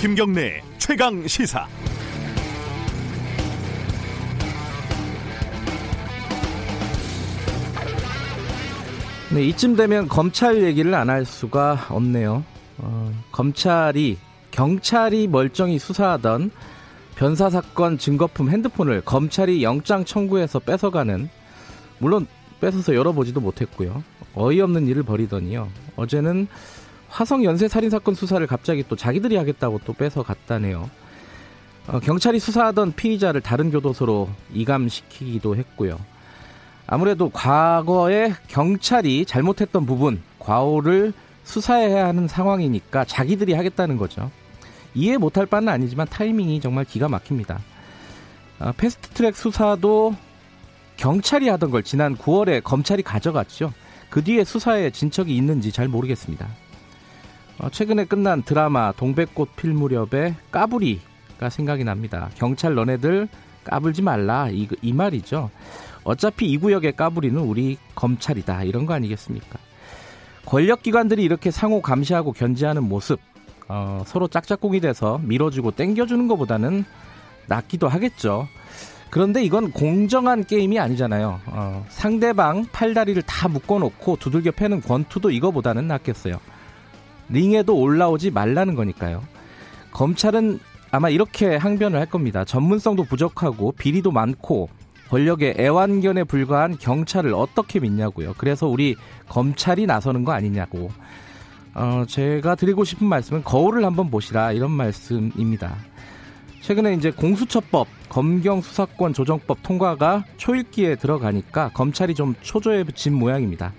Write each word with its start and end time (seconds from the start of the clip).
김경래 0.00 0.62
최강 0.78 1.26
시사. 1.28 1.66
네, 9.32 9.44
이쯤 9.44 9.76
되면 9.76 10.08
검찰 10.08 10.62
얘기를 10.62 10.92
안 10.94 11.08
할 11.08 11.24
수가 11.24 11.86
없네요. 11.90 12.42
어, 12.78 13.12
검찰이 13.30 14.18
경찰이 14.50 15.28
멀쩡히 15.28 15.78
수사하던 15.78 16.50
변사 17.14 17.50
사건 17.50 17.98
증거품 17.98 18.50
핸드폰을 18.50 19.02
검찰이 19.02 19.62
영장 19.62 20.04
청구해서 20.04 20.58
뺏어가는 20.60 21.28
물론 21.98 22.26
뺏어서 22.60 22.94
열어보지도 22.94 23.40
못했고요. 23.40 24.02
어이없는 24.34 24.88
일을 24.88 25.02
벌이더니요. 25.02 25.68
어제는 25.96 26.48
화성 27.10 27.44
연쇄 27.44 27.68
살인 27.68 27.90
사건 27.90 28.14
수사를 28.14 28.44
갑자기 28.46 28.84
또 28.88 28.96
자기들이 28.96 29.36
하겠다고 29.36 29.80
또 29.84 29.92
뺏어 29.92 30.22
갔다네요. 30.22 30.88
어, 31.88 31.98
경찰이 32.00 32.38
수사하던 32.38 32.92
피의자를 32.92 33.40
다른 33.40 33.70
교도소로 33.70 34.28
이감시키기도 34.52 35.56
했고요. 35.56 35.98
아무래도 36.86 37.28
과거에 37.30 38.32
경찰이 38.48 39.26
잘못했던 39.26 39.86
부분, 39.86 40.22
과오를 40.38 41.12
수사해야 41.44 42.06
하는 42.06 42.28
상황이니까 42.28 43.04
자기들이 43.04 43.54
하겠다는 43.54 43.96
거죠. 43.96 44.30
이해 44.94 45.16
못할 45.16 45.46
바는 45.46 45.68
아니지만 45.68 46.06
타이밍이 46.08 46.60
정말 46.60 46.84
기가 46.84 47.08
막힙니다. 47.08 47.60
아, 48.60 48.72
패스트트랙 48.76 49.36
수사도 49.36 50.14
경찰이 50.96 51.48
하던 51.48 51.70
걸 51.70 51.82
지난 51.82 52.16
9월에 52.16 52.62
검찰이 52.62 53.02
가져갔죠. 53.02 53.72
그 54.10 54.22
뒤에 54.22 54.44
수사에 54.44 54.90
진척이 54.90 55.34
있는지 55.34 55.72
잘 55.72 55.88
모르겠습니다. 55.88 56.46
어, 57.60 57.68
최근에 57.68 58.06
끝난 58.06 58.42
드라마 58.42 58.92
동백꽃 58.92 59.54
필 59.56 59.72
무렵에 59.74 60.34
까불이가 60.50 61.50
생각이 61.50 61.84
납니다. 61.84 62.30
경찰 62.36 62.74
너네들 62.74 63.28
까불지 63.64 64.02
말라 64.02 64.48
이, 64.50 64.66
이 64.80 64.92
말이죠. 64.92 65.50
어차피 66.02 66.46
이 66.46 66.56
구역의 66.56 66.96
까불이는 66.96 67.40
우리 67.42 67.76
검찰이다 67.94 68.64
이런 68.64 68.86
거 68.86 68.94
아니겠습니까? 68.94 69.58
권력기관들이 70.46 71.22
이렇게 71.22 71.50
상호 71.50 71.82
감시하고 71.82 72.32
견제하는 72.32 72.82
모습 72.84 73.20
어, 73.68 74.02
서로 74.06 74.26
짝짝꿍이 74.26 74.80
돼서 74.80 75.20
밀어주고 75.22 75.72
땡겨주는 75.72 76.28
것보다는 76.28 76.84
낫기도 77.46 77.88
하겠죠. 77.88 78.48
그런데 79.10 79.44
이건 79.44 79.72
공정한 79.72 80.44
게임이 80.44 80.78
아니잖아요. 80.78 81.40
어, 81.46 81.86
상대방 81.90 82.64
팔다리를 82.72 83.20
다 83.22 83.48
묶어놓고 83.48 84.16
두들겨 84.16 84.52
패는 84.52 84.80
권투도 84.80 85.30
이거보다는 85.30 85.86
낫겠어요. 85.88 86.36
링에도 87.30 87.76
올라오지 87.76 88.30
말라는 88.30 88.74
거니까요. 88.74 89.22
검찰은 89.92 90.60
아마 90.90 91.08
이렇게 91.08 91.56
항변을 91.56 91.98
할 91.98 92.06
겁니다. 92.06 92.44
전문성도 92.44 93.04
부족하고 93.04 93.72
비리도 93.72 94.10
많고 94.10 94.68
권력의 95.08 95.56
애완견에 95.58 96.24
불과한 96.24 96.78
경찰을 96.78 97.34
어떻게 97.34 97.80
믿냐고요. 97.80 98.34
그래서 98.38 98.68
우리 98.68 98.96
검찰이 99.28 99.86
나서는 99.86 100.24
거 100.24 100.32
아니냐고. 100.32 100.90
어, 101.74 102.04
제가 102.08 102.56
드리고 102.56 102.84
싶은 102.84 103.06
말씀은 103.06 103.44
거울을 103.44 103.84
한번 103.84 104.10
보시라 104.10 104.52
이런 104.52 104.70
말씀입니다. 104.72 105.76
최근에 106.60 106.94
이제 106.94 107.10
공수처법, 107.10 107.88
검경수사권 108.08 109.14
조정법 109.14 109.62
통과가 109.62 110.24
초읽기에 110.36 110.96
들어가니까 110.96 111.70
검찰이 111.72 112.14
좀 112.14 112.34
초조해 112.42 112.84
진 112.94 113.14
모양입니다. 113.14 113.72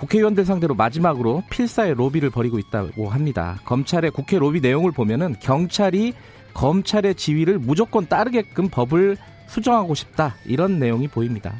국회의원들 0.00 0.44
상대로 0.44 0.74
마지막으로 0.74 1.44
필사의 1.50 1.94
로비를 1.94 2.30
벌이고 2.30 2.58
있다고 2.58 3.08
합니다. 3.08 3.58
검찰의 3.64 4.10
국회 4.10 4.38
로비 4.38 4.60
내용을 4.60 4.92
보면은 4.92 5.36
경찰이 5.40 6.14
검찰의 6.54 7.14
지위를 7.14 7.58
무조건 7.58 8.06
따르게끔 8.06 8.68
법을 8.68 9.16
수정하고 9.46 9.94
싶다 9.94 10.34
이런 10.44 10.78
내용이 10.78 11.06
보입니다. 11.06 11.54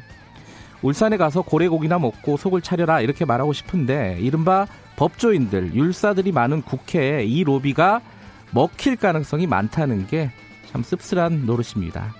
울산에 0.81 1.17
가서 1.17 1.43
고래고기나 1.43 1.99
먹고 1.99 2.37
속을 2.37 2.61
차려라 2.61 3.01
이렇게 3.01 3.23
말하고 3.23 3.53
싶은데 3.53 4.17
이른바 4.19 4.67
법조인들, 4.95 5.73
율사들이 5.73 6.31
많은 6.31 6.63
국회에 6.63 7.23
이 7.23 7.43
로비가 7.43 8.01
먹힐 8.51 8.97
가능성이 8.97 9.47
많다는 9.47 10.07
게 10.07 10.31
참 10.71 10.83
씁쓸한 10.83 11.45
노릇입니다. 11.45 12.13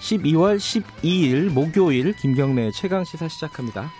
12월 0.00 0.58
12일 0.58 1.50
목요일 1.50 2.14
김경래 2.14 2.70
최강 2.70 3.04
시사 3.04 3.28
시작합니다. 3.28 3.90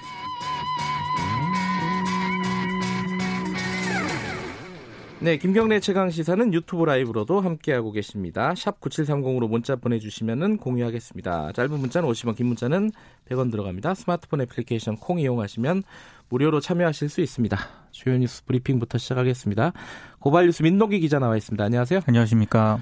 네, 5.20 5.36
김경래 5.36 5.80
최강 5.80 6.10
시사는 6.10 6.54
유튜브 6.54 6.84
라이브로도 6.84 7.40
함께하고 7.40 7.90
계십니다. 7.90 8.54
샵 8.54 8.80
9730으로 8.80 9.48
문자 9.48 9.74
보내주시면 9.74 10.58
공유하겠습니다. 10.58 11.50
짧은 11.54 11.76
문자는 11.76 12.08
50원, 12.08 12.36
긴 12.36 12.46
문자는 12.46 12.92
100원 13.28 13.50
들어갑니다. 13.50 13.94
스마트폰 13.94 14.42
애플리케이션 14.42 14.96
콩 14.96 15.18
이용하시면 15.18 15.82
무료로 16.28 16.60
참여하실 16.60 17.08
수 17.08 17.20
있습니다. 17.20 17.58
주요 17.90 18.16
뉴스 18.16 18.44
브리핑부터 18.44 18.98
시작하겠습니다. 18.98 19.72
고발 20.20 20.46
뉴스 20.46 20.62
민노기 20.62 21.00
기자 21.00 21.18
나와 21.18 21.36
있습니다. 21.36 21.64
안녕하세요. 21.64 22.02
안녕하십니까. 22.06 22.78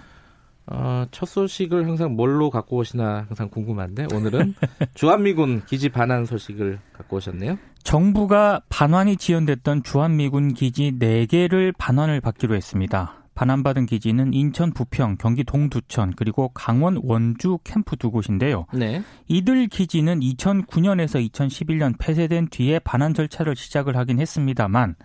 어, 0.69 1.07
첫 1.13 1.27
소식을 1.27 1.87
항상 1.87 2.17
뭘로 2.17 2.51
갖고 2.51 2.79
오시나 2.79 3.27
항상 3.29 3.49
궁금한데 3.49 4.09
오늘은 4.13 4.55
주한미군 4.95 5.65
기지 5.67 5.89
반환 5.89 6.27
소식을 6.27 6.81
갖고 6.93 7.17
오셨네요. 7.17 7.57
정부가 7.85 8.63
반환이 8.69 9.17
지연됐던 9.17 9.85
주한미군 9.85 10.55
기지 10.55 10.93
4개를 10.99 11.73
반환을 11.79 12.21
받기로 12.21 12.57
했습니다. 12.57 13.15
반환받은 13.37 13.87
기지는 13.87 14.33
인천 14.33 14.73
부평, 14.73 15.19
경기 15.21 15.45
동두천, 15.45 16.15
그리고 16.17 16.49
강원 16.49 16.99
원주 17.05 17.59
캠프 17.65 17.97
두 17.97 18.11
곳인데요. 18.11 18.67
네. 18.73 19.03
이들 19.29 19.69
기지는 19.69 20.21
2009년에서 20.21 21.31
2011년 21.31 21.97
폐쇄된 21.99 22.49
뒤에 22.49 22.79
반환 22.79 23.13
절차를 23.13 23.55
시작을 23.55 23.95
하긴 23.95 24.19
했습니다만 24.21 24.97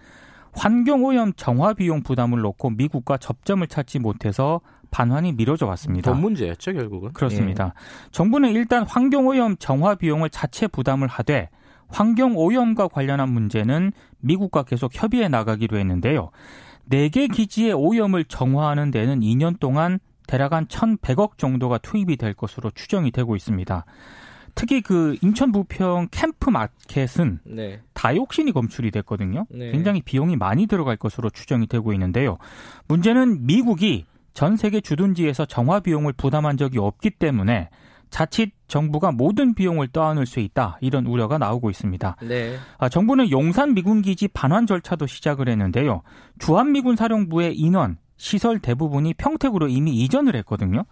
환경오염 0.54 1.34
정화 1.34 1.74
비용 1.74 2.02
부담을 2.02 2.40
놓고 2.40 2.72
미국과 2.72 3.18
접점을 3.18 3.66
찾지 3.68 4.00
못해서 4.00 4.62
반환이 4.92 5.32
미뤄져 5.32 5.66
왔습니다. 5.68 6.12
돈 6.12 6.22
문제였죠, 6.22 6.74
결국은. 6.74 7.14
그렇습니다. 7.14 7.74
예. 7.76 8.10
정부는 8.12 8.52
일단 8.52 8.86
환경오염 8.86 9.58
정화 9.58 9.96
비용을 9.96 10.30
자체 10.30 10.68
부담을 10.68 11.08
하되 11.08 11.50
환경 11.88 12.38
오염과 12.38 12.90
관련한 12.90 13.30
문제는 13.30 13.92
미국과 14.20 14.64
계속 14.64 14.92
협의해 14.94 15.28
나가기로 15.28 15.78
했는데요. 15.78 16.30
4개 16.90 17.32
기지의 17.34 17.74
오염을 17.74 18.26
정화하는 18.26 18.92
데는 18.92 19.22
2년 19.22 19.60
동안 19.60 20.00
대략 20.28 20.54
한 20.54 20.66
1,100억 20.68 21.38
정도가 21.38 21.78
투입이 21.80 22.18
될 22.18 22.34
것으로 22.34 22.72
추정이 22.72 23.12
되고 23.12 23.36
있습니다. 23.36 23.86
특히 24.56 24.82
그 24.82 25.18
인천 25.22 25.52
부평 25.52 26.08
캠프 26.12 26.50
마켓은 26.50 27.40
네. 27.46 27.82
다이옥신이 27.94 28.52
검출이 28.52 28.92
됐거든요. 28.92 29.46
네. 29.50 29.72
굉장히 29.72 30.02
비용이 30.02 30.36
많이 30.36 30.68
들어갈 30.68 30.98
것으로 30.98 31.30
추정이 31.30 31.68
되고 31.68 31.94
있는데요. 31.94 32.38
문제는 32.88 33.46
미국이 33.46 34.06
전 34.34 34.58
세계 34.58 34.82
주둔지에서 34.82 35.46
정화 35.46 35.80
비용을 35.82 36.14
부담한 36.14 36.58
적이 36.58 36.80
없기 36.80 37.12
때문에 37.12 37.70
자칫 38.10 38.52
정부가 38.68 39.12
모든 39.12 39.56
비용을 39.56 39.88
떠안을 39.88 40.26
수 40.26 40.40
있다 40.40 40.78
이런 40.82 41.06
우려가 41.06 41.38
나오고 41.38 41.70
있습니다. 41.70 42.18
네. 42.24 42.58
아, 42.78 42.90
정부는 42.90 43.32
용산 43.32 43.74
미군 43.74 44.02
기지 44.02 44.28
반환 44.28 44.68
절차도 44.68 45.08
시작을 45.08 45.48
했는데요. 45.48 46.02
주한 46.40 46.74
미군 46.74 46.96
사령부의 46.96 47.56
인원 47.56 47.98
시설 48.18 48.60
대부분이 48.60 49.16
평택으로 49.16 49.68
이미 49.68 49.94
이전을 50.04 50.36
했거든요. 50.38 50.84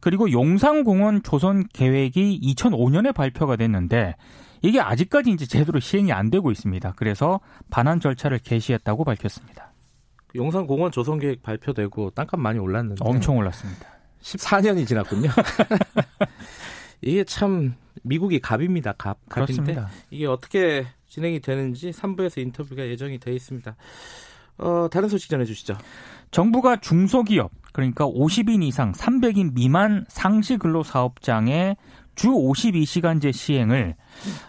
그리고 0.00 0.32
용산공원 0.32 1.22
조선 1.22 1.64
계획이 1.72 2.40
2005년에 2.42 3.14
발표가 3.14 3.54
됐는데 3.54 4.16
이게 4.62 4.80
아직까지 4.80 5.30
이제 5.30 5.46
제대로 5.46 5.78
시행이 5.78 6.12
안 6.12 6.30
되고 6.30 6.50
있습니다. 6.50 6.94
그래서 6.96 7.40
반환 7.70 8.00
절차를 8.00 8.38
개시했다고 8.40 9.04
밝혔습니다. 9.04 9.71
용산공원 10.34 10.92
조선 10.92 11.18
계획 11.18 11.42
발표되고 11.42 12.10
땅값 12.10 12.40
많이 12.40 12.58
올랐는데 12.58 13.04
엄청 13.04 13.36
올랐습니다. 13.36 13.86
14년이 14.22 14.86
지났군요. 14.86 15.30
이게 17.02 17.24
참 17.24 17.74
미국이 18.02 18.40
갑입니다. 18.40 18.92
갑. 18.92 19.18
갑인데 19.28 19.62
그렇습니다. 19.62 19.90
이게 20.10 20.26
어떻게 20.26 20.86
진행이 21.08 21.40
되는지 21.40 21.90
3부에서 21.90 22.40
인터뷰가 22.40 22.86
예정이 22.86 23.18
돼 23.18 23.34
있습니다. 23.34 23.76
어, 24.58 24.88
다른 24.90 25.08
소식 25.08 25.28
전해 25.28 25.44
주시죠. 25.44 25.76
정부가 26.30 26.76
중소기업 26.76 27.50
그러니까 27.72 28.06
50인 28.06 28.62
이상 28.62 28.92
300인 28.92 29.52
미만 29.54 30.04
상시 30.08 30.56
근로 30.56 30.82
사업장의 30.82 31.76
주 32.14 32.28
52시간제 32.28 33.32
시행을 33.32 33.96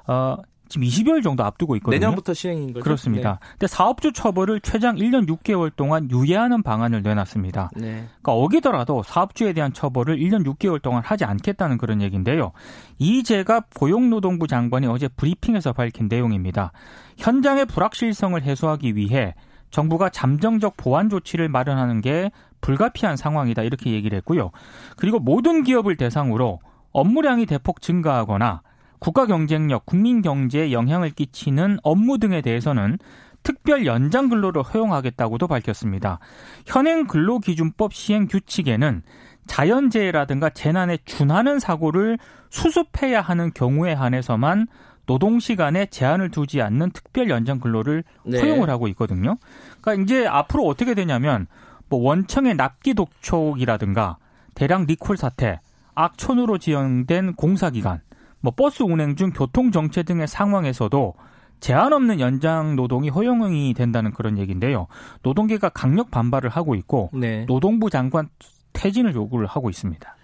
어, 0.08 0.38
지금 0.74 0.88
20여일 0.88 1.22
정도 1.22 1.44
앞두고 1.44 1.76
있거든요. 1.76 2.00
내년부터 2.00 2.34
시행인 2.34 2.74
거죠? 2.74 2.84
그렇습니다. 2.84 3.34
네. 3.34 3.48
근데 3.52 3.68
사업주 3.68 4.12
처벌을 4.12 4.60
최장 4.60 4.96
1년 4.96 5.28
6개월 5.28 5.72
동안 5.76 6.10
유예하는 6.10 6.64
방안을 6.64 7.04
내놨습니다. 7.04 7.70
네. 7.76 8.08
그러니까 8.22 8.32
어기더라도 8.32 9.04
사업주에 9.04 9.54
대한 9.54 9.72
처벌을 9.72 10.18
1년 10.18 10.44
6개월 10.48 10.82
동안 10.82 11.04
하지 11.06 11.26
않겠다는 11.26 11.78
그런 11.78 12.02
얘기인데요. 12.02 12.54
이제가 12.98 13.66
고용노동부 13.76 14.48
장관이 14.48 14.88
어제 14.88 15.08
브리핑에서 15.10 15.74
밝힌 15.74 16.08
내용입니다. 16.08 16.72
현장의 17.18 17.68
불확실성을 17.68 18.42
해소하기 18.42 18.96
위해 18.96 19.36
정부가 19.70 20.10
잠정적 20.10 20.76
보완 20.76 21.08
조치를 21.08 21.50
마련하는 21.50 22.02
게 22.02 22.32
불가피한 22.62 23.16
상황이다 23.16 23.62
이렇게 23.62 23.92
얘기를 23.92 24.18
했고요. 24.18 24.50
그리고 24.98 25.20
모든 25.20 25.64
기업을 25.64 25.98
대상으로 25.98 26.62
업무량이 26.94 27.46
대폭 27.46 27.80
증가하거나 27.80 28.64
국가 29.04 29.26
경쟁력, 29.26 29.86
국민 29.86 30.22
경제에 30.22 30.72
영향을 30.72 31.10
끼치는 31.10 31.80
업무 31.84 32.20
등에 32.20 32.40
대해서는 32.40 32.98
특별 33.44 33.86
연장 33.86 34.30
근로를 34.30 34.64
허용하겠다고도 34.64 35.46
밝혔습니다. 35.50 36.20
현행 36.66 37.06
근로기준법 37.06 37.94
시행 37.94 38.28
규칙에는 38.28 39.02
자연재해라든가 39.46 40.52
재난에 40.52 40.98
준하는 41.04 41.60
사고를 41.60 42.18
수습해야 42.50 43.20
하는 43.20 43.52
경우에 43.54 43.92
한해서만 43.92 44.68
노동 45.06 45.42
시간에 45.42 45.86
제한을 45.88 46.32
두지 46.32 46.62
않는 46.62 46.92
특별 46.92 47.30
연장 47.30 47.60
근로를 47.60 48.06
네. 48.24 48.40
허용을 48.40 48.70
하고 48.70 48.88
있거든요. 48.88 49.36
그러니까 49.82 50.02
이제 50.02 50.26
앞으로 50.26 50.66
어떻게 50.66 50.94
되냐면 50.94 51.48
뭐 51.90 52.00
원청의 52.00 52.56
납기 52.56 52.94
독촉이라든가 52.94 54.16
대량 54.56 54.86
리콜 54.86 55.18
사태, 55.18 55.60
악천후로 55.94 56.58
지연된 56.58 57.34
공사 57.34 57.70
기간, 57.70 58.00
뭐 58.44 58.52
버스 58.52 58.84
운행 58.84 59.16
중 59.16 59.32
교통 59.32 59.72
정체 59.72 60.04
등의 60.04 60.28
상황에서도 60.28 61.14
제한 61.62 61.94
없는 61.94 62.20
연장 62.20 62.76
노동이 62.76 63.08
허용이 63.08 63.74
된다는 63.74 64.12
그런 64.12 64.38
얘기인데요. 64.38 64.88
노동계가 65.22 65.70
강력 65.70 66.12
반발을 66.12 66.50
하고 66.50 66.76
있고 66.76 67.10
네. 67.14 67.46
노동부 67.46 67.90
장관 67.90 68.28
퇴진을 68.74 69.16
요구를 69.16 69.48
하고 69.48 69.70
있습니다. 69.70 70.18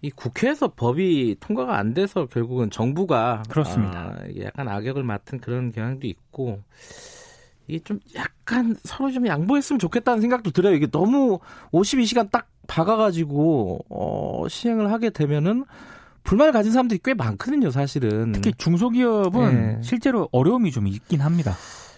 이 0.00 0.10
국회에서 0.10 0.72
법이 0.74 1.36
통과가 1.38 1.78
안 1.78 1.94
돼서 1.94 2.26
결국은 2.26 2.68
정부가 2.68 3.44
그렇습니다. 3.48 4.16
아, 4.18 4.24
약간 4.40 4.66
악역을 4.66 5.04
맡은 5.04 5.38
그런 5.38 5.70
경향도 5.70 6.08
있고 6.08 6.60
이게 7.68 7.78
좀 7.78 8.00
약간 8.16 8.74
서로 8.82 9.12
좀 9.12 9.28
양보했으면 9.28 9.78
좋겠다는 9.78 10.20
생각도 10.20 10.50
들어요. 10.50 10.74
이게 10.74 10.90
너무 10.90 11.38
52시간 11.70 12.28
딱 12.32 12.48
박아가지고 12.66 13.84
어, 13.88 14.48
시행을 14.48 14.90
하게 14.90 15.10
되면은 15.10 15.64
불만을 16.24 16.52
가진 16.52 16.72
사람들이 16.72 17.00
꽤 17.04 17.14
많거든요, 17.14 17.70
사실은. 17.70 18.32
특히 18.32 18.52
중소기업은 18.56 19.54
네. 19.54 19.78
실제로 19.82 20.28
어려움이 20.32 20.70
좀 20.70 20.86
있긴 20.86 21.20
합니다. 21.20 21.54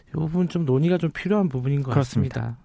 이 0.09 0.12
부분 0.12 0.49
좀 0.49 0.65
논의가 0.65 0.99
좀 0.99 1.11
필요한 1.11 1.49
부분인 1.49 1.82
것 1.82 1.91
그렇습니다. 1.91 2.41
같습니다. 2.41 2.65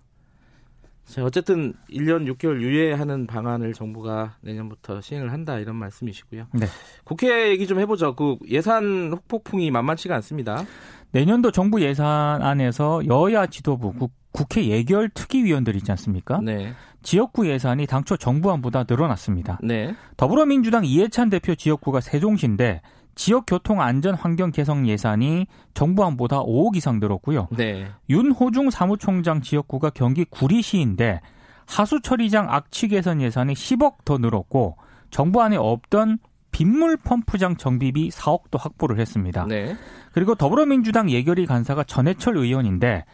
자, 1.06 1.24
어쨌든 1.24 1.74
1년 1.90 2.32
6개월 2.32 2.62
유예하는 2.62 3.26
방안을 3.26 3.74
정부가 3.74 4.36
내년부터 4.42 5.02
시행을 5.02 5.32
한다 5.34 5.58
이런 5.58 5.76
말씀이시고요. 5.76 6.46
네. 6.54 6.68
국회 7.04 7.50
얘기 7.50 7.66
좀 7.66 7.80
해보죠. 7.80 8.16
그 8.16 8.38
예산 8.48 9.18
폭풍이 9.28 9.72
만만치가 9.72 10.14
않습니다. 10.18 10.64
내년도 11.12 11.50
정부 11.50 11.82
예산안에서 11.82 13.08
여야 13.08 13.48
지도부 13.48 13.92
국, 13.94 14.12
국회 14.32 14.66
예결 14.66 15.10
특위위원들 15.10 15.76
있지 15.76 15.92
않습니까? 15.92 16.40
네. 16.42 16.74
지역구 17.02 17.48
예산이 17.48 17.88
당초 17.88 18.18
정부안보다 18.18 18.86
늘어났습니다. 18.88 19.60
네. 19.64 19.96
더불어민주당 20.18 20.86
이해찬 20.86 21.30
대표 21.30 21.56
지역구가 21.56 22.02
세종시인데 22.02 22.82
지역 23.16 23.46
교통 23.48 23.82
안전 23.82 24.16
환경 24.16 24.52
개선 24.52 24.88
예산이 24.88 25.48
정부안보다 25.74 26.42
5억 26.42 26.76
이상 26.78 27.00
늘었고요. 27.00 27.50
네. 27.52 27.88
윤호중 28.10 28.70
사무총장 28.70 29.42
지역구가 29.42 29.90
경기 29.92 30.26
구리시인데 30.26 31.22
하수 31.66 32.02
처리장 32.02 32.48
악취 32.50 32.88
개선 32.88 33.22
예산이 33.22 33.54
10억 33.54 34.06
더 34.06 34.18
늘었고 34.18 34.78
정부안에 35.12 35.58
없던 35.58 36.20
빗물 36.52 36.98
펌프장 36.98 37.58
정비비 37.58 38.10
4억도 38.10 38.60
확보를 38.60 39.00
했습니다. 39.00 39.46
네. 39.48 39.76
그리고 40.12 40.36
더불어민주당 40.36 41.10
예결위 41.10 41.46
간사가 41.46 41.84
전해철 41.84 42.38
의원인데 42.38 43.06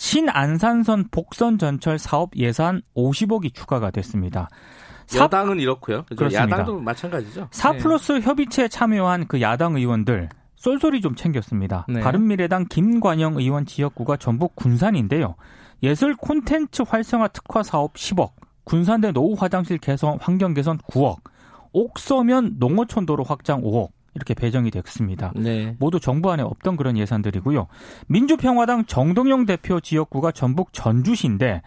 신안산선 0.00 1.08
복선 1.10 1.58
전철 1.58 1.98
사업 1.98 2.34
예산 2.34 2.80
50억이 2.96 3.52
추가가 3.52 3.90
됐습니다. 3.90 4.48
야당은 5.14 5.60
이렇고요. 5.60 6.06
그렇습니다. 6.06 6.40
야당도 6.40 6.80
마찬가지죠. 6.80 7.48
4 7.50 7.72
플러스 7.74 8.12
네. 8.12 8.20
협의체에 8.22 8.68
참여한 8.68 9.26
그 9.26 9.42
야당 9.42 9.76
의원들 9.76 10.30
쏠쏠이 10.56 11.02
좀 11.02 11.14
챙겼습니다. 11.14 11.84
네. 11.86 12.00
바른미래당 12.00 12.64
김관영 12.70 13.36
의원 13.36 13.66
지역구가 13.66 14.16
전북 14.16 14.56
군산인데요. 14.56 15.34
예술 15.82 16.16
콘텐츠 16.16 16.80
활성화 16.80 17.28
특화 17.28 17.62
사업 17.62 17.92
10억, 17.92 18.30
군산대 18.64 19.12
노후 19.12 19.36
화장실 19.38 19.76
개선 19.76 20.16
환경 20.18 20.54
개선 20.54 20.78
9억, 20.78 21.18
옥서면 21.72 22.54
농어촌 22.58 23.04
도로 23.04 23.22
확장 23.22 23.60
5억, 23.60 23.90
이렇게 24.14 24.34
배정이 24.34 24.70
됐습니다. 24.70 25.32
네. 25.36 25.76
모두 25.78 26.00
정부 26.00 26.30
안에 26.30 26.42
없던 26.42 26.76
그런 26.76 26.96
예산들이고요. 26.96 27.68
민주평화당 28.08 28.86
정동영 28.86 29.46
대표 29.46 29.80
지역구가 29.80 30.32
전북 30.32 30.72
전주시인데 30.72 31.62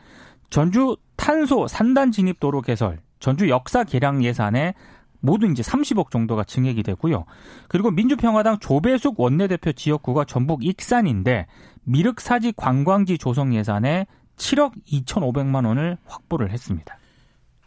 전주 0.49 0.97
탄소 1.15 1.67
산단 1.67 2.11
진입 2.11 2.39
도로 2.39 2.61
개설, 2.61 2.99
전주 3.19 3.49
역사 3.49 3.83
개량 3.83 4.23
예산에 4.23 4.73
모두 5.21 5.47
이제 5.47 5.63
30억 5.63 6.11
정도가 6.11 6.43
증액이 6.43 6.83
되고요. 6.83 7.23
그리고 7.69 7.91
민주평화당 7.91 8.59
조배숙 8.59 9.19
원내대표 9.19 9.71
지역구가 9.71 10.25
전북 10.25 10.65
익산인데 10.65 11.47
미륵사지 11.85 12.53
관광지 12.57 13.17
조성 13.17 13.55
예산에 13.55 14.05
7억 14.35 14.73
2,500만 14.85 15.65
원을 15.65 15.97
확보를 16.05 16.51
했습니다. 16.51 16.97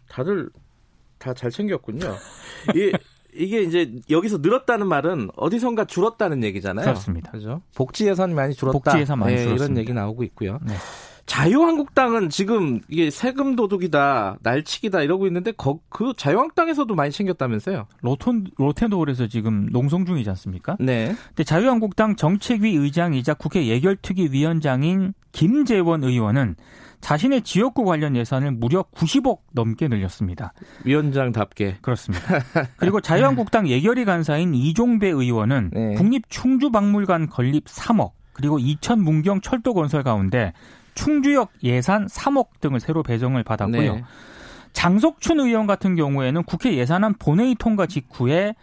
다들 0.08 0.50
다 1.18 1.32
잘 1.32 1.50
챙겼군요. 1.50 2.14
이 2.76 2.92
이게 3.36 3.62
이제 3.62 3.92
여기서 4.10 4.38
늘었다는 4.38 4.86
말은 4.86 5.30
어디선가 5.36 5.84
줄었다는 5.86 6.42
얘기잖아요. 6.44 6.84
그렇습니다. 6.84 7.30
그죠? 7.30 7.62
복지 7.74 8.06
예산이 8.06 8.34
많이 8.34 8.54
줄었다. 8.54 8.78
복지 8.78 8.98
예산 8.98 9.18
많이 9.18 9.34
네, 9.34 9.42
줄었습니다. 9.42 9.64
이런 9.64 9.78
얘기 9.78 9.92
나오고 9.92 10.24
있고요. 10.24 10.58
네. 10.66 10.74
자유한국당은 11.26 12.30
지금 12.30 12.80
이게 12.88 13.10
세금 13.10 13.56
도둑이다, 13.56 14.38
날치기다 14.42 15.02
이러고 15.02 15.26
있는데 15.26 15.50
거, 15.50 15.80
그 15.88 16.12
자유한국당에서도 16.16 16.94
많이 16.94 17.10
챙겼다면서요? 17.10 17.86
로톤 18.02 18.46
로텐도홀에서 18.56 19.26
지금 19.26 19.68
농성 19.72 20.06
중이지 20.06 20.30
않습니까? 20.30 20.76
네. 20.78 21.14
근데 21.28 21.44
자유한국당 21.44 22.14
정책위 22.14 22.76
의장이자 22.76 23.34
국회 23.34 23.66
예결특위 23.66 24.28
위원장인 24.30 25.14
김재원 25.32 26.04
의원은 26.04 26.54
자신의 27.00 27.42
지역구 27.42 27.84
관련 27.84 28.16
예산을 28.16 28.52
무려 28.52 28.82
90억 28.94 29.38
넘게 29.52 29.88
늘렸습니다. 29.88 30.52
위원장답게. 30.84 31.78
그렇습니다. 31.80 32.24
그리고 32.76 33.00
자유한국당 33.00 33.68
예결위 33.68 34.04
간사인 34.04 34.54
이종배 34.54 35.08
의원은 35.08 35.70
네. 35.72 35.94
국립충주박물관 35.94 37.28
건립 37.28 37.66
3억, 37.66 38.12
그리고 38.32 38.58
이천 38.58 39.02
문경 39.02 39.40
철도 39.40 39.74
건설 39.74 40.02
가운데 40.02 40.52
충주역 40.94 41.52
예산 41.62 42.06
3억 42.06 42.60
등을 42.60 42.80
새로 42.80 43.02
배정을 43.02 43.44
받았고요. 43.44 43.94
네. 43.94 44.04
장석춘 44.72 45.40
의원 45.40 45.66
같은 45.66 45.94
경우에는 45.94 46.42
국회 46.42 46.74
예산안 46.76 47.14
본회의 47.14 47.54
통과 47.54 47.86
직후에 47.86 48.54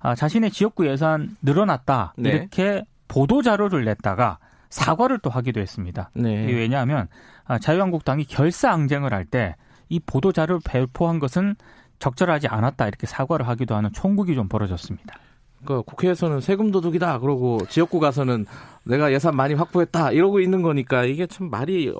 아, 0.00 0.14
자신의 0.14 0.50
지역구 0.50 0.86
예산 0.86 1.36
늘어났다 1.42 2.14
네. 2.18 2.30
이렇게 2.30 2.84
보도 3.08 3.40
자료를 3.40 3.84
냈다가 3.84 4.38
사과를 4.72 5.18
또 5.18 5.30
하기도 5.30 5.60
했습니다. 5.60 6.10
네. 6.14 6.46
왜냐하면 6.46 7.06
아, 7.44 7.58
자유한국당이 7.58 8.24
결사항쟁을 8.24 9.12
할 9.12 9.26
때 9.26 9.54
이 9.88 10.00
보도 10.00 10.32
자료를 10.32 10.60
배포한 10.64 11.18
것은 11.18 11.54
적절하지 11.98 12.48
않았다 12.48 12.88
이렇게 12.88 13.06
사과를 13.06 13.46
하기도 13.46 13.74
하는 13.74 13.92
총국이 13.92 14.34
좀 14.34 14.48
벌어졌습니다. 14.48 15.18
그러니까 15.62 15.82
국회에서는 15.90 16.40
세금 16.40 16.70
도둑이다 16.70 17.18
그러고 17.18 17.58
지역구 17.68 18.00
가서는 18.00 18.46
내가 18.84 19.12
예산 19.12 19.36
많이 19.36 19.52
확보했다 19.52 20.12
이러고 20.12 20.40
있는 20.40 20.62
거니까 20.62 21.04
이게 21.04 21.26
참 21.26 21.50
말이 21.50 21.92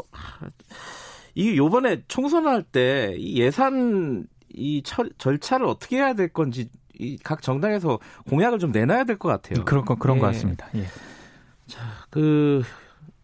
이게 1.34 1.56
요번에 1.56 2.02
총선할 2.08 2.62
때 2.62 3.14
이 3.18 3.38
예산 3.40 4.26
이 4.54 4.82
철, 4.82 5.10
절차를 5.18 5.66
어떻게 5.66 5.96
해야 5.98 6.14
될 6.14 6.28
건지 6.28 6.70
이 6.98 7.18
각 7.22 7.42
정당에서 7.42 7.98
공약을 8.30 8.58
좀 8.58 8.72
내놔야 8.72 9.04
될 9.04 9.18
것 9.18 9.28
같아요. 9.28 9.64
그런 9.66 9.84
거 9.84 9.96
그런 9.96 10.16
예. 10.16 10.20
것 10.20 10.26
같습니다. 10.28 10.66
예. 10.76 10.84
자, 11.66 11.80
그 12.12 12.62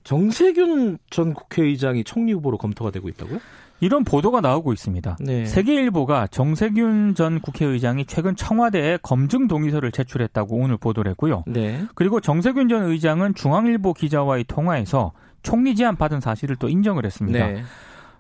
정세균 0.03 0.99
전 1.11 1.35
국회의장이 1.35 2.03
총리 2.03 2.33
후보로 2.33 2.57
검토가 2.57 2.91
되고 2.91 3.09
있다고요? 3.09 3.39
이런 3.81 4.03
보도가 4.03 4.41
나오고 4.41 4.73
있습니다. 4.73 5.19
네. 5.21 5.45
세계일보가 5.45 6.29
정세균 6.29 7.15
전 7.15 7.41
국회의장이 7.41 8.07
최근 8.07 8.35
청와대에 8.35 8.99
검증 9.03 9.47
동의서를 9.47 9.93
제출했다고 9.93 10.57
오늘 10.57 10.79
보도를 10.79 11.11
했고요. 11.11 11.45
네. 11.47 11.85
그리고 11.95 12.21
정세균 12.21 12.69
전 12.69 12.85
의장은 12.85 13.35
중앙일보 13.35 13.93
기자와의 13.93 14.45
통화에서 14.45 15.13
총리 15.43 15.77
제안 15.77 15.95
받은 15.95 16.21
사실을 16.21 16.57
또 16.57 16.69
인정을 16.69 17.05
했습니다. 17.05 17.47
네. 17.47 17.63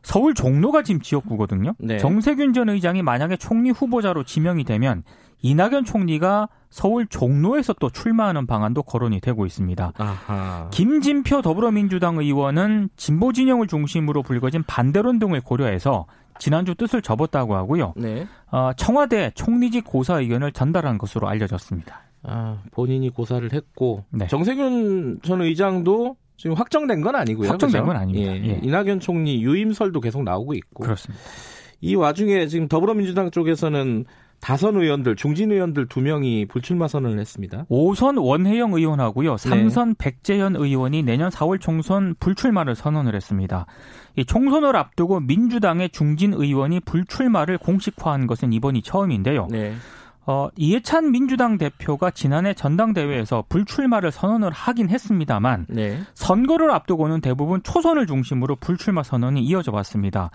서울 0.02 0.34
종로가 0.34 0.82
지금 0.82 1.00
지역구거든요. 1.00 1.74
네. 1.78 1.96
정세균 1.98 2.52
전 2.52 2.68
의장이 2.68 3.02
만약에 3.02 3.36
총리 3.36 3.70
후보자로 3.70 4.24
지명이 4.24 4.64
되면 4.64 5.02
이낙연 5.42 5.84
총리가 5.84 6.48
서울 6.70 7.06
종로에서 7.06 7.72
또 7.74 7.90
출마하는 7.90 8.46
방안도 8.46 8.82
거론이 8.82 9.20
되고 9.20 9.46
있습니다. 9.46 9.92
아하. 9.96 10.68
김진표 10.70 11.42
더불어민주당 11.42 12.18
의원은 12.18 12.90
진보 12.96 13.32
진영을 13.32 13.66
중심으로 13.66 14.22
불거진 14.22 14.64
반대론 14.66 15.18
등을 15.18 15.40
고려해서 15.40 16.06
지난주 16.38 16.74
뜻을 16.74 17.02
접었다고 17.02 17.54
하고요. 17.54 17.94
네. 17.96 18.26
어, 18.50 18.72
청와대 18.76 19.32
총리직 19.34 19.84
고사 19.84 20.20
의견을 20.20 20.52
전달한 20.52 20.98
것으로 20.98 21.28
알려졌습니다. 21.28 22.02
아, 22.22 22.58
본인이 22.72 23.10
고사를 23.10 23.52
했고 23.52 24.04
네. 24.10 24.26
정세균 24.26 25.20
전 25.22 25.40
의장도 25.40 26.16
지금 26.36 26.54
확정된 26.56 27.00
건 27.00 27.16
아니고요. 27.16 27.48
확정된 27.48 27.82
그렇죠? 27.82 27.86
건 27.86 27.96
아닙니다. 27.96 28.32
예. 28.32 28.44
예. 28.44 28.60
이낙연 28.62 29.00
총리 29.00 29.42
유임설도 29.42 30.00
계속 30.00 30.22
나오고 30.22 30.54
있고 30.54 30.84
그렇습니다. 30.84 31.22
이 31.80 31.94
와중에 31.94 32.46
지금 32.46 32.68
더불어민주당 32.68 33.30
쪽에서는 33.30 34.04
다선 34.40 34.76
의원들, 34.76 35.16
중진 35.16 35.52
의원들 35.52 35.86
두 35.88 36.00
명이 36.00 36.46
불출마 36.46 36.88
선언을 36.88 37.18
했습니다. 37.18 37.66
5선 37.70 38.22
원혜영 38.22 38.72
의원하고요. 38.72 39.36
3선 39.36 39.88
네. 39.88 39.94
백재현 39.98 40.56
의원이 40.56 41.02
내년 41.02 41.30
4월 41.30 41.60
총선 41.60 42.14
불출마를 42.20 42.74
선언을 42.74 43.14
했습니다. 43.14 43.66
이 44.16 44.24
총선을 44.24 44.76
앞두고 44.76 45.20
민주당의 45.20 45.90
중진 45.90 46.32
의원이 46.32 46.80
불출마를 46.80 47.58
공식화한 47.58 48.26
것은 48.26 48.52
이번이 48.52 48.82
처음인데요. 48.82 49.48
네. 49.50 49.74
어, 50.30 50.50
이해찬 50.56 51.10
민주당 51.10 51.56
대표가 51.56 52.10
지난해 52.10 52.52
전당대회에서 52.52 53.44
불출마를 53.48 54.12
선언을 54.12 54.50
하긴 54.50 54.90
했습니다만 54.90 55.64
네. 55.70 56.02
선거를 56.12 56.70
앞두고는 56.70 57.22
대부분 57.22 57.62
초선을 57.62 58.06
중심으로 58.06 58.56
불출마 58.56 59.02
선언이 59.02 59.42
이어져 59.42 59.72
왔습니다. 59.72 60.30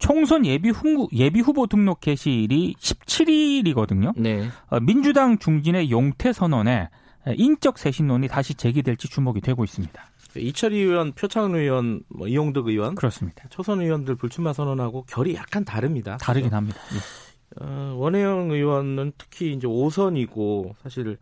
총선 0.00 0.44
예비 0.44 0.70
후보, 0.70 1.08
예비 1.12 1.38
후보 1.38 1.68
등록 1.68 2.00
개시일이 2.00 2.74
17일이거든요. 2.80 4.14
네. 4.16 4.48
어, 4.68 4.80
민주당 4.80 5.38
중진의 5.38 5.92
용태 5.92 6.32
선언에 6.32 6.88
인적 7.36 7.78
쇄신론이 7.78 8.26
다시 8.26 8.54
제기될지 8.54 9.08
주목이 9.08 9.40
되고 9.42 9.62
있습니다. 9.62 10.06
이철희 10.36 10.76
의원, 10.76 11.12
표창 11.12 11.54
의원, 11.54 12.00
뭐 12.08 12.26
이용덕 12.26 12.66
의원 12.66 12.96
그렇습니다. 12.96 13.44
초선 13.48 13.80
의원들 13.80 14.16
불출마 14.16 14.52
선언하고 14.52 15.04
결이 15.04 15.36
약간 15.36 15.64
다릅니다. 15.64 16.16
다르긴 16.16 16.50
그렇죠? 16.50 16.56
합니다. 16.56 16.80
네. 16.92 16.98
어, 17.60 17.94
원혜영 17.96 18.50
의원은 18.50 19.12
특히 19.16 19.52
이제 19.52 19.66
5선이고 19.66 20.74
사실 20.82 21.16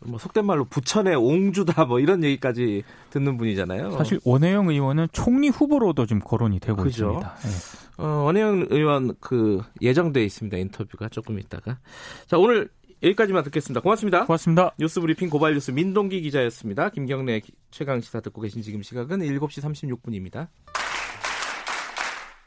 뭐 0.00 0.18
속된 0.18 0.44
말로 0.44 0.64
부천의 0.64 1.16
옹주다 1.16 1.86
뭐 1.86 2.00
이런 2.00 2.22
얘기까지 2.24 2.82
듣는 3.10 3.36
분이잖아요. 3.36 3.92
사실 3.92 4.20
원혜영 4.24 4.68
의원은 4.68 5.08
총리 5.12 5.48
후보로도 5.48 6.06
지금 6.06 6.20
거론이 6.20 6.60
되고 6.60 6.82
그죠? 6.82 7.20
있습니다. 7.20 7.34
네. 7.34 8.02
어, 8.02 8.06
원혜영 8.24 8.66
의원 8.70 9.14
그 9.20 9.62
예정돼 9.80 10.24
있습니다. 10.24 10.56
인터뷰가 10.56 11.08
조금 11.08 11.38
있다가. 11.38 11.78
자, 12.26 12.38
오늘 12.38 12.68
여기까지만 13.02 13.44
듣겠습니다. 13.44 13.80
고맙습니다. 13.80 14.26
고맙습니다. 14.26 14.74
뉴스 14.78 15.00
브리핑 15.00 15.28
고발 15.28 15.54
뉴스 15.54 15.70
민동기 15.70 16.22
기자였습니다. 16.22 16.88
김경래 16.90 17.40
최강 17.70 18.00
시사 18.00 18.20
듣고 18.20 18.40
계신 18.40 18.62
지금 18.62 18.82
시각은 18.82 19.20
7시 19.20 19.62
36분입니다. 19.62 20.48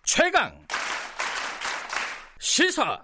최강 0.03 0.53
시사 2.39 2.99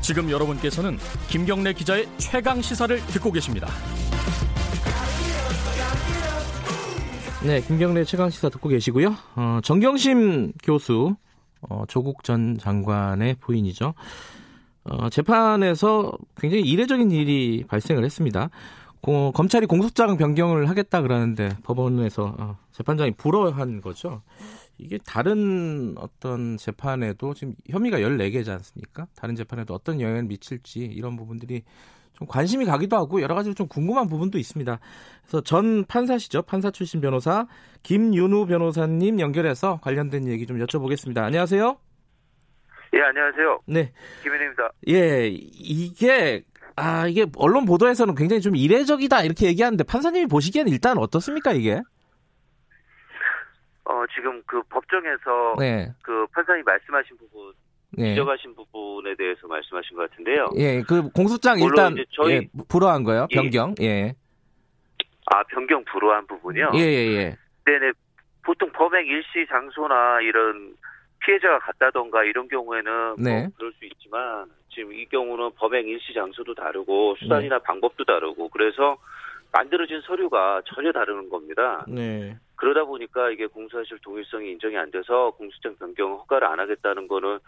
지금 0.00 0.30
여러분께서는 0.30 0.98
김경래 1.28 1.72
기자의 1.74 2.08
최강 2.16 2.62
시사를 2.62 2.98
듣고 3.08 3.30
계십니다. 3.30 3.68
네, 7.44 7.60
김경래 7.60 8.04
최강 8.04 8.30
시사 8.30 8.48
듣고 8.48 8.70
계시고요. 8.70 9.14
어, 9.36 9.60
정경심 9.62 10.54
교수, 10.62 11.14
어, 11.60 11.84
조국 11.88 12.24
전 12.24 12.56
장관의 12.58 13.36
부인이죠. 13.40 13.92
어, 14.84 15.10
재판에서 15.10 16.12
굉장히 16.38 16.62
이례적인 16.64 17.10
일이 17.10 17.64
발생을 17.68 18.04
했습니다. 18.04 18.48
고, 19.00 19.32
검찰이 19.32 19.66
공소장 19.66 20.16
변경을 20.16 20.68
하겠다 20.68 21.02
그러는데 21.02 21.50
법원에서 21.62 22.34
어, 22.38 22.58
재판장이 22.72 23.12
불허한 23.12 23.80
거죠. 23.80 24.22
이게 24.78 24.98
다른 25.04 25.94
어떤 25.98 26.56
재판에도 26.56 27.34
지금 27.34 27.54
혐의가 27.68 27.98
14개지 27.98 28.48
않습니까? 28.50 29.06
다른 29.16 29.34
재판에도 29.34 29.74
어떤 29.74 30.00
영향을 30.00 30.24
미칠지 30.24 30.80
이런 30.80 31.16
부분들이 31.16 31.64
좀 32.12 32.26
관심이 32.26 32.64
가기도 32.64 32.96
하고 32.96 33.20
여러 33.22 33.34
가지 33.34 33.54
좀 33.54 33.68
궁금한 33.68 34.08
부분도 34.08 34.38
있습니다. 34.38 34.80
그래서 35.22 35.40
전 35.42 35.84
판사시죠. 35.84 36.42
판사 36.42 36.70
출신 36.70 37.00
변호사 37.00 37.46
김윤우 37.82 38.46
변호사님 38.46 39.20
연결해서 39.20 39.78
관련된 39.82 40.26
얘기 40.28 40.46
좀 40.46 40.58
여쭤보겠습니다. 40.58 41.18
안녕하세요. 41.18 41.76
예, 42.94 43.00
안녕하세요. 43.02 43.60
네. 43.66 43.92
김윤우입니다. 44.22 44.70
예, 44.88 45.28
이게 45.28 46.42
아, 46.78 47.06
이게 47.06 47.26
언론 47.36 47.64
보도에서는 47.64 48.14
굉장히 48.14 48.40
좀 48.40 48.56
이례적이다 48.56 49.22
이렇게 49.22 49.46
얘기하는데 49.46 49.84
판사님이 49.84 50.26
보시기에는 50.26 50.70
일단 50.72 50.98
어떻습니까, 50.98 51.52
이게? 51.52 51.82
어, 53.84 54.04
지금 54.14 54.42
그 54.46 54.62
법정에서 54.64 55.56
네. 55.58 55.92
그 56.02 56.26
판사님 56.32 56.64
말씀하신 56.64 57.16
부분 57.16 57.52
네. 57.90 58.10
지적하신 58.10 58.54
부분에 58.54 59.14
대해서 59.16 59.46
말씀하신 59.46 59.96
것 59.96 60.10
같은데요. 60.10 60.50
예, 60.56 60.82
그 60.82 61.10
공소장 61.10 61.58
일단 61.58 61.96
저희 62.12 62.34
예, 62.34 62.48
불허한 62.68 63.02
거요, 63.04 63.26
예. 63.30 63.34
변경. 63.34 63.74
예. 63.80 64.14
아, 65.26 65.42
변경 65.44 65.84
불허한 65.84 66.26
부분이요? 66.26 66.70
예, 66.74 66.78
예, 66.80 67.06
예. 67.16 67.36
네네. 67.64 67.92
보통 68.44 68.70
범행 68.72 69.06
일시 69.06 69.46
장소나 69.48 70.20
이런 70.22 70.74
피해자가 71.24 71.58
갔다던가 71.60 72.24
이런 72.24 72.48
경우에는 72.48 72.92
뭐 72.92 73.16
네. 73.18 73.42
뭐 73.42 73.50
그럴 73.56 73.72
수 73.72 73.84
있지만 73.84 74.46
지금 74.70 74.92
이 74.92 75.04
경우는 75.06 75.50
범행 75.56 75.88
일시 75.88 76.14
장소도 76.14 76.54
다르고 76.54 77.16
수단이나 77.16 77.58
네. 77.58 77.64
방법도 77.64 78.04
다르고 78.04 78.48
그래서 78.48 78.96
만들어진 79.52 80.00
서류가 80.02 80.62
전혀 80.66 80.92
다른 80.92 81.28
겁니다. 81.28 81.84
네. 81.88 82.36
그러다 82.58 82.84
보니까 82.84 83.30
이게 83.30 83.46
공소사실 83.46 83.98
동일성이 84.02 84.50
인정이 84.50 84.76
안 84.76 84.90
돼서 84.90 85.30
공소장 85.30 85.76
변경 85.76 86.12
허가를 86.12 86.46
안 86.48 86.58
하겠다는 86.58 87.06
거는 87.06 87.38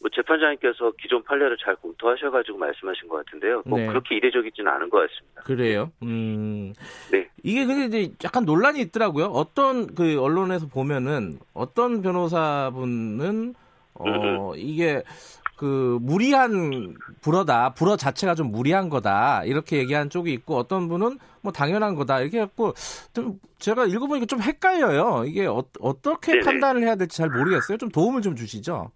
뭐 0.00 0.10
재판장님께서 0.12 0.92
기존 1.00 1.22
판례를 1.22 1.58
잘 1.62 1.76
검토하셔가지고 1.76 2.58
말씀하신 2.58 3.08
것 3.08 3.24
같은데요. 3.24 3.62
뭐 3.66 3.78
네. 3.78 3.86
그렇게 3.86 4.16
이례적이지는 4.16 4.70
않은 4.72 4.88
것 4.88 5.06
같습니다. 5.08 5.42
그래요. 5.42 5.92
음. 6.02 6.72
네. 7.12 7.28
이게 7.42 7.66
근데 7.66 8.00
이제 8.00 8.14
약간 8.24 8.46
논란이 8.46 8.80
있더라고요. 8.80 9.26
어떤 9.26 9.94
그 9.94 10.18
언론에서 10.20 10.66
보면은 10.66 11.38
어떤 11.52 12.00
변호사분은 12.00 13.54
어 13.96 14.52
이게 14.56 15.02
그 15.56 15.98
무리한 16.00 16.94
불어다 17.20 17.74
불어 17.74 17.96
자체가 17.96 18.34
좀 18.34 18.50
무리한 18.50 18.88
거다 18.88 19.44
이렇게 19.44 19.76
얘기한 19.76 20.10
쪽이 20.10 20.32
있고 20.32 20.56
어떤 20.56 20.88
분은 20.88 21.18
뭐 21.44 21.52
당연한 21.52 21.94
거다. 21.94 22.20
이렇게 22.20 22.40
했고 22.40 22.72
좀 23.12 23.38
제가 23.58 23.84
읽어보니까 23.84 24.26
좀 24.26 24.40
헷갈려요. 24.40 25.24
이게 25.26 25.46
어, 25.46 25.62
떻게 26.02 26.40
판단을 26.40 26.82
해야 26.82 26.96
될지 26.96 27.18
잘 27.18 27.28
모르겠어요. 27.28 27.76
좀 27.76 27.90
도움을 27.90 28.22
좀 28.22 28.34
주시죠. 28.34 28.90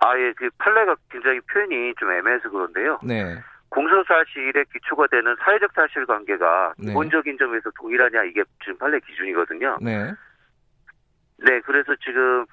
아예 0.00 0.32
그 0.32 0.48
판례가 0.56 0.96
굉장히 1.10 1.38
표현이 1.40 1.94
좀 1.98 2.10
애매해서 2.10 2.48
그런데요. 2.50 2.98
네. 3.04 3.38
공소사실의 3.68 4.64
기초가 4.72 5.06
되는 5.08 5.36
사회적 5.38 5.72
사실관계가 5.74 6.74
네. 6.78 6.86
기본적인 6.88 7.38
점에서 7.38 7.70
동일하냐 7.78 8.24
이게 8.24 8.42
지금 8.64 8.78
판례 8.78 8.98
기준이거든요. 9.00 9.78
네. 9.82 10.12
네 11.38 11.60
그래서 11.60 11.94
지금 12.02 12.46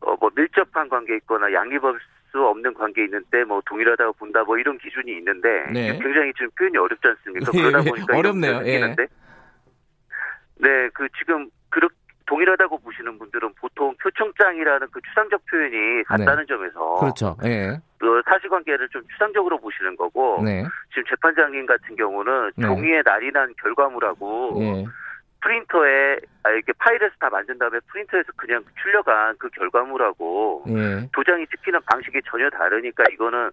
어, 0.00 0.16
뭐 0.16 0.30
밀접한 0.34 0.88
관계 0.88 1.16
있거나 1.16 1.52
양립할 1.52 1.98
수 2.30 2.44
없는 2.46 2.74
관계 2.74 3.04
있는데 3.04 3.44
뭐 3.44 3.60
동일하다고 3.66 4.14
본다 4.14 4.42
뭐 4.44 4.58
이런 4.58 4.78
기준이 4.78 5.12
있는데 5.18 5.66
네. 5.72 5.98
굉장히 5.98 6.32
지금 6.34 6.50
표현이 6.56 6.78
어렵지 6.78 7.06
않습니까? 7.06 7.52
그러다 7.52 7.82
보니까 7.82 8.16
어렵네요. 8.16 8.62
예. 8.66 8.80
네, 10.56 10.88
그 10.92 11.08
지금 11.18 11.48
그렇게 11.70 11.94
동일하다고 12.26 12.78
보시는 12.78 13.18
분들은 13.18 13.54
보통 13.54 13.94
표창장이라는 14.00 14.86
그 14.92 15.00
추상적 15.08 15.44
표현이 15.46 16.04
같다는 16.04 16.44
네. 16.44 16.46
점에서 16.46 16.96
그렇죠. 17.00 17.36
예. 17.44 17.76
그 17.98 18.22
사실관계를 18.24 18.88
좀 18.90 19.02
추상적으로 19.10 19.58
보시는 19.58 19.96
거고 19.96 20.40
네. 20.44 20.64
지금 20.90 21.04
재판장님 21.08 21.66
같은 21.66 21.96
경우는 21.96 22.52
네. 22.56 22.66
종이에 22.66 23.02
날이 23.04 23.32
난 23.32 23.52
결과물하고 23.60 24.58
예. 24.60 24.84
프린터에 25.42 26.18
아, 26.42 26.50
이렇게 26.50 26.72
파일에서 26.78 27.14
다 27.18 27.28
만든 27.30 27.58
다음에 27.58 27.78
프린터에서 27.86 28.32
그냥 28.36 28.62
출력한 28.82 29.36
그 29.38 29.48
결과물하고 29.50 30.64
예. 30.68 31.08
도장이 31.12 31.46
찍히는 31.46 31.80
방식이 31.86 32.20
전혀 32.26 32.48
다르니까 32.50 33.04
이거는 33.12 33.50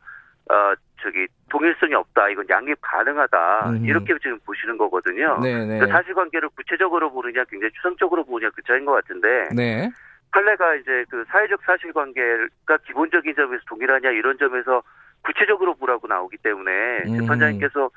어 0.49 0.73
저기 1.01 1.27
동일성이 1.49 1.93
없다. 1.93 2.29
이건 2.29 2.47
양립 2.49 2.77
가능하다. 2.81 3.69
음. 3.69 3.85
이렇게 3.85 4.13
지금 4.21 4.39
보시는 4.45 4.77
거거든요. 4.77 5.39
네, 5.41 5.65
네. 5.65 5.79
그 5.79 5.87
사실관계를 5.87 6.49
구체적으로 6.55 7.11
보느냐, 7.11 7.43
굉장히 7.45 7.71
추상적으로 7.73 8.23
보느냐 8.23 8.49
그 8.55 8.61
차이인 8.63 8.85
것 8.85 8.93
같은데. 8.93 9.49
네. 9.53 9.89
판례가 10.31 10.75
이제 10.75 11.05
그 11.09 11.23
사회적 11.29 11.61
사실관계가 11.65 12.77
기본적인 12.85 13.35
점에서 13.35 13.63
동일하냐 13.67 14.11
이런 14.11 14.37
점에서 14.37 14.83
구체적으로 15.23 15.73
보라고 15.75 16.07
나오기 16.07 16.37
때문에 16.37 17.03
음. 17.07 17.19
재판장님께서 17.19 17.89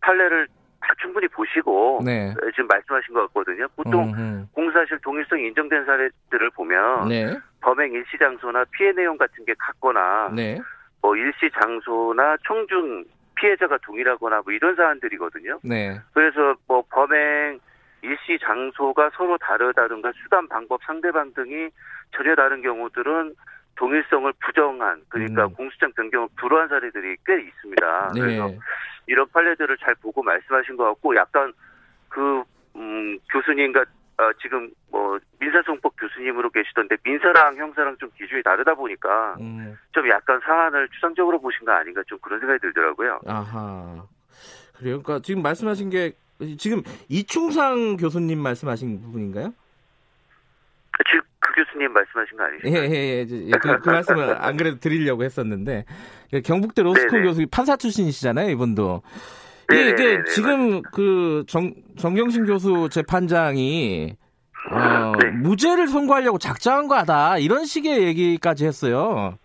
판례를 0.00 0.48
다 0.86 0.94
충분히 1.00 1.26
보시고 1.26 2.00
네. 2.04 2.32
지금 2.54 2.68
말씀하신 2.68 3.14
것 3.14 3.26
같거든요. 3.26 3.66
보통 3.74 4.14
음흠. 4.14 4.46
공사실 4.52 4.98
동일성이 5.00 5.48
인정된 5.48 5.84
사례들을 5.84 6.50
보면 6.50 7.08
네. 7.08 7.36
범행 7.60 7.92
일시 7.92 8.16
장소나 8.18 8.64
피해 8.70 8.92
내용 8.92 9.16
같은 9.16 9.44
게 9.44 9.54
같거나 9.58 10.30
네. 10.34 10.60
뭐 11.02 11.16
일시 11.16 11.50
장소나 11.60 12.36
총중 12.44 13.04
피해자가 13.34 13.78
동일하거나 13.78 14.42
뭐 14.44 14.52
이런 14.52 14.76
사안들이거든요. 14.76 15.58
네. 15.64 16.00
그래서 16.14 16.54
뭐 16.68 16.84
범행 16.88 17.58
일시 18.02 18.38
장소가 18.40 19.10
서로 19.16 19.36
다르다든가 19.38 20.12
수단 20.22 20.46
방법 20.48 20.80
상대방 20.84 21.34
등이 21.34 21.70
전혀 22.12 22.36
다른 22.36 22.62
경우들은 22.62 23.34
동일성을 23.74 24.32
부정한 24.40 25.02
그러니까 25.08 25.46
음. 25.46 25.54
공수장 25.54 25.92
변경을 25.92 26.28
불허한 26.36 26.68
사례들이 26.68 27.16
꽤 27.26 27.40
있습니다. 27.42 28.12
네. 28.14 28.20
그래서 28.20 28.50
이런 29.06 29.28
판례들을 29.28 29.76
잘 29.78 29.94
보고 29.96 30.22
말씀하신 30.22 30.76
것 30.76 30.84
같고 30.84 31.16
약간 31.16 31.52
그 32.08 32.42
음, 32.76 33.18
교수님과 33.32 33.84
어, 34.18 34.32
지금 34.40 34.70
뭐 34.90 35.18
민사송법 35.38 35.94
교수님으로 35.98 36.50
계시던데 36.50 36.96
민사랑 37.04 37.56
형사랑 37.56 37.96
좀 37.98 38.10
기준이 38.16 38.42
다르다 38.42 38.74
보니까 38.74 39.36
음. 39.40 39.76
좀 39.92 40.08
약간 40.08 40.40
사안을 40.40 40.88
추상적으로 40.88 41.40
보신 41.40 41.66
거 41.66 41.72
아닌가 41.72 42.02
좀 42.06 42.18
그런 42.20 42.40
생각이 42.40 42.60
들더라고요. 42.60 43.20
아하. 43.26 44.04
그래요. 44.78 45.02
그러니까 45.02 45.20
지금 45.20 45.42
말씀하신 45.42 45.90
게 45.90 46.12
지금 46.58 46.82
이충상 47.08 47.96
교수님 47.96 48.38
말씀하신 48.38 49.02
부분인가요? 49.02 49.52
그 50.92 51.04
교수님 51.56 51.92
말씀하신 51.92 52.36
거 52.36 52.44
아니시죠? 52.44 52.68
예, 52.68 52.88
예, 52.90 53.26
예. 53.28 53.50
그, 53.60 53.80
그 53.80 53.88
말씀을 53.88 54.36
안 54.38 54.56
그래도 54.56 54.78
드리려고 54.78 55.24
했었는데 55.24 55.84
경북대 56.44 56.82
로스쿨 56.82 57.22
교수 57.22 57.46
판사 57.50 57.76
출신이시잖아요, 57.76 58.50
이분도. 58.50 59.02
네, 59.68 59.88
이게 59.88 60.22
지금 60.32 60.82
그 60.82 61.44
정, 61.48 61.72
정경심 61.98 62.44
교수 62.44 62.88
재판장이 62.90 64.16
어, 64.70 65.12
네. 65.22 65.30
무죄를 65.30 65.88
선고하려고 65.88 66.38
작정한 66.38 66.88
거다 66.88 67.38
이런 67.38 67.64
식의 67.64 68.02
얘기까지 68.02 68.66
했어요. 68.66 69.38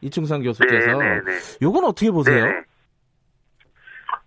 이충상 0.00 0.42
교수께서. 0.42 0.98
네, 0.98 1.20
네, 1.20 1.24
네. 1.24 1.32
요건 1.62 1.84
어떻게 1.84 2.10
보세요? 2.10 2.44
네. 2.44 2.62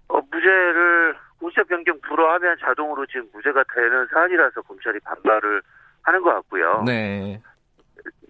어, 0.08 0.20
무죄를 0.32 1.16
공수처 1.40 1.64
변경 1.64 2.00
불허하면 2.02 2.58
자동으로 2.60 3.06
지금 3.08 3.28
무죄가 3.34 3.64
되는 3.74 4.08
사안이라서 4.14 4.62
검찰이 4.62 5.00
반발을 5.00 5.62
하는 6.10 6.22
것 6.22 6.34
같고요. 6.34 6.84
네. 6.86 7.40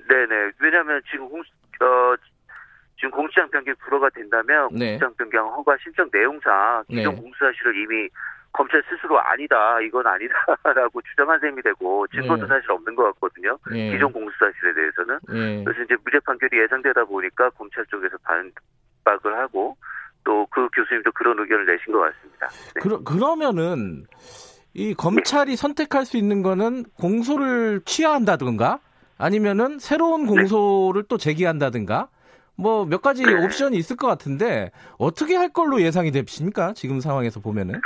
네네. 0.07 0.51
왜냐하면 0.59 1.01
지금 1.09 1.29
공, 1.29 1.39
어, 1.41 2.15
지금 2.97 3.11
공시장 3.11 3.49
변경 3.49 3.73
불허가 3.79 4.09
된다면 4.09 4.69
네. 4.71 4.91
공시장 4.91 5.13
변경 5.15 5.47
허가 5.53 5.77
신청 5.81 6.09
내용상 6.11 6.83
기존 6.89 7.15
네. 7.15 7.21
공수사실을 7.21 7.75
이미 7.77 8.09
검찰 8.51 8.83
스스로 8.89 9.19
아니다, 9.21 9.79
이건 9.81 10.05
아니다라고 10.07 11.01
주장한 11.09 11.39
셈이 11.39 11.61
되고 11.61 12.07
증거도 12.07 12.43
네. 12.43 12.47
사실 12.47 12.71
없는 12.71 12.95
것 12.95 13.03
같거든요. 13.13 13.57
네. 13.71 13.91
기존 13.91 14.11
공수사실에 14.11 14.73
대해서는. 14.73 15.19
네. 15.29 15.63
그래서 15.63 15.83
이제 15.83 15.95
무죄 16.03 16.19
판결이 16.25 16.59
예상되다 16.63 17.05
보니까 17.05 17.49
검찰 17.51 17.85
쪽에서 17.85 18.17
반박을 18.23 19.37
하고 19.37 19.77
또 20.23 20.45
그 20.51 20.67
교수님도 20.73 21.11
그런 21.13 21.39
의견을 21.39 21.65
내신 21.65 21.93
것 21.93 21.99
같습니다. 21.99 22.47
네. 22.75 22.81
그러, 22.81 22.99
그러면은 23.03 24.05
이 24.73 24.93
검찰이 24.93 25.55
선택할 25.55 26.05
수 26.05 26.17
있는 26.17 26.41
거는 26.41 26.85
공소를 26.97 27.81
취하한다든가 27.85 28.79
아니면은 29.17 29.79
새로운 29.79 30.25
공소를 30.27 31.03
또 31.07 31.17
제기한다든가 31.17 32.07
뭐 32.55 32.85
몇 32.85 33.01
가지 33.01 33.23
네. 33.23 33.33
옵션이 33.33 33.77
있을 33.77 33.95
것 33.95 34.07
같은데 34.07 34.71
어떻게 34.97 35.35
할 35.35 35.49
걸로 35.49 35.81
예상이 35.81 36.11
되십니까? 36.11 36.73
지금 36.73 36.99
상황에서 36.99 37.39
보면은. 37.39 37.81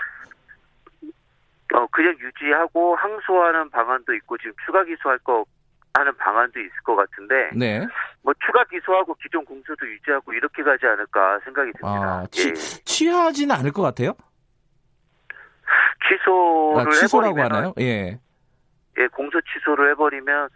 어 1.74 1.88
그냥 1.88 2.16
유지하고 2.20 2.96
항소하는 2.96 3.70
방안도 3.70 4.14
있고 4.16 4.38
지금 4.38 4.54
추가 4.66 4.84
기소할 4.84 5.18
거 5.20 5.44
하는 5.96 6.16
방안도 6.18 6.60
있을 6.60 6.72
것 6.84 6.96
같은데. 6.96 7.52
네. 7.56 7.88
뭐 8.22 8.34
추가 8.46 8.64
기소하고 8.66 9.16
기존 9.16 9.46
공소도 9.46 9.88
유지하고 9.88 10.34
이렇게 10.34 10.64
가지 10.64 10.86
않을까 10.86 11.40
생각이 11.44 11.72
듭니다. 11.74 12.20
아, 12.22 12.26
취, 12.32 12.50
예. 12.50 12.54
취하지는 12.54 13.56
않을 13.56 13.72
것 13.72 13.82
같아요? 13.82 14.14
취소를 16.18 16.88
아, 16.88 16.92
취소라고 16.92 17.42
하나요? 17.42 17.74
예. 17.80 18.20
예, 18.98 19.08
공소 19.08 19.40
취소를 19.42 19.92
해버리면 19.92 20.50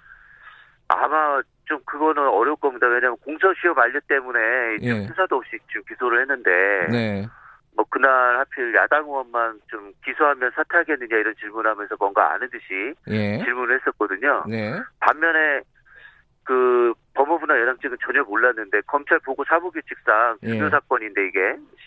아마 0.89 1.41
좀 1.65 1.79
그거는 1.85 2.27
어려울 2.27 2.55
겁니다. 2.57 2.87
왜냐하면 2.87 3.17
공소시효 3.17 3.73
만료 3.73 3.99
때문에 4.07 4.39
예. 4.81 5.07
수사도 5.07 5.37
없이 5.37 5.57
지금 5.67 5.83
기소를 5.87 6.21
했는데 6.21 6.51
네. 6.89 7.27
뭐 7.75 7.85
그날 7.89 8.39
하필 8.39 8.73
야당 8.75 9.03
의원만 9.03 9.59
좀 9.67 9.91
기소하면 10.03 10.51
사퇴하겠느냐 10.55 11.17
이런 11.17 11.35
질문하면서 11.35 11.95
뭔가 11.99 12.33
아는 12.33 12.49
듯이 12.49 12.93
예. 13.09 13.37
질문을 13.43 13.79
했었거든요. 13.79 14.43
네. 14.47 14.79
반면에 14.99 15.61
그 16.43 16.93
법무부나 17.13 17.59
여당 17.59 17.77
측은 17.79 17.97
전혀 18.01 18.23
몰랐는데 18.23 18.81
검찰 18.87 19.19
보고 19.19 19.43
사무규칙상 19.43 20.37
중요 20.41 20.65
예. 20.65 20.69
사건인데 20.69 21.27
이게 21.27 21.39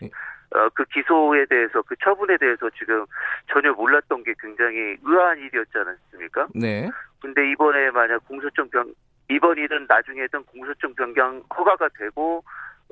예. 0.02 0.10
어, 0.52 0.68
그 0.74 0.84
기소에 0.86 1.46
대해서 1.46 1.80
그 1.82 1.94
처분에 2.02 2.36
대해서 2.36 2.68
지금 2.70 3.04
전혀 3.52 3.72
몰랐던 3.72 4.24
게 4.24 4.34
굉장히 4.40 4.96
의아한 5.02 5.38
일이었지 5.38 5.70
않았습니까? 5.74 6.48
네. 6.54 6.90
근데 7.20 7.50
이번에 7.52 7.90
만약 7.90 8.26
공소장 8.26 8.68
변 8.70 8.92
이번 9.28 9.56
일은 9.58 9.86
나중에든 9.88 10.42
공소장 10.44 10.92
변경 10.94 11.40
허가가 11.56 11.88
되고 11.96 12.42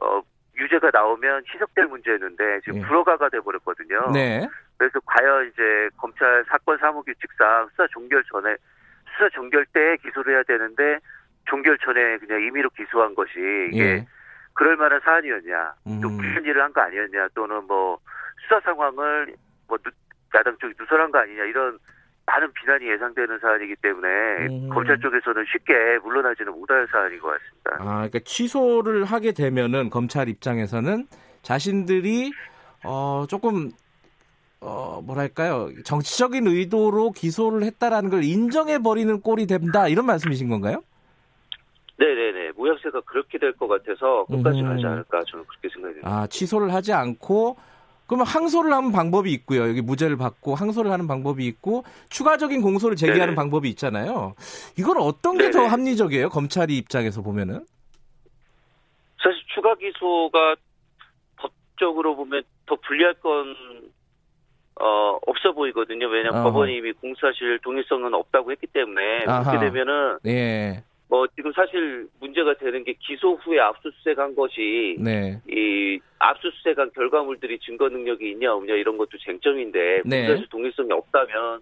어 0.00 0.22
유죄가 0.56 0.90
나오면 0.92 1.44
희석될 1.52 1.86
문제였는데 1.86 2.60
지금 2.60 2.78
예. 2.78 2.82
불허가가 2.82 3.28
돼 3.28 3.40
버렸거든요. 3.40 4.10
네. 4.12 4.46
그래서 4.76 5.00
과연 5.04 5.48
이제 5.48 5.88
검찰 5.96 6.44
사건 6.48 6.78
사무 6.78 7.02
규칙상 7.02 7.68
수사 7.70 7.86
종결 7.88 8.22
전에 8.24 8.56
수사 9.12 9.28
종결 9.30 9.66
때 9.66 9.96
기소를 10.02 10.34
해야 10.34 10.42
되는데 10.44 10.98
종결 11.46 11.78
전에 11.78 12.18
그냥 12.18 12.40
임의로 12.42 12.70
기소한 12.70 13.14
것이 13.14 13.32
이게 13.72 13.82
예. 13.82 14.06
그럴 14.58 14.76
만한 14.76 15.00
사안이었냐, 15.04 15.74
음. 15.86 16.00
또 16.00 16.08
무슨 16.08 16.44
일을 16.44 16.60
한 16.60 16.72
거 16.72 16.80
아니었냐, 16.80 17.28
또는 17.32 17.62
뭐 17.68 17.96
수사 18.42 18.58
상황을 18.64 19.34
뭐 19.68 19.78
야당 20.34 20.56
쪽이 20.60 20.74
누설한 20.78 21.12
거 21.12 21.18
아니냐 21.20 21.44
이런 21.44 21.78
많은 22.26 22.52
비난이 22.52 22.90
예상되는 22.90 23.38
사안이기 23.38 23.76
때문에 23.80 24.08
음. 24.48 24.68
검찰 24.68 24.98
쪽에서는 24.98 25.44
쉽게 25.52 25.98
물러나지는 26.02 26.52
못할 26.52 26.86
사안인 26.90 27.20
것 27.20 27.28
같습니다. 27.28 27.70
아, 27.78 27.94
그러니까 28.08 28.18
취소를 28.24 29.04
하게 29.04 29.30
되면은 29.32 29.90
검찰 29.90 30.28
입장에서는 30.28 31.06
자신들이 31.42 32.32
어 32.84 33.24
조금 33.28 33.70
어 34.60 35.00
뭐랄까요 35.06 35.70
정치적인 35.84 36.48
의도로 36.48 37.12
기소를 37.12 37.62
했다라는 37.62 38.10
걸 38.10 38.24
인정해 38.24 38.78
버리는 38.80 39.20
꼴이 39.20 39.46
된다 39.46 39.86
이런 39.88 40.04
말씀이신 40.06 40.48
건가요? 40.50 40.82
네네네 41.98 42.52
모양새가 42.56 43.00
그렇게 43.02 43.38
될 43.38 43.52
것 43.56 43.66
같아서 43.68 44.24
끝까지 44.26 44.60
음. 44.60 44.66
하지 44.70 44.86
않을까 44.86 45.22
저는 45.28 45.44
그렇게 45.46 45.68
생각이 45.68 45.94
듭니다. 45.94 46.08
아 46.08 46.26
취소를 46.28 46.72
하지 46.72 46.92
않고 46.92 47.56
그러면 48.06 48.26
항소를 48.26 48.72
하는 48.72 48.90
방법이 48.92 49.30
있고요. 49.34 49.68
여기 49.68 49.82
무죄를 49.82 50.16
받고 50.16 50.54
항소를 50.54 50.90
하는 50.90 51.06
방법이 51.06 51.44
있고 51.46 51.84
추가적인 52.08 52.62
공소를 52.62 52.96
제기하는 52.96 53.26
네네. 53.26 53.34
방법이 53.34 53.68
있잖아요. 53.70 54.34
이건 54.78 54.96
어떤 54.98 55.36
게 55.36 55.50
더 55.50 55.66
합리적이에요? 55.66 56.28
검찰이 56.30 56.76
입장에서 56.78 57.20
보면은? 57.20 57.66
사실 59.22 59.40
추가 59.54 59.74
기소가 59.74 60.54
법적으로 61.36 62.14
보면 62.16 62.42
더 62.66 62.76
불리할 62.76 63.14
건 63.14 63.54
어, 64.80 65.18
없어 65.26 65.52
보이거든요. 65.52 66.06
왜냐하면 66.06 66.40
어허. 66.42 66.50
법원이 66.52 66.76
이미 66.76 66.92
공사실 66.92 67.58
동일성은 67.62 68.14
없다고 68.14 68.52
했기 68.52 68.66
때문에 68.68 69.24
아하. 69.26 69.42
그렇게 69.42 69.66
되면은 69.66 70.18
예. 70.26 70.84
뭐 71.08 71.26
지금 71.34 71.52
사실 71.52 72.06
문제가 72.20 72.54
되는 72.54 72.84
게 72.84 72.94
기소 73.00 73.34
후에 73.36 73.58
압수수색한 73.60 74.34
것이 74.34 74.96
네. 74.98 75.40
이 75.48 75.98
압수수색한 76.18 76.92
결과물들이 76.92 77.58
증거 77.60 77.88
능력이 77.88 78.30
있냐 78.32 78.52
없냐 78.52 78.74
이런 78.74 78.98
것도 78.98 79.16
쟁점인데 79.18 80.02
네. 80.04 80.26
문제에서 80.28 80.46
동일성이 80.50 80.92
없다면 80.92 81.60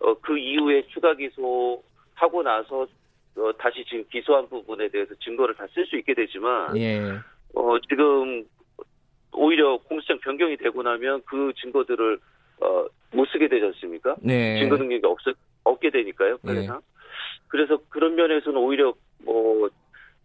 어, 0.00 0.14
그 0.20 0.38
이후에 0.38 0.86
추가 0.88 1.14
기소하고 1.14 2.42
나서 2.44 2.86
어, 3.38 3.52
다시 3.58 3.84
지금 3.88 4.04
기소한 4.10 4.48
부분에 4.48 4.88
대해서 4.88 5.14
증거를 5.16 5.54
다 5.56 5.66
쓸 5.74 5.84
수 5.86 5.96
있게 5.96 6.14
되지만 6.14 6.76
예. 6.76 7.00
어, 7.54 7.78
지금 7.88 8.44
오히려 9.32 9.78
공수장 9.78 10.18
변경이 10.20 10.56
되고 10.56 10.82
나면 10.82 11.22
그 11.26 11.52
증거들을 11.60 12.18
어, 12.60 12.86
못 13.12 13.26
쓰게 13.26 13.48
되지 13.48 13.66
않습니까? 13.66 14.16
네. 14.22 14.60
증거 14.60 14.76
능력이 14.76 15.04
없, 15.06 15.18
없게 15.64 15.90
되니까요. 15.90 16.38
그래서 16.38 16.74
네. 16.74 16.78
그래서 17.48 17.78
그런 17.88 18.14
면에서는 18.16 18.56
오히려 18.58 18.92
뭐 19.24 19.68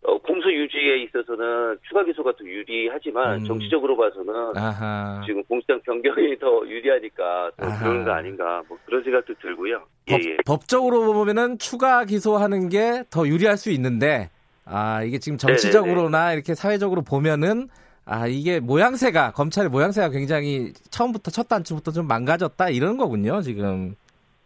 어, 0.04 0.18
공소 0.18 0.52
유지에 0.52 1.04
있어서는 1.04 1.78
추가 1.88 2.04
기소가 2.04 2.32
더 2.32 2.44
유리하지만 2.44 3.42
음. 3.42 3.46
정치적으로 3.46 3.96
봐서는 3.96 4.34
아하. 4.58 5.22
지금 5.28 5.44
공수장 5.44 5.80
변경이 5.82 6.38
더 6.40 6.68
유리하니까 6.68 7.52
더 7.56 7.80
그런 7.80 8.04
거 8.04 8.12
아닌가 8.12 8.64
뭐 8.68 8.80
그런 8.86 9.04
생각도 9.04 9.36
들고요. 9.36 9.84
법, 10.10 10.20
예, 10.24 10.32
예. 10.32 10.38
법적으로 10.46 11.14
보면은 11.14 11.60
추가 11.60 12.04
기소하는 12.06 12.70
게 12.70 13.04
더 13.12 13.28
유리할 13.28 13.58
수 13.58 13.70
있는데 13.72 14.32
아 14.66 15.04
이게 15.04 15.20
지금 15.20 15.38
정치적으로나 15.38 16.20
네네네. 16.20 16.34
이렇게 16.34 16.56
사회적으로 16.56 17.04
보면은 17.04 17.68
아 18.06 18.26
이게 18.26 18.60
모양새가 18.60 19.32
검찰의 19.34 19.70
모양새가 19.70 20.10
굉장히 20.10 20.74
처음부터 20.90 21.30
첫 21.30 21.48
단추부터 21.48 21.92
좀 21.92 22.08
망가졌다 22.08 22.70
이런 22.70 22.98
거군요 22.98 23.42
지금. 23.42 23.96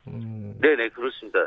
음. 0.07 0.57
네네 0.61 0.89
그렇습니다. 0.89 1.39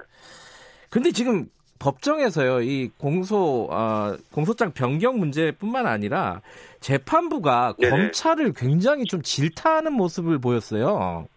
근데 0.90 1.12
지금 1.12 1.48
법정에서요, 1.78 2.62
이 2.62 2.90
공소, 2.98 3.68
어, 3.70 4.16
공소장 4.32 4.72
변경 4.72 5.18
문제뿐만 5.18 5.86
아니라 5.86 6.40
재판부가 6.80 7.74
네네. 7.78 7.90
검찰을 7.90 8.52
굉장히 8.52 9.04
좀 9.04 9.22
질타하는 9.22 9.92
모습을 9.92 10.38
보였어요. 10.38 11.28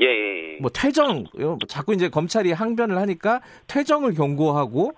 예, 0.00 0.06
예, 0.06 0.54
예. 0.54 0.58
뭐 0.60 0.70
퇴정, 0.70 1.24
자꾸 1.68 1.94
이제 1.94 2.08
검찰이 2.08 2.50
항변을 2.50 2.96
하니까 2.98 3.40
퇴정을 3.68 4.14
경고하고 4.14 4.92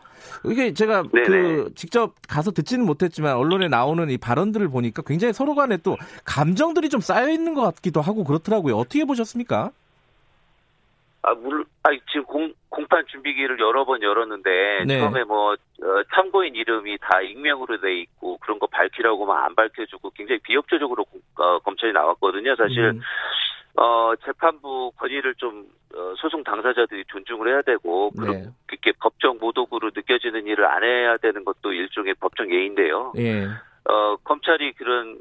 이게 0.47 0.73
제가 0.73 1.03
네네. 1.13 1.27
그 1.27 1.73
직접 1.75 2.15
가서 2.27 2.51
듣지는 2.51 2.87
못했지만 2.87 3.37
언론에 3.37 3.69
나오는 3.69 4.09
이 4.09 4.17
발언들을 4.17 4.69
보니까 4.69 5.03
굉장히 5.03 5.35
서로 5.35 5.55
간에 5.55 5.77
또 5.79 5.99
감정들이 6.25 6.89
좀 6.89 7.01
쌓여 7.01 7.29
있는 7.29 7.53
것 7.53 7.63
같기도 7.63 8.01
하고 8.01 8.25
그렇더라고요. 8.25 8.77
어떻게 8.77 9.05
보셨습니까? 9.05 9.71
아, 11.23 11.35
물, 11.35 11.67
아, 11.87 11.91
지금 12.11 12.25
공, 12.25 12.53
공판 12.69 13.07
준비기를 13.07 13.61
여러 13.61 13.85
번 13.85 14.03
열었는데, 14.03 14.85
네. 14.87 14.99
처음에 14.99 15.23
뭐, 15.23 15.53
어, 15.53 16.03
참고인 16.13 16.57
이름이 16.57 16.99
다 17.01 17.21
익명으로 17.21 17.81
돼 17.81 18.01
있고, 18.01 18.39
그런 18.39 18.59
거 18.59 18.67
밝히라고만 18.67 19.45
안 19.45 19.55
밝혀주고, 19.55 20.11
굉장히 20.11 20.41
비협조적으로 20.41 21.05
공, 21.05 21.21
어, 21.37 21.61
검찰이 21.61 21.93
나왔거든요. 21.93 22.57
사실, 22.57 22.87
음. 22.87 23.01
어, 23.77 24.15
재판부 24.25 24.91
권위를 24.97 25.37
좀, 25.37 25.65
어, 25.95 26.15
소송 26.17 26.43
당사자들이 26.43 27.05
존중을 27.07 27.49
해야 27.49 27.63
되고, 27.63 28.11
네. 28.17 28.47
그렇게 28.67 28.91
법정 29.01 29.39
모독으로 29.39 29.93
느껴지는 29.95 30.45
일을 30.45 30.67
안 30.67 30.83
해야 30.83 31.17
되는 31.19 31.45
것도 31.45 31.73
일종의 31.73 32.15
법정 32.15 32.53
예인데요. 32.53 33.13
예. 33.19 33.45
어, 33.89 34.17
검찰이 34.25 34.73
그런, 34.73 35.21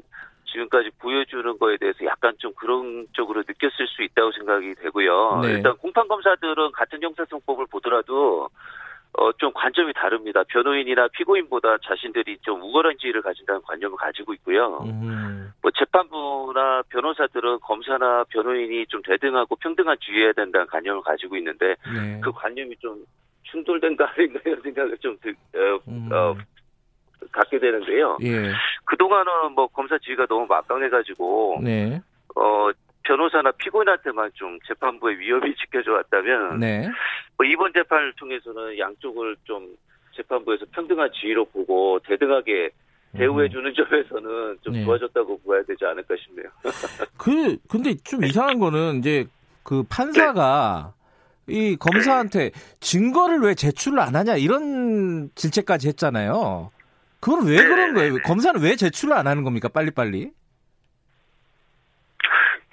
지금까지 0.56 0.90
보여주는 0.98 1.58
거에 1.58 1.76
대해서 1.76 2.04
약간 2.06 2.34
좀 2.38 2.52
그런 2.54 3.06
쪽으로 3.12 3.42
느꼈을 3.46 3.86
수 3.86 4.02
있다고 4.02 4.32
생각이 4.32 4.74
되고요. 4.76 5.40
네. 5.42 5.52
일단 5.52 5.76
공판 5.76 6.08
검사들은 6.08 6.72
같은 6.72 7.02
형사성법을 7.02 7.66
보더라도 7.70 8.48
어, 9.18 9.32
좀 9.32 9.52
관점이 9.54 9.92
다릅니다. 9.94 10.42
변호인이나 10.48 11.08
피고인보다 11.08 11.78
자신들이 11.86 12.38
좀 12.42 12.60
우월한 12.62 12.96
지위를 12.98 13.22
가진다는 13.22 13.62
관념을 13.62 13.96
가지고 13.96 14.34
있고요. 14.34 14.80
음. 14.84 15.52
뭐 15.62 15.70
재판부나 15.70 16.82
변호사들은 16.88 17.60
검사나 17.60 18.24
변호인이 18.28 18.86
좀 18.86 19.02
대등하고 19.02 19.56
평등한 19.56 19.96
지위해야 20.00 20.32
된다는 20.32 20.66
관념을 20.66 21.02
가지고 21.02 21.36
있는데 21.36 21.76
네. 21.94 22.20
그 22.22 22.30
관념이 22.32 22.76
좀 22.76 23.04
충돌된 23.44 23.96
거 23.96 24.04
아닌가 24.04 24.40
이런 24.44 24.60
생각을 24.60 24.98
좀 24.98 25.16
드, 25.22 25.30
어, 25.30 25.80
음. 25.88 26.08
어, 26.12 26.36
갖게 27.32 27.58
되는데요. 27.58 28.18
예. 28.22 28.52
그동안은 28.84 29.52
뭐 29.54 29.66
검사 29.68 29.98
지위가 29.98 30.26
너무 30.26 30.46
막강해가지고, 30.46 31.60
네. 31.62 32.00
어, 32.34 32.70
변호사나 33.02 33.52
피고인한테만 33.52 34.30
좀 34.34 34.58
재판부의 34.66 35.18
위협이 35.18 35.54
지켜져 35.60 35.92
왔다면, 35.92 36.60
네. 36.60 36.88
뭐 37.36 37.46
이번 37.46 37.72
재판을 37.72 38.12
통해서는 38.14 38.78
양쪽을 38.78 39.36
좀 39.44 39.76
재판부에서 40.16 40.64
평등한 40.72 41.10
지위로 41.12 41.44
보고 41.46 41.98
대등하게 42.00 42.70
대우해주는 43.16 43.66
음. 43.66 43.74
점에서는 43.74 44.58
좀 44.62 44.72
네. 44.74 44.84
좋아졌다고 44.84 45.40
보아야 45.40 45.62
되지 45.62 45.84
않을까 45.84 46.14
싶네요. 46.16 46.48
그, 47.16 47.56
근데 47.68 47.94
좀 48.04 48.24
이상한 48.24 48.58
거는 48.58 48.98
이제 48.98 49.26
그 49.62 49.82
판사가 49.88 50.92
네. 51.46 51.54
이 51.54 51.76
검사한테 51.76 52.50
증거를 52.80 53.40
왜 53.40 53.54
제출을 53.54 54.00
안 54.00 54.16
하냐 54.16 54.36
이런 54.36 55.30
질책까지 55.34 55.88
했잖아요. 55.88 56.70
그건 57.26 57.44
왜 57.44 57.56
그런 57.56 57.92
거예요? 57.92 58.14
네. 58.14 58.22
검사는 58.22 58.62
왜 58.62 58.76
제출을 58.76 59.12
안 59.12 59.26
하는 59.26 59.42
겁니까? 59.42 59.68
빨리빨리? 59.68 60.30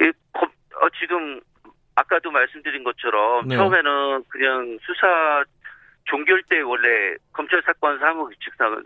예, 0.00 0.12
검, 0.32 0.48
어, 0.80 0.88
지금 1.00 1.40
아까도 1.96 2.30
말씀드린 2.30 2.84
것처럼 2.84 3.48
네. 3.48 3.56
처음에는 3.56 4.22
그냥 4.28 4.78
수사 4.82 5.42
종결 6.04 6.40
때 6.44 6.60
원래 6.60 7.16
검찰 7.32 7.60
사건 7.66 7.98
사무 7.98 8.28
규칙상 8.28 8.84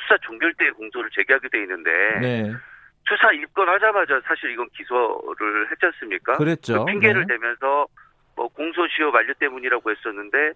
수사 0.00 0.16
종결 0.22 0.54
때 0.54 0.70
공소를 0.70 1.10
제기하게 1.10 1.50
돼 1.50 1.60
있는데 1.60 1.90
네. 2.22 2.52
수사 3.06 3.30
입건하자마자 3.30 4.22
사실 4.24 4.52
이건 4.52 4.70
기소를 4.70 5.70
했지 5.70 5.84
않습니까? 5.84 6.38
그랬죠. 6.38 6.82
그 6.82 6.92
핑계를 6.92 7.26
네. 7.26 7.34
대면서 7.34 7.86
뭐 8.36 8.48
공소시효 8.48 9.10
만료 9.10 9.34
때문이라고 9.34 9.90
했었는데 9.90 10.52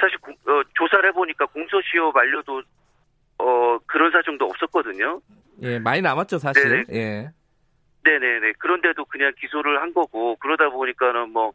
사실 0.00 0.18
고, 0.18 0.32
어, 0.32 0.62
조사를 0.74 1.08
해보니까 1.10 1.46
공소시효 1.46 2.10
만료도 2.10 2.62
어, 3.38 3.78
그런 3.86 4.10
사정도 4.12 4.46
없었거든요. 4.46 5.20
예, 5.62 5.78
많이 5.78 6.00
남았죠, 6.02 6.38
사실. 6.38 6.84
네네. 6.86 7.00
예. 7.00 7.30
네네네. 8.04 8.52
그런데도 8.58 9.04
그냥 9.06 9.32
기소를 9.38 9.80
한 9.80 9.92
거고, 9.92 10.36
그러다 10.36 10.68
보니까는 10.70 11.30
뭐, 11.30 11.52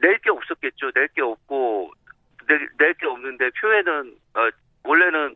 낼 0.00 0.18
게 0.18 0.30
없었겠죠. 0.30 0.90
낼 0.94 1.08
게 1.08 1.22
없고, 1.22 1.92
낼게 2.78 3.06
없는데, 3.06 3.50
표에는, 3.60 4.14
어, 4.34 4.48
원래는 4.84 5.34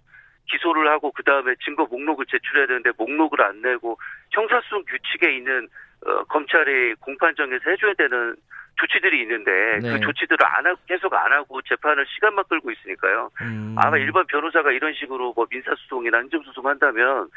기소를 0.51 0.89
하고, 0.91 1.13
그 1.13 1.23
다음에 1.23 1.55
증거 1.65 1.85
목록을 1.87 2.27
제출해야 2.27 2.67
되는데, 2.67 2.91
목록을 2.97 3.43
안 3.43 3.61
내고, 3.63 3.99
형사소송 4.33 4.85
규칙에 4.85 5.37
있는, 5.37 5.69
어, 6.07 6.25
검찰이 6.25 6.95
공판정에서 7.01 7.71
해줘야 7.71 7.95
되는 7.95 8.37
조치들이 8.79 9.23
있는데 9.23 9.51
네. 9.83 9.93
그 9.93 10.01
조치들을 10.01 10.39
안 10.45 10.67
하고 10.67 10.79
계속 10.87 11.13
안 11.15 11.33
하고 11.33 11.61
재판을 11.63 12.07
시간만 12.15 12.45
끌고 12.49 12.71
있으니까요. 12.71 13.31
음. 13.43 13.75
아마 13.77 13.99
일반 13.99 14.27
변호사가 14.27 14.71
이런 14.73 14.95
식으로 14.95 15.33
뭐 15.35 15.47
민사소송이나 15.51 16.19
행정소송 16.19 16.67
한다면 16.67 17.29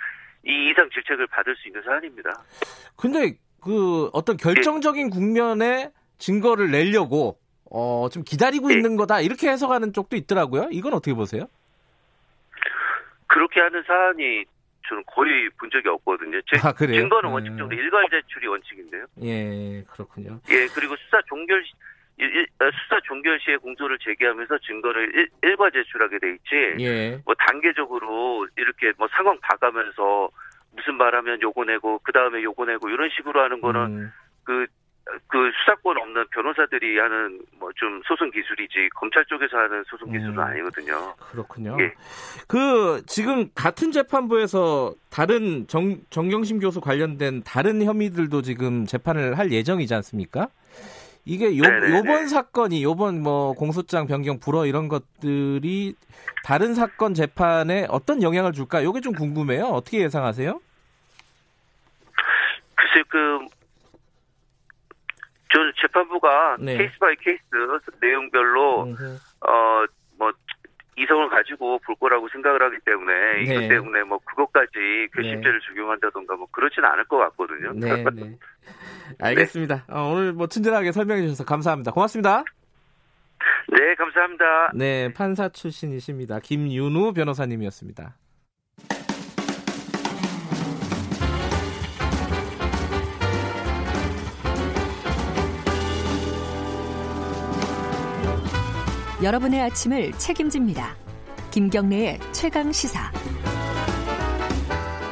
이 0.45 0.69
이상 0.69 0.89
질책을 0.89 1.27
받을 1.27 1.55
수 1.55 1.67
있는 1.67 1.81
사안입니다. 1.83 2.31
근데 2.95 3.33
그 3.61 4.09
어떤 4.13 4.37
결정적인 4.37 5.09
네. 5.09 5.15
국면에 5.15 5.91
증거를 6.17 6.71
내려고 6.71 7.37
어, 7.69 8.07
좀 8.11 8.23
기다리고 8.23 8.67
네. 8.67 8.75
있는 8.75 8.95
거다 8.95 9.21
이렇게 9.21 9.49
해석하는 9.49 9.93
쪽도 9.93 10.15
있더라고요. 10.15 10.69
이건 10.71 10.93
어떻게 10.93 11.13
보세요? 11.13 11.47
그렇게 13.27 13.61
하는 13.61 13.81
사안이 13.87 14.43
저는 14.91 15.03
거의 15.07 15.49
본 15.57 15.69
적이 15.71 15.87
없거든요. 15.87 16.41
제 16.41 16.59
아, 16.61 16.73
증거는 16.73 17.29
음. 17.29 17.33
원칙적으로 17.33 17.73
일괄 17.73 18.05
제출이 18.09 18.45
원칙인데요. 18.47 19.05
예, 19.23 19.83
그렇군요. 19.89 20.41
예, 20.49 20.67
그리고 20.75 20.97
수사 20.97 21.21
종결 21.27 21.63
어, 22.19 22.71
수사 22.83 22.99
종결 23.05 23.39
시에 23.39 23.55
공소를 23.55 23.97
제기하면서 23.99 24.57
증거를 24.59 25.15
일, 25.15 25.29
일괄 25.43 25.71
제출하게 25.71 26.19
돼 26.19 26.31
있지. 26.33 26.83
예. 26.83 27.21
뭐 27.23 27.33
단계적으로 27.35 28.47
이렇게 28.57 28.91
뭐 28.97 29.07
상황 29.15 29.39
봐가면서 29.39 30.29
무슨 30.75 30.95
말하면 30.97 31.41
요거 31.41 31.63
내고 31.63 31.99
그 32.03 32.11
다음에 32.11 32.43
요거 32.43 32.65
내고 32.65 32.89
이런 32.89 33.09
식으로 33.15 33.41
하는 33.41 33.61
거는 33.61 33.81
음. 33.85 34.11
그 34.43 34.67
그 35.27 35.51
수사권 35.59 35.97
없는 35.97 36.25
변호사들이 36.31 36.99
하는 36.99 37.41
뭐 37.59 37.71
좀 37.81 37.99
소송 38.05 38.29
기술이지 38.29 38.89
검찰 38.93 39.25
쪽에서 39.25 39.57
하는 39.57 39.83
소송 39.87 40.11
기술은 40.11 40.33
음, 40.35 40.39
아니거든요. 40.39 41.15
그렇군요. 41.31 41.75
예. 41.79 41.93
그 42.47 43.01
지금 43.07 43.49
같은 43.55 43.91
재판부에서 43.91 44.93
다른 45.09 45.65
정, 45.67 45.97
정경심 46.11 46.59
교수 46.59 46.79
관련된 46.79 47.41
다른 47.43 47.81
혐의들도 47.81 48.43
지금 48.43 48.85
재판을 48.85 49.39
할 49.39 49.51
예정이지 49.51 49.95
않습니까? 49.95 50.47
이게 51.25 51.57
요, 51.57 51.63
요번 51.95 52.27
사건이 52.27 52.83
요번 52.83 53.23
뭐 53.23 53.53
공소장 53.53 54.05
변경 54.05 54.39
불허 54.39 54.67
이런 54.67 54.87
것들이 54.87 55.95
다른 56.43 56.75
사건 56.75 57.15
재판에 57.15 57.87
어떤 57.89 58.21
영향을 58.21 58.51
줄까? 58.53 58.83
요게 58.83 59.01
좀 59.01 59.13
궁금해요. 59.13 59.65
어떻게 59.65 60.01
예상하세요? 60.01 60.59
글쎄 62.75 63.03
그 63.07 63.39
저는 65.53 65.73
재판부가 65.81 66.57
네. 66.59 66.77
case 66.77 66.97
by 66.99 67.15
case 67.17 67.41
내용별로 68.01 68.95
어뭐 69.41 70.31
이성을 70.97 71.29
가지고 71.29 71.79
볼 71.79 71.95
거라고 71.95 72.27
생각을 72.29 72.61
하기 72.63 72.77
때문에 72.85 73.13
네. 73.33 73.41
이것 73.43 73.67
때문에 73.69 74.03
뭐 74.03 74.19
그것까지 74.19 75.07
괘씸죄를 75.13 75.59
네. 75.59 75.67
적용한다던가 75.67 76.35
뭐 76.35 76.47
그렇지는 76.51 76.89
않을 76.89 77.05
것 77.05 77.17
같거든요. 77.17 77.73
네, 77.75 78.03
네. 78.13 78.37
알겠습니다. 79.19 79.85
어, 79.89 80.11
오늘 80.13 80.33
뭐 80.33 80.47
친절하게 80.47 80.91
설명해 80.91 81.23
주셔서 81.23 81.45
감사합니다. 81.45 81.91
고맙습니다. 81.91 82.43
네, 83.69 83.95
감사합니다. 83.95 84.71
네, 84.75 85.13
판사 85.13 85.49
출신이십니다. 85.49 86.39
김윤우 86.39 87.13
변호사님이었습니다. 87.13 88.15
여러분의 99.23 99.61
아침을 99.61 100.13
책임집니다. 100.13 100.95
김경래의 101.51 102.19
최강 102.31 102.71
시사. 102.71 103.11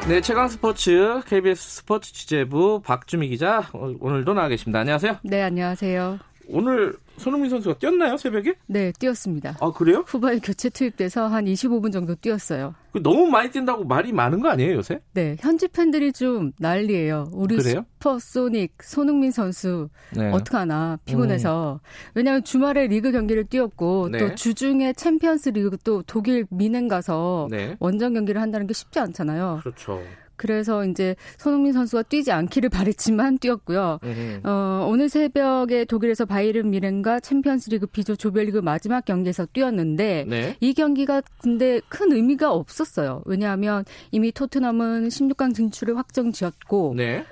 네, 0.08 0.20
최강 0.20 0.48
스포츠 0.48 1.20
KBS 1.28 1.76
스포츠 1.76 2.12
취재부 2.12 2.82
박주미 2.84 3.28
기자 3.28 3.68
오늘도 3.72 4.34
나와 4.34 4.48
계십니다. 4.48 4.80
안녕하세요. 4.80 5.18
네, 5.22 5.42
안녕하세요. 5.42 6.18
오늘 6.48 6.96
손흥민 7.20 7.50
선수가 7.50 7.78
뛰었나요 7.78 8.16
새벽에? 8.16 8.54
네, 8.66 8.92
뛰었습니다. 8.98 9.58
아 9.60 9.72
그래요? 9.72 10.04
후반에 10.06 10.38
교체 10.38 10.70
투입돼서 10.70 11.26
한 11.28 11.44
25분 11.44 11.92
정도 11.92 12.14
뛰었어요. 12.14 12.74
그 12.92 13.02
너무 13.02 13.26
많이 13.26 13.50
뛴다고 13.50 13.84
말이 13.84 14.12
많은 14.12 14.40
거 14.40 14.48
아니에요 14.48 14.74
요새? 14.76 15.00
네, 15.12 15.36
현지 15.38 15.68
팬들이 15.68 16.12
좀 16.12 16.52
난리예요. 16.58 17.30
우리 17.32 17.56
그래요? 17.56 17.84
슈퍼소닉 18.00 18.82
손흥민 18.82 19.30
선수 19.30 19.88
네. 20.16 20.30
어떡하나 20.32 20.98
피곤해서 21.04 21.80
음. 21.82 21.86
왜냐하면 22.14 22.42
주말에 22.42 22.86
리그 22.86 23.12
경기를 23.12 23.44
뛰었고 23.44 24.08
네. 24.10 24.18
또 24.18 24.34
주중에 24.34 24.94
챔피언스 24.94 25.50
리그 25.50 25.76
또 25.84 26.02
독일 26.06 26.46
뮌헨 26.50 26.88
가서 26.88 27.48
네. 27.50 27.76
원정 27.78 28.14
경기를 28.14 28.40
한다는 28.40 28.66
게 28.66 28.72
쉽지 28.72 28.98
않잖아요. 28.98 29.60
그렇죠. 29.62 30.02
그래서 30.40 30.86
이제 30.86 31.16
손흥민 31.36 31.74
선수가 31.74 32.04
뛰지 32.04 32.32
않기를 32.32 32.70
바랬지만 32.80 33.36
뛰었고요. 33.36 33.98
어, 34.44 34.86
오늘 34.88 35.10
새벽에 35.10 35.84
독일에서 35.84 36.24
바이에른 36.24 36.70
뮌헨과 36.70 37.20
챔피언스리그 37.20 37.86
비조 37.86 38.16
조별리그 38.16 38.58
마지막 38.58 39.04
경기에서 39.04 39.44
뛰었는데 39.52 40.24
네. 40.26 40.56
이 40.60 40.72
경기가 40.72 41.20
근데 41.42 41.82
큰 41.90 42.12
의미가 42.12 42.50
없었어요. 42.52 43.22
왜냐하면 43.26 43.84
이미 44.12 44.32
토트넘은 44.32 45.08
16강 45.08 45.54
진출을 45.54 45.98
확정 45.98 46.32
지었고 46.32 46.94
네. 46.96 47.26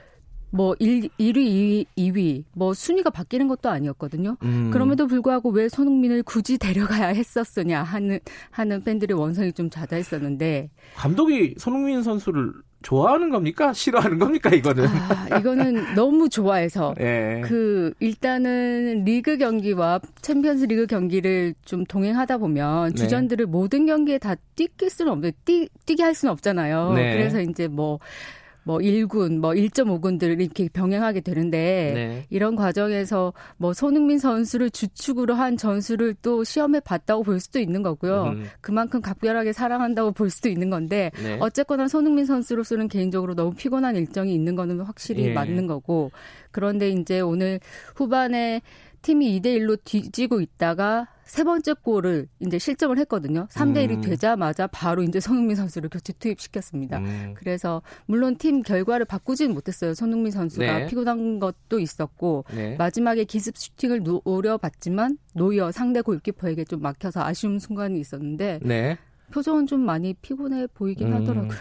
뭐 0.51 0.75
1, 0.79 1.09
1위, 1.19 1.37
2위, 1.37 1.87
2위 1.97 2.45
뭐 2.53 2.75
순위가 2.75 3.11
바뀌는 3.11 3.49
것도 3.49 3.69
아니었거든요. 3.69 4.37
음. 4.43 4.71
그럼에도 4.73 5.07
불구하고 5.07 5.51
왜 5.51 5.69
손흥민을 5.69 6.23
굳이 6.23 6.59
데려가야 6.59 7.09
했었느냐 7.09 7.83
하는 7.83 8.19
하는 8.51 8.83
팬들의 8.83 9.19
원성이 9.19 9.53
좀 9.53 9.71
자자했었는데 9.71 10.71
감독이 10.97 11.55
손흥민 11.59 12.03
선수를 12.03 12.53
좋아하는 12.83 13.31
겁니까? 13.31 13.73
싫어하는 13.73 14.19
겁니까? 14.19 14.51
이거는 14.51 14.87
아, 14.87 15.39
이거는 15.39 15.95
너무 15.95 16.29
좋아해서 16.29 16.95
네. 16.97 17.41
그 17.45 17.93
일단은 17.99 19.03
리그 19.05 19.37
경기와 19.37 20.01
챔피언스 20.23 20.65
리그 20.67 20.87
경기를 20.87 21.55
좀 21.65 21.85
동행하다 21.85 22.39
보면 22.39 22.91
네. 22.91 22.95
주전들을 22.95 23.47
모든 23.47 23.87
경기에 23.87 24.19
다 24.19 24.37
뛰길 24.55 24.91
수는 24.91 25.13
없는데 25.13 25.37
뛰, 25.45 25.69
뛰게 25.87 26.05
할 26.05 26.15
수는 26.15 26.33
없잖아요. 26.33 26.93
네. 26.95 27.15
그래서 27.15 27.41
이제 27.41 27.67
뭐 27.67 27.99
뭐 28.69 28.81
1군, 28.81 29.39
뭐 29.39 29.53
1.5군들을 29.53 30.43
이렇게 30.43 30.69
병행하게 30.69 31.23
되는데 31.23 31.93
네. 31.95 32.27
이런 32.29 32.55
과정에서 32.55 33.33
뭐 33.57 33.73
손흥민 33.73 34.19
선수를 34.19 34.69
주축으로 34.69 35.33
한 35.33 35.57
전술을 35.57 36.17
또 36.21 36.45
시험에 36.45 36.79
봤다고 36.81 37.23
볼 37.23 37.41
수도 37.41 37.61
있는 37.61 37.83
거고요. 37.83 38.25
음. 38.25 38.45
그만큼 38.61 39.01
각별하게 39.01 39.55
사랑한다고 39.55 40.13
볼 40.13 40.29
수도 40.29 40.51
있는 40.51 40.69
건데 40.69 41.11
네. 41.23 41.39
어쨌거나 41.41 41.89
손흥민 41.89 42.27
선수로서는 42.27 42.89
개인적으로 42.89 43.35
너무 43.35 43.55
피곤한 43.55 43.97
일정이 43.97 44.35
있는 44.35 44.55
거는 44.55 44.81
확실히 44.81 45.29
예. 45.29 45.33
맞는 45.33 45.67
거고 45.67 46.11
그런데 46.51 46.91
이제 46.91 47.21
오늘 47.21 47.61
후반에 47.97 48.61
팀이 49.01 49.41
2대 49.41 49.47
1로 49.61 49.79
뒤지고 49.83 50.43
있다가 50.43 51.07
세 51.29 51.45
번째 51.45 51.75
골을 51.75 52.27
이제 52.41 52.59
실점을 52.59 52.97
했거든요. 52.99 53.47
3대 53.51 53.87
1이 53.87 53.97
음. 53.97 54.01
되자마자 54.01 54.67
바로 54.67 55.03
이제 55.03 55.21
손흥민 55.21 55.57
선수를 55.57 55.91
교체 55.91 56.15
투입시켰습니다. 56.15 56.99
음. 56.99 57.35
그래서 57.37 57.83
물론 58.07 58.37
팀 58.37 58.63
결과를 58.63 59.05
바꾸지는 59.05 59.55
못했어요. 59.55 59.93
손흥민 59.93 60.33
선수가 60.33 60.79
네. 60.79 60.87
피곤한 60.87 61.39
것도 61.39 61.81
있었고 61.81 62.47
네. 62.55 62.77
마지막에 62.77 63.25
기습 63.25 63.59
슈팅을 63.59 64.03
노려봤지만 64.03 65.19
노이어 65.35 65.71
상대 65.71 66.01
골키퍼에게 66.01 66.65
좀 66.65 66.81
막혀서 66.81 67.23
아쉬운 67.23 67.59
순간이 67.59 68.01
있었는데 68.01 68.61
네. 68.63 68.97
표정은 69.31 69.67
좀 69.67 69.81
많이 69.81 70.15
피곤해 70.15 70.67
보이긴 70.69 71.09
음. 71.09 71.13
하더라고요. 71.13 71.59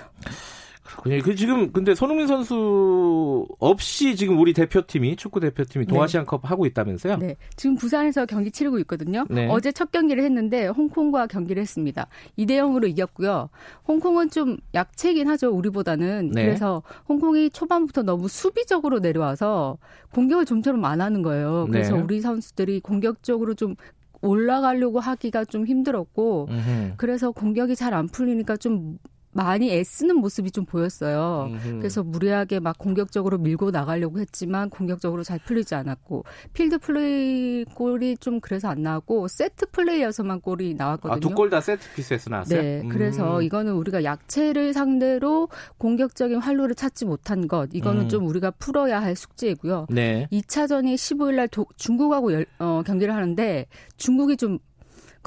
그렇군요. 0.87 1.21
그 1.21 1.35
지금 1.35 1.71
근데 1.71 1.93
손흥민 1.93 2.27
선수 2.27 3.45
없이 3.59 4.15
지금 4.15 4.39
우리 4.39 4.53
대표팀이 4.53 5.15
축구 5.17 5.39
대표팀이 5.39 5.85
네. 5.85 5.93
동아시안컵 5.93 6.41
네. 6.41 6.47
하고 6.47 6.65
있다면서요? 6.65 7.17
네. 7.17 7.35
지금 7.55 7.75
부산에서 7.75 8.25
경기 8.25 8.51
치르고 8.51 8.79
있거든요. 8.79 9.25
네. 9.29 9.47
어제 9.49 9.71
첫 9.71 9.91
경기를 9.91 10.23
했는데 10.23 10.67
홍콩과 10.67 11.27
경기를 11.27 11.61
했습니다. 11.61 12.07
2대 12.37 12.51
0으로 12.51 12.87
이겼고요. 12.89 13.49
홍콩은 13.87 14.29
좀 14.29 14.57
약체긴 14.73 15.27
하죠. 15.27 15.51
우리보다는. 15.51 16.31
네. 16.33 16.45
그래서 16.45 16.83
홍콩이 17.09 17.49
초반부터 17.49 18.03
너무 18.03 18.27
수비적으로 18.27 18.99
내려와서 18.99 19.77
공격을 20.13 20.45
좀처럼 20.45 20.83
안 20.85 21.01
하는 21.01 21.21
거예요. 21.21 21.67
그래서 21.69 21.95
네. 21.95 22.01
우리 22.01 22.21
선수들이 22.21 22.79
공격적으로 22.79 23.53
좀 23.53 23.75
올라가려고 24.21 24.99
하기가 24.99 25.45
좀 25.45 25.65
힘들었고 25.65 26.47
음흠. 26.49 26.93
그래서 26.97 27.31
공격이 27.31 27.75
잘 27.75 27.93
안 27.93 28.07
풀리니까 28.07 28.57
좀 28.57 28.97
많이 29.37 29.71
애쓰는 29.71 30.17
모습이 30.17 30.49
좀 30.49 30.65
보였어요. 30.65 31.51
음흠. 31.51 31.77
그래서 31.77 32.01
무리하게 32.01 32.59
막 32.59 32.75
공격적으로 32.79 33.37
밀고 33.37 33.69
나가려고 33.69 34.19
했지만 34.19 34.71
공격적으로 34.71 35.23
잘 35.23 35.37
풀리지 35.37 35.75
않았고 35.75 36.25
필드 36.53 36.79
플레이 36.79 37.63
골이 37.65 38.17
좀 38.17 38.39
그래서 38.39 38.67
안 38.67 38.81
나왔고 38.81 39.27
세트 39.27 39.67
플레이여서만 39.67 40.41
골이 40.41 40.73
나왔거든요. 40.73 41.17
아, 41.17 41.19
두골 41.19 41.51
다 41.51 41.61
세트 41.61 41.93
피스에서 41.93 42.31
나왔어요. 42.31 42.59
네, 42.59 42.81
음. 42.81 42.89
그래서 42.89 43.43
이거는 43.43 43.73
우리가 43.73 44.03
약체를 44.03 44.73
상대로 44.73 45.49
공격적인 45.77 46.39
활로를 46.39 46.73
찾지 46.73 47.05
못한 47.05 47.47
것 47.47 47.69
이거는 47.73 48.03
음. 48.03 48.09
좀 48.09 48.25
우리가 48.25 48.49
풀어야 48.51 48.99
할 48.99 49.15
숙제이고요. 49.15 49.85
네. 49.91 50.27
2차전이 50.31 50.95
15일 50.95 51.35
날 51.35 51.47
중국하고 51.75 52.33
열, 52.33 52.47
어, 52.57 52.81
경기를 52.83 53.13
하는데 53.13 53.67
중국이 53.97 54.35
좀 54.35 54.57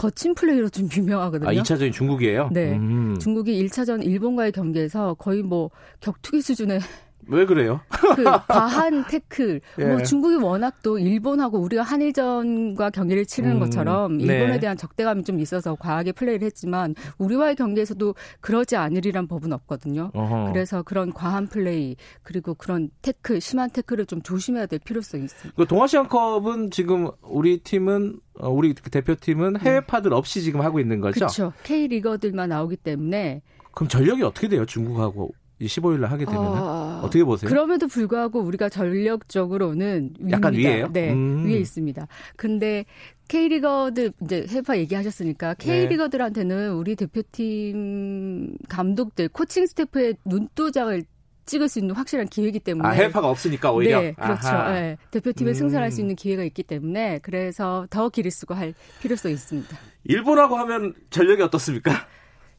거친 0.01 0.35
플레이로 0.35 0.71
좀 0.71 0.89
유명하거든요. 0.97 1.49
아, 1.49 1.53
2차전이 1.53 1.93
중국이에요? 1.93 2.49
네. 2.53 2.75
음. 2.77 3.19
중국이 3.21 3.63
1차전 3.67 4.03
일본과의 4.03 4.53
경기에서 4.53 5.13
거의 5.15 5.43
뭐 5.43 5.71
격투기 6.01 6.41
수준의 6.41 6.81
왜 7.31 7.47
그래요? 7.47 7.81
그 8.17 8.25
과한 8.49 9.07
태클. 9.07 9.61
예. 9.79 9.85
뭐 9.85 10.03
중국이 10.03 10.37
워낙 10.37 10.83
또 10.83 10.99
일본하고 10.99 11.59
우리가 11.59 11.83
한일전과 11.83 12.91
경기를 12.91 13.25
치르는 13.25 13.57
음, 13.57 13.61
것처럼 13.61 14.19
네. 14.19 14.25
일본에 14.25 14.53
네. 14.53 14.61
대한 14.61 14.77
적대감이 14.77 15.23
좀 15.25 15.39
있어서 15.41 15.77
과하게 15.77 16.13
플레이를 16.13 16.47
했지만 16.47 16.95
우리와의 17.19 17.57
경기에서도 17.57 18.15
그러지 18.41 18.77
않으리란 18.77 19.29
법은 19.29 19.53
없거든요. 19.53 20.11
어허. 20.15 20.53
그래서 20.53 20.83
그런 20.83 21.13
과한 21.13 21.47
플레이 21.47 21.97
그리고 22.23 22.55
그런 22.55 22.91
태클 23.03 23.41
심한 23.41 23.71
태클을 23.71 24.07
좀 24.07 24.23
조심해야 24.23 24.67
될 24.67 24.81
필요성이 24.81 25.25
있습니다. 25.25 25.57
그 25.57 25.67
동아시안컵은 25.67 26.71
지금 26.71 27.11
우리 27.23 27.59
팀은 27.59 28.19
어, 28.41 28.49
우리 28.49 28.75
대표팀은 28.75 29.61
해외 29.61 29.81
파들 29.81 30.13
없이 30.15 30.43
지금 30.43 30.63
하고 30.63 30.81
있는 30.81 31.01
거죠? 31.01 31.15
그렇죠. 31.15 31.53
K 31.63 31.89
리거들만 31.89 32.49
나오기 32.49 32.77
때문에 32.77 33.43
그럼 33.73 33.89
전력이 33.89 34.23
어떻게 34.23 34.49
돼요? 34.49 34.65
중국하고 34.67 35.33
15일 35.67 36.01
날 36.01 36.11
하게 36.11 36.25
되면 36.25 36.43
아, 36.43 37.01
어떻게 37.03 37.25
보세요? 37.25 37.49
그럼에도 37.49 37.87
불구하고 37.87 38.41
우리가 38.41 38.69
전력적으로는 38.69 40.15
약간 40.31 40.53
위입니다. 40.53 40.71
위에요? 40.71 40.93
네, 40.93 41.13
음. 41.13 41.45
위에 41.47 41.59
있습니다. 41.59 42.07
근데 42.37 42.85
K리거들 43.29 44.13
이제 44.23 44.47
해파 44.49 44.79
얘기하셨으니까 44.79 45.55
K리거들한테는 45.55 46.73
우리 46.73 46.97
대표팀 46.97 48.57
감독들 48.69 49.29
코칭 49.29 49.67
스태프의 49.67 50.17
눈도장을 50.25 51.05
찍을 51.47 51.69
수 51.69 51.81
있는 51.81 51.95
확실한 51.95 52.29
기회이기 52.29 52.61
때문에 52.61 52.89
아, 52.89 52.93
해파가 52.93 53.29
없으니까 53.29 53.73
오히려 53.73 54.01
네, 54.01 54.13
그렇죠. 54.13 54.51
네, 54.71 54.97
대표팀에 55.11 55.51
음. 55.51 55.55
승선할 55.55 55.91
수 55.91 56.01
있는 56.01 56.15
기회가 56.15 56.45
있기 56.45 56.63
때문에 56.63 57.19
그래서 57.23 57.87
더 57.91 58.09
기를 58.09 58.31
쓰고 58.31 58.55
할 58.55 58.73
필요성이 59.01 59.35
있습니다. 59.35 59.77
일본하고 60.05 60.57
하면 60.57 60.95
전력이 61.11 61.43
어떻습니까? 61.43 62.07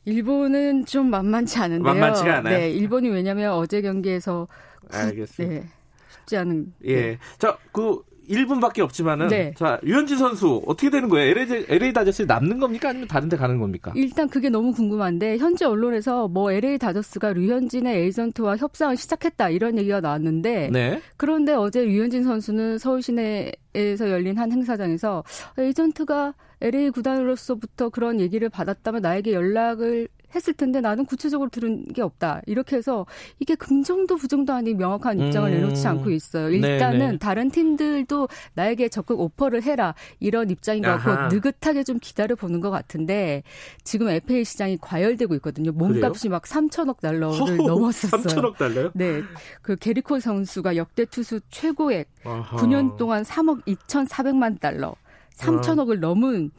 일본은 0.05 0.85
좀 0.85 1.09
만만치 1.09 1.59
않은데요. 1.59 1.93
만만치가 1.93 2.37
않아요. 2.37 2.57
네, 2.57 2.69
일본이 2.71 3.09
왜냐하면 3.09 3.53
어제 3.53 3.81
경기에서 3.81 4.47
알겠습니다. 4.91 5.55
네, 5.61 5.67
쉽지 6.09 6.37
않은. 6.37 6.73
예. 6.85 6.95
네. 6.95 7.17
자, 7.37 7.57
그 7.71 8.01
1분밖에 8.29 8.79
없지만은 8.79 9.27
네. 9.27 9.53
자 9.57 9.79
유현진 9.83 10.17
선수 10.17 10.61
어떻게 10.65 10.89
되는 10.89 11.09
거예요? 11.09 11.31
LA, 11.31 11.65
LA 11.67 11.93
다저스에 11.93 12.25
남는 12.25 12.59
겁니까 12.59 12.89
아니면 12.89 13.07
다른 13.07 13.27
데 13.29 13.35
가는 13.35 13.59
겁니까? 13.59 13.91
일단 13.95 14.29
그게 14.29 14.49
너무 14.49 14.71
궁금한데 14.71 15.37
현재 15.37 15.65
언론에서 15.65 16.27
뭐 16.27 16.51
LA 16.51 16.77
다저스가 16.77 17.33
류현진의 17.33 18.03
에이전트와 18.03 18.57
협상을 18.57 18.95
시작했다 18.95 19.49
이런 19.49 19.77
얘기가 19.77 19.99
나왔는데 20.01 20.69
네. 20.71 21.01
그런데 21.17 21.53
어제 21.53 21.85
유현진 21.85 22.23
선수는 22.23 22.77
서울 22.77 23.01
시내에서 23.01 24.09
열린 24.09 24.37
한 24.37 24.51
행사장에서 24.51 25.23
에이전트가 25.57 26.33
LA 26.61 26.91
구단으로서부터 26.91 27.89
그런 27.89 28.19
얘기를 28.19 28.49
받았다면 28.49 29.01
나에게 29.01 29.33
연락을 29.33 30.07
했을 30.33 30.53
텐데 30.53 30.81
나는 30.81 31.05
구체적으로 31.05 31.49
들은 31.49 31.85
게 31.85 32.01
없다. 32.01 32.41
이렇게 32.45 32.77
해서 32.77 33.05
이게 33.39 33.55
긍정도 33.55 34.15
부정도 34.15 34.53
아닌 34.53 34.77
명확한 34.77 35.19
입장을 35.19 35.51
음. 35.51 35.55
내놓지 35.55 35.85
않고 35.87 36.09
있어요. 36.11 36.49
일단은 36.49 36.99
네네. 36.99 37.17
다른 37.17 37.49
팀들도 37.49 38.29
나에게 38.53 38.89
적극 38.89 39.19
오퍼를 39.19 39.63
해라. 39.63 39.93
이런 40.19 40.49
입장인 40.49 40.83
것 40.83 40.97
같고 40.97 41.35
느긋하게 41.35 41.83
좀 41.83 41.99
기다려 41.99 42.35
보는 42.35 42.61
것 42.61 42.69
같은데 42.69 43.43
지금 43.83 44.09
FA 44.09 44.43
시장이 44.45 44.77
과열되고 44.79 45.35
있거든요. 45.35 45.71
몸값이 45.73 46.27
그래요? 46.27 46.31
막 46.31 46.43
3천억 46.43 47.01
달러를 47.01 47.57
넘었었어요. 47.67 48.21
3천억 48.21 48.57
달러요? 48.57 48.91
네. 48.93 49.21
그 49.61 49.75
게리코 49.75 50.19
선수가 50.19 50.77
역대 50.77 51.05
투수 51.05 51.41
최고액 51.49 52.07
아하. 52.23 52.57
9년 52.57 52.95
동안 52.97 53.23
3억 53.23 53.65
2,400만 53.65 54.59
달러. 54.59 54.95
3천억을 55.41 55.99
넘은 55.99 56.51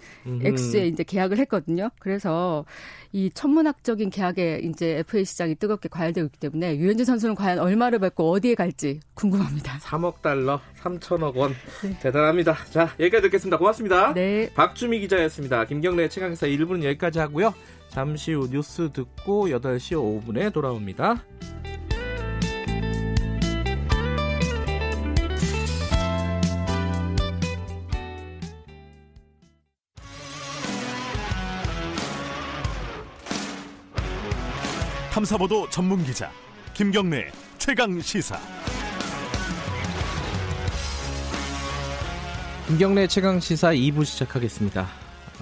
액수에 0.43 0.87
이제 0.87 1.03
계약을 1.05 1.39
했거든요. 1.39 1.91
그래서 1.99 2.65
이 3.13 3.31
천문학적인 3.31 4.11
계약에 4.11 4.61
이제 4.65 4.99
FA 4.99 5.25
시장이 5.25 5.55
뜨겁게 5.57 5.89
과열되고 5.89 6.27
있기 6.27 6.39
때문에 6.39 6.77
유현진 6.77 7.05
선수는 7.05 7.35
과연 7.35 7.59
얼마를 7.59 7.99
받고 7.99 8.31
어디에 8.31 8.55
갈지 8.55 9.01
궁금합니다. 9.15 9.79
3억 9.79 10.23
달러, 10.23 10.61
3천억 10.81 11.37
원. 11.37 11.53
네. 11.83 11.99
대단합니다. 12.01 12.57
자, 12.71 12.95
여기까지 12.99 13.23
듣겠습니다. 13.23 13.59
고맙습니다. 13.59 14.15
네. 14.15 14.51
박주미 14.55 15.01
기자였습니다. 15.01 15.65
김경래 15.67 16.09
최강사 16.09 16.47
1부는 16.47 16.83
여기까지 16.85 17.19
하고요. 17.19 17.55
잠시 17.89 18.33
후 18.33 18.49
뉴스 18.51 18.91
듣고 18.93 19.49
8시 19.49 20.25
5분에 20.25 20.53
돌아옵니다. 20.53 21.23
탐사보도 35.13 35.69
전문 35.69 36.03
기자 36.05 36.31
김경래 36.73 37.31
최강 37.59 38.01
시사. 38.01 38.39
김경래 42.67 43.07
최강 43.07 43.39
시사 43.39 43.75
2부 43.75 44.07
시작하겠습니다. 44.07 44.89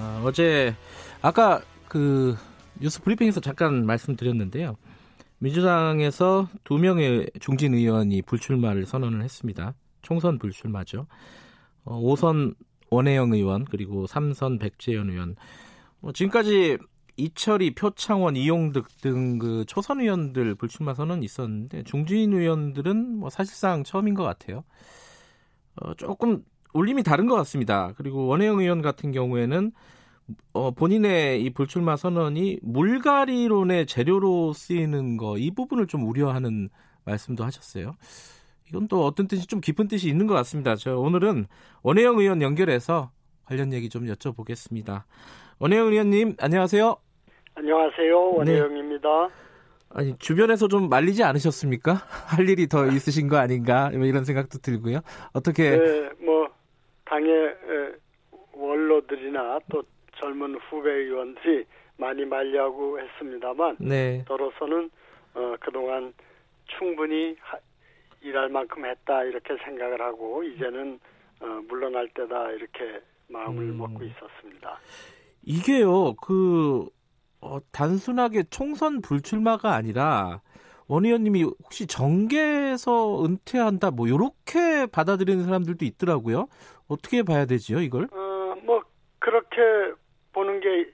어, 0.00 0.32
제 0.32 0.74
아까 1.22 1.62
그 1.86 2.36
뉴스 2.80 3.00
브리핑에서 3.00 3.38
잠깐 3.40 3.86
말씀드렸는데요. 3.86 4.76
민주당에서 5.38 6.48
두 6.64 6.76
명의 6.76 7.30
중진 7.38 7.72
의원이 7.72 8.22
불출마를 8.22 8.86
선언을 8.86 9.22
했습니다. 9.22 9.74
총선 10.02 10.40
불출마죠. 10.40 11.06
어, 11.84 12.00
5선 12.00 12.56
원혜영 12.90 13.34
의원 13.34 13.64
그리고 13.66 14.08
3선 14.08 14.58
백재현 14.58 15.10
의원. 15.10 15.36
뭐 16.00 16.12
지금까지 16.12 16.76
이철이, 17.20 17.74
표창원, 17.74 18.36
이용득 18.36 18.88
등 19.00 19.38
그 19.38 19.64
초선 19.66 20.00
의원들 20.00 20.54
불출마 20.56 20.94
선언 20.94 21.22
있었는데 21.22 21.84
중진 21.84 22.32
의원들은 22.32 23.16
뭐 23.18 23.30
사실상 23.30 23.84
처음인 23.84 24.14
것 24.14 24.24
같아요. 24.24 24.64
어, 25.76 25.94
조금 25.94 26.44
울림이 26.74 27.02
다른 27.02 27.26
것 27.26 27.34
같습니다. 27.36 27.92
그리고 27.96 28.26
원혜영 28.26 28.60
의원 28.60 28.82
같은 28.82 29.12
경우에는 29.12 29.72
어, 30.52 30.70
본인의 30.72 31.42
이 31.42 31.50
불출마 31.50 31.96
선언이 31.96 32.60
물갈이론의 32.62 33.86
재료로 33.86 34.52
쓰이는 34.52 35.16
거 35.16 35.36
이 35.38 35.50
부분을 35.50 35.86
좀 35.86 36.06
우려하는 36.08 36.68
말씀도 37.04 37.44
하셨어요. 37.44 37.94
이건 38.68 38.86
또 38.88 39.04
어떤 39.04 39.26
뜻이 39.26 39.46
좀 39.46 39.60
깊은 39.60 39.88
뜻이 39.88 40.08
있는 40.08 40.26
것 40.28 40.34
같습니다. 40.34 40.76
저 40.76 40.96
오늘은 40.96 41.46
원혜영 41.82 42.18
의원 42.18 42.42
연결해서 42.42 43.10
관련 43.44 43.72
얘기 43.72 43.88
좀 43.88 44.06
여쭤보겠습니다. 44.06 45.02
원혜영 45.58 45.88
의원님 45.88 46.36
안녕하세요. 46.38 46.96
안녕하세요. 47.60 48.18
원혜영입니다. 48.36 49.28
네. 49.28 49.34
아니 49.90 50.18
주변에서 50.18 50.66
좀 50.66 50.88
말리지 50.88 51.22
않으셨습니까? 51.22 51.92
할 52.34 52.48
일이 52.48 52.66
더 52.66 52.86
있으신 52.86 53.28
거 53.28 53.36
아닌가 53.36 53.90
뭐 53.90 54.06
이런 54.06 54.24
생각도 54.24 54.60
들고요. 54.60 55.00
어떻게? 55.34 55.76
네, 55.76 56.08
뭐 56.24 56.48
당의 57.04 57.54
원로들이나 58.54 59.58
또 59.70 59.82
젊은 60.16 60.54
후배 60.70 60.90
의원들이 60.90 61.66
많이 61.98 62.24
말려고 62.24 62.98
했습니다만 62.98 63.76
네. 63.78 64.24
저로서는 64.26 64.90
어, 65.34 65.54
그동안 65.60 66.14
충분히 66.78 67.36
하, 67.40 67.58
일할 68.22 68.48
만큼 68.48 68.86
했다 68.86 69.22
이렇게 69.24 69.54
생각을 69.62 70.00
하고 70.00 70.42
이제는 70.44 70.98
어, 71.40 71.46
물러날 71.68 72.08
때다 72.14 72.52
이렇게 72.52 73.02
마음을 73.28 73.64
음. 73.64 73.76
먹고 73.76 74.02
있었습니다. 74.02 74.80
이게요, 75.42 76.14
그 76.14 76.88
어, 77.40 77.58
단순하게 77.72 78.44
총선 78.50 79.00
불출마가 79.00 79.74
아니라 79.74 80.40
원 80.88 81.04
의원님이 81.04 81.44
혹시 81.44 81.86
정계에서 81.86 83.24
은퇴한다 83.24 83.90
뭐 83.92 84.06
이렇게 84.08 84.86
받아들이는 84.86 85.44
사람들도 85.44 85.84
있더라고요. 85.84 86.48
어떻게 86.88 87.22
봐야 87.22 87.46
되지요, 87.46 87.80
이걸? 87.80 88.08
어, 88.12 88.56
뭐 88.64 88.82
그렇게 89.20 89.56
보는 90.32 90.60
게 90.60 90.90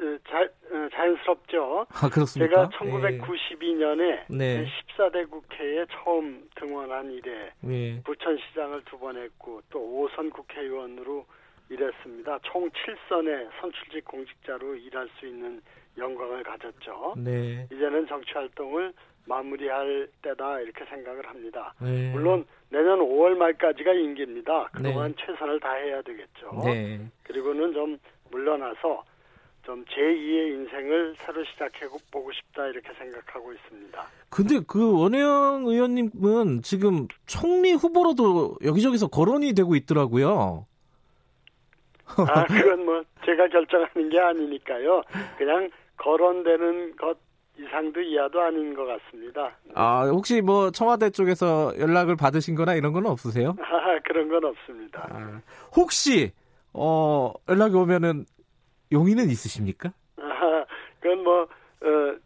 어, 0.00 0.18
자, 0.28 0.40
어, 0.40 0.88
자연스럽죠. 0.92 1.86
아, 1.90 2.08
그렇습니까? 2.08 2.68
제가 2.70 2.78
1992년에 2.78 4.24
네. 4.30 4.66
14대 4.98 5.30
국회에 5.30 5.84
처음 5.92 6.48
등원한 6.56 7.12
이래 7.12 7.52
네. 7.60 8.00
부천시장을 8.04 8.82
두 8.86 8.98
번 8.98 9.16
했고 9.16 9.60
또 9.70 9.78
5선 9.78 10.32
국회의원으로 10.32 11.26
일했습니다. 11.68 12.38
총 12.42 12.68
7선의 12.70 13.48
선출직 13.60 14.04
공직자로 14.04 14.74
일할 14.76 15.08
수 15.18 15.26
있는 15.26 15.60
영광을 15.96 16.42
가졌죠. 16.42 17.14
네. 17.16 17.66
이제는 17.72 18.06
정치 18.06 18.32
활동을 18.32 18.92
마무리할 19.26 20.08
때다 20.22 20.60
이렇게 20.60 20.84
생각을 20.84 21.26
합니다. 21.26 21.72
네. 21.80 22.12
물론 22.12 22.44
내년 22.68 22.98
5월 22.98 23.36
말까지가 23.36 23.92
임기입니다. 23.92 24.68
그동안 24.72 25.14
네. 25.14 25.24
최선을 25.24 25.60
다해야 25.60 26.02
되겠죠. 26.02 26.62
네. 26.64 27.00
그리고는 27.22 27.72
좀 27.72 27.98
물러나서 28.30 29.04
좀 29.64 29.82
제2의 29.86 30.52
인생을 30.52 31.14
새로 31.18 31.42
시작해 31.44 31.86
보고 32.10 32.30
싶다 32.32 32.66
이렇게 32.66 32.92
생각하고 32.98 33.52
있습니다. 33.52 34.06
근데 34.28 34.60
그 34.66 35.00
원혜영 35.00 35.64
의원님은 35.66 36.60
지금 36.62 37.08
총리 37.24 37.72
후보로도 37.72 38.58
여기저기서 38.62 39.08
거론이 39.08 39.54
되고 39.54 39.74
있더라고요. 39.74 40.66
아, 42.06 42.44
그건 42.46 42.84
뭐 42.84 43.02
제가 43.24 43.48
결정하는 43.48 44.08
게 44.10 44.18
아니니까요. 44.20 45.02
그냥 45.38 45.70
거론되는 45.96 46.96
것 46.96 47.16
이상도 47.56 48.00
이하도 48.00 48.40
아닌 48.40 48.74
것 48.74 48.84
같습니다. 48.84 49.56
아, 49.74 50.06
혹시 50.08 50.40
뭐 50.40 50.70
청와대 50.70 51.10
쪽에서 51.10 51.72
연락을 51.78 52.16
받으신 52.16 52.56
거나 52.56 52.74
이런 52.74 52.92
건 52.92 53.06
없으세요? 53.06 53.56
아, 53.60 53.98
그런 54.04 54.28
건 54.28 54.44
없습니다. 54.44 55.06
아, 55.10 55.40
혹시 55.76 56.32
어, 56.72 57.32
연락이 57.48 57.76
오면은 57.76 58.24
용의는 58.90 59.30
있으십니까? 59.30 59.92
아, 60.16 60.64
그건 61.00 61.22
뭐 61.22 61.42
어, 61.42 62.16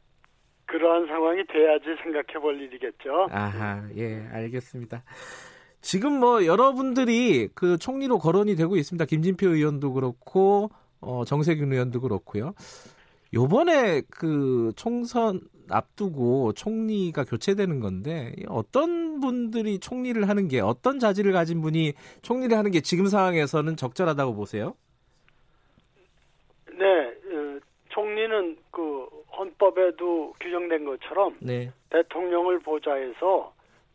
그러한 0.67 1.07
상황이 1.07 1.45
돼야지 1.47 1.85
생각해 2.03 2.39
볼 2.41 2.59
일이겠죠. 2.61 3.29
아하, 3.31 3.83
예, 3.97 4.27
알겠습니다. 4.33 5.03
지금 5.81 6.19
뭐 6.19 6.45
여러분들이 6.45 7.49
그 7.55 7.79
총리로 7.79 8.19
거론이 8.19 8.57
되고 8.57 8.77
있습니다. 8.77 9.05
김진표 9.05 9.49
의원도 9.49 9.93
그렇고 9.93 10.71
어, 11.01 11.25
정세균 11.25 11.73
의원도 11.73 12.01
그렇고요. 12.01 12.55
요번에 13.35 14.03
그 14.11 14.73
총선 14.77 15.41
앞두고 15.71 16.55
총리가 16.55 17.25
교체되는 17.25 17.81
건데 17.81 18.33
어떤 18.49 19.21
분들이 19.21 19.79
총리를 19.79 20.29
하는 20.29 20.49
게 20.49 20.61
어떤 20.61 20.99
자질을 20.99 21.33
가진 21.33 21.61
분이 21.61 21.93
총리를 22.23 22.57
하는 22.57 22.71
게 22.71 22.81
지금 22.81 23.07
상황에서는 23.07 23.77
적절하다고 23.77 24.35
보세요? 24.35 24.75
네, 26.73 26.85
어, 26.85 27.61
총리는 27.91 28.57
그 28.71 29.07
헌법에도 29.37 30.33
규정된 30.41 30.85
것처럼 30.85 31.37
네. 31.41 31.71
대통령을 31.91 32.61
보좌해서 32.61 33.53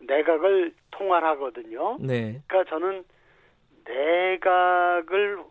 내각을 0.08 0.74
통할하거든요. 0.92 1.98
네. 2.00 2.42
그러니까 2.48 2.70
저는 2.70 3.04
내각을 3.86 5.44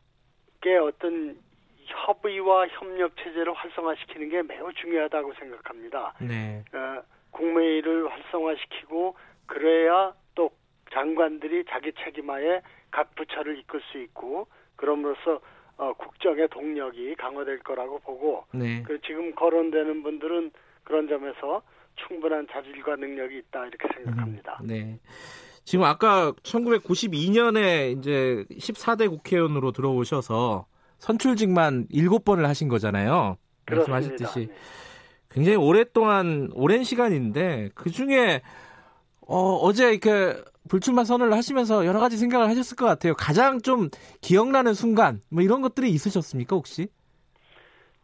게 0.61 0.77
어떤 0.77 1.37
협의와 1.85 2.69
협력 2.69 3.17
체제를 3.17 3.53
활성화시키는 3.53 4.29
게 4.29 4.43
매우 4.43 4.73
중요하다고 4.73 5.35
생각합니다. 5.35 6.15
네. 6.21 6.65
어, 6.73 7.03
국무회의를 7.33 8.11
활성화시키고 8.11 9.17
그래야 9.47 10.15
또 10.35 10.51
장관들이 10.93 11.65
자기 11.69 11.93
책임하에 12.05 12.63
각 12.91 13.15
부처를 13.15 13.59
이끌 13.59 13.81
수 13.91 13.99
있고 13.99 14.47
그럼으로써 14.77 15.41
어, 15.79 15.93
국정의 15.95 16.49
동력이 16.49 17.15
강화될 17.17 17.61
거라고 17.61 17.99
보고 18.01 18.45
네. 18.53 18.83
그 18.85 19.01
지금 19.01 19.35
거론되는 19.35 20.03
분들은 20.03 20.53
그런 20.85 21.09
점에서 21.09 21.63
충분한 21.97 22.47
자질과 22.51 22.97
능력이 22.97 23.39
있다 23.39 23.67
이렇게 23.67 23.89
생각합니다. 23.95 24.59
음, 24.61 24.67
네. 24.67 25.01
지금 25.65 25.85
아까 25.85 26.33
1992년에 26.43 27.97
이제 27.99 28.45
14대 28.51 29.09
국회의원으로 29.09 29.73
들어오셔서 29.73 30.67
선출직만 30.99 31.89
7번을 31.89 32.43
하신 32.43 32.69
거잖아요. 32.69 33.37
말씀하셨듯이 33.67 34.49
네. 34.49 34.55
굉장히 35.31 35.57
오랫동안 35.57 36.51
오랜 36.55 36.85
시간인데 36.85 37.71
그 37.75 37.91
중에 37.91 38.43
어, 39.27 39.57
어제 39.63 39.91
이렇게 39.91 40.35
불출마 40.69 41.05
선언을 41.05 41.37
하시면서 41.37 41.87
여러 41.87 42.01
가지 42.01 42.17
생각을 42.17 42.49
하셨을 42.49 42.77
것 42.77 42.87
같아요. 42.87 43.15
가장 43.15 43.61
좀 43.61 43.89
기억나는 44.21 44.75
순간 44.75 45.21
뭐 45.31 45.43
이런 45.43 45.63
것들이 45.63 45.91
있으셨습니까 45.91 46.57
혹시? 46.57 46.89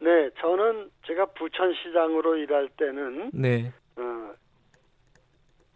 네, 0.00 0.30
저는 0.40 0.90
제가 1.06 1.26
부천시장으로 1.32 2.36
일할 2.36 2.68
때는 2.76 3.30
네. 3.34 3.72
어, 3.98 4.34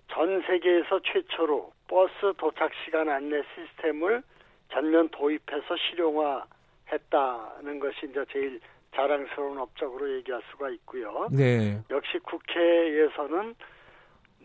전 0.08 0.42
세계에서 0.42 1.00
최초로 1.00 1.72
버스 1.88 2.12
도착 2.38 2.70
시간 2.84 3.08
안내 3.08 3.42
시스템을 3.54 4.22
전면 4.70 5.08
도입해서 5.10 5.76
실용화했다는 5.76 7.80
것이 7.80 8.06
이제 8.10 8.24
제일 8.30 8.60
자랑스러운 8.94 9.58
업적으로 9.58 10.10
얘기할 10.16 10.42
수가 10.50 10.68
있고요. 10.70 11.28
네. 11.30 11.80
역시 11.90 12.18
국회에서는 12.18 13.54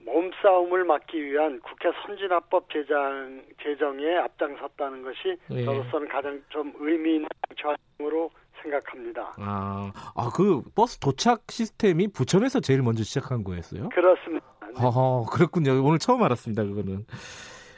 몸싸움을 0.05 0.85
막기 0.85 1.21
위한 1.21 1.59
국회 1.59 1.91
선진화법 2.05 2.69
제정, 2.71 3.43
제정에 3.61 4.15
앞장섰다는 4.15 5.03
것이 5.03 5.37
네. 5.49 5.65
저로서는 5.65 6.07
가장 6.07 6.41
좀 6.49 6.73
의미 6.77 7.15
있는 7.15 7.27
정치활동으로 7.49 8.31
생각합니다. 8.61 9.33
아, 9.37 9.91
아, 10.15 10.29
그 10.33 10.61
버스 10.75 10.99
도착 10.99 11.43
시스템이 11.49 12.09
부천에서 12.09 12.59
제일 12.59 12.81
먼저 12.81 13.03
시작한 13.03 13.43
거였어요? 13.43 13.89
그렇습니다. 13.89 14.45
네. 14.67 14.73
어, 14.77 15.25
그렇군요. 15.31 15.83
오늘 15.83 15.99
처음 15.99 16.23
알았습니다. 16.23 16.63
그거는. 16.63 17.05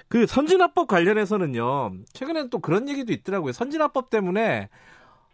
그 0.08 0.26
선진화법 0.26 0.88
관련해서는요. 0.88 1.92
최근에는 2.14 2.50
또 2.50 2.60
그런 2.60 2.90
얘기도 2.90 3.14
있더라고요. 3.14 3.52
선진화법 3.52 4.10
때문에 4.10 4.70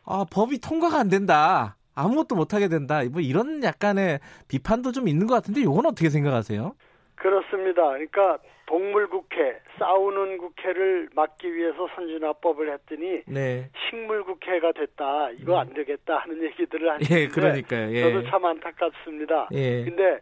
아, 0.04 0.26
법이 0.30 0.60
통과가 0.60 1.00
안 1.00 1.08
된다. 1.10 1.78
아무것도 1.96 2.36
못 2.36 2.54
하게 2.54 2.68
된다. 2.68 3.02
뭐 3.10 3.22
이런 3.22 3.64
약간의 3.64 4.20
비판도 4.50 4.92
좀 4.92 5.08
있는 5.08 5.28
것 5.28 5.34
같은데 5.34 5.62
이건 5.62 5.86
어떻게 5.86 6.10
생각하세요? 6.10 6.76
그렇습니다. 7.16 7.90
그러니까 7.90 8.40
동물국회, 8.66 9.60
싸우는 9.78 10.38
국회를 10.38 11.10
막기 11.14 11.54
위해서 11.54 11.88
선진화법을 11.96 12.72
했더니 12.74 13.22
네. 13.28 13.70
식물국회가 13.90 14.72
됐다. 14.72 15.32
이거 15.32 15.60
안 15.60 15.74
되겠다 15.74 16.18
하는 16.18 16.42
얘기들을 16.44 16.90
하시는데 16.92 17.22
예, 17.22 17.28
그러니까요. 17.28 17.92
예. 17.92 18.02
저도 18.02 18.30
참 18.30 18.46
안타깝습니다. 18.46 19.50
예. 19.54 19.84
근데 19.86 20.20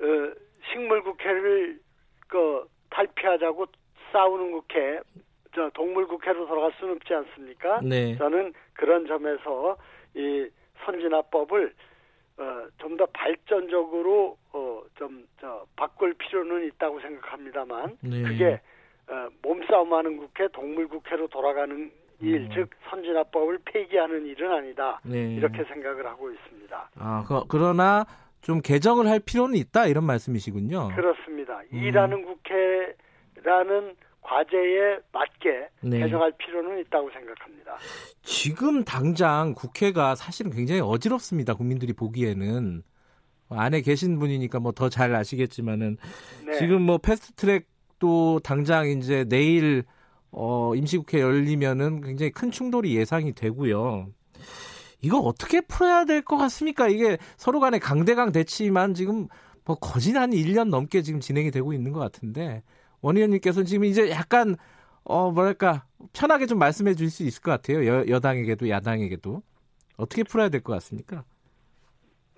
어, 0.00 0.32
식물 0.70 1.02
국회를 1.02 1.78
그 2.28 2.66
탈피하자고 2.90 3.66
싸우는 4.12 4.52
국회, 4.52 5.00
저 5.54 5.68
동물 5.74 6.06
국회로 6.06 6.46
돌아갈 6.46 6.72
수는 6.78 6.94
없지 6.94 7.12
않습니까? 7.12 7.80
네. 7.82 8.16
저는 8.16 8.52
그런 8.74 9.06
점에서 9.06 9.76
이 10.14 10.48
선진화법을 10.84 11.72
어, 12.38 12.66
좀 12.78 12.96
더 12.96 13.06
발전적으로 13.06 14.36
어, 14.52 14.82
좀 14.96 15.26
저 15.40 15.66
바꿀 15.76 16.14
필요는 16.14 16.66
있다고 16.68 17.00
생각합니다만 17.00 17.98
네. 18.00 18.22
그게 18.22 18.60
어, 19.08 19.28
몸싸움하는 19.42 20.16
국회, 20.16 20.48
동물 20.48 20.88
국회로 20.88 21.28
돌아가는 21.28 21.92
일, 22.20 22.36
음. 22.36 22.50
즉 22.54 22.70
선진화법을 22.88 23.58
폐기하는 23.66 24.24
일은 24.24 24.50
아니다. 24.50 25.00
네. 25.04 25.34
이렇게 25.34 25.64
생각을 25.64 26.06
하고 26.06 26.30
있습니다. 26.30 26.90
아, 26.98 27.24
그, 27.28 27.42
그러나 27.48 28.06
좀 28.40 28.60
개정을 28.62 29.06
할 29.08 29.20
필요는 29.20 29.56
있다 29.56 29.86
이런 29.86 30.04
말씀이시군요. 30.04 30.88
그렇습니다. 30.94 31.60
음. 31.72 31.78
일하는 31.78 32.24
국회라는 32.24 33.96
과제에 34.24 34.98
맞게 35.12 35.68
네. 35.82 35.98
개정할 36.00 36.32
필요는 36.38 36.80
있다고 36.80 37.10
생각합니다. 37.10 37.76
지금 38.22 38.82
당장 38.84 39.54
국회가 39.54 40.14
사실은 40.14 40.50
굉장히 40.50 40.80
어지럽습니다. 40.80 41.54
국민들이 41.54 41.92
보기에는 41.92 42.82
안에 43.50 43.82
계신 43.82 44.18
분이니까 44.18 44.58
뭐 44.60 44.72
더 44.72 44.88
잘 44.88 45.14
아시겠지만은 45.14 45.98
네. 46.46 46.58
지금 46.58 46.82
뭐 46.82 46.98
패스트트랙도 46.98 48.40
당장 48.42 48.88
이제 48.88 49.24
내일 49.28 49.84
어 50.32 50.74
임시국회 50.74 51.20
열리면은 51.20 52.00
굉장히 52.00 52.32
큰 52.32 52.50
충돌이 52.50 52.96
예상이 52.96 53.34
되고요. 53.34 54.08
이거 55.02 55.18
어떻게 55.18 55.60
풀어야 55.60 56.06
될 56.06 56.22
것 56.22 56.38
같습니까? 56.38 56.88
이게 56.88 57.18
서로 57.36 57.60
간의 57.60 57.78
강대강 57.78 58.32
대치만 58.32 58.94
지금 58.94 59.28
뭐 59.66 59.76
거진 59.76 60.16
한 60.16 60.30
1년 60.30 60.70
넘게 60.70 61.02
지금 61.02 61.20
진행이 61.20 61.50
되고 61.50 61.72
있는 61.74 61.92
것 61.92 62.00
같은데 62.00 62.62
원 63.04 63.16
의원님께서는 63.16 63.66
지금 63.66 63.84
이제 63.84 64.10
약간 64.10 64.56
어 65.04 65.30
뭐랄까 65.30 65.84
편하게 66.14 66.46
좀 66.46 66.58
말씀해 66.58 66.94
주실 66.94 67.10
수 67.10 67.22
있을 67.24 67.42
것 67.42 67.50
같아요. 67.50 67.86
여, 67.86 68.06
여당에게도 68.08 68.68
야당에게도 68.70 69.42
어떻게 69.98 70.22
풀어야 70.24 70.48
될 70.48 70.62
것 70.62 70.72
같습니까? 70.74 71.24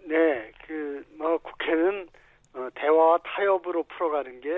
네, 0.09 0.51
그 0.67 1.05
뭐 1.17 1.39
국회는 1.39 2.09
어, 2.55 2.69
대화와 2.75 3.19
타협으로 3.25 3.85
풀어가는 3.85 4.41
게 4.41 4.51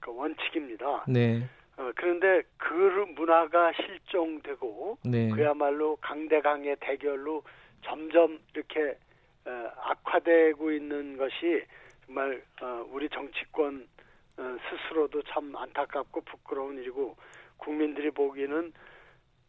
그 0.00 0.12
원칙입니다. 0.16 1.04
네. 1.06 1.48
어, 1.76 1.90
그런데 1.94 2.42
그 2.56 2.74
문화가 3.14 3.72
실종되고 3.74 4.98
네. 5.04 5.30
그야말로 5.30 5.96
강대강의 6.00 6.76
대결로 6.80 7.42
점점 7.84 8.40
이렇게 8.52 8.98
어, 9.46 9.70
악화되고 9.76 10.72
있는 10.72 11.16
것이 11.16 11.62
정말 12.06 12.42
어, 12.60 12.84
우리 12.90 13.08
정치권 13.10 13.86
어, 13.86 14.01
스스로도 14.36 15.22
참 15.22 15.54
안타깝고 15.54 16.22
부끄러운 16.22 16.78
일이고 16.78 17.16
국민들이 17.56 18.10
보기에는 18.10 18.72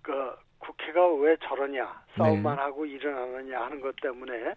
그 0.02 0.36
국회가 0.60 1.14
왜 1.16 1.36
저러냐 1.38 2.04
싸움만 2.18 2.56
네. 2.56 2.62
하고 2.62 2.86
하냐 2.86 3.62
하는 3.62 3.82
것 3.82 3.96
때문에 4.02 4.56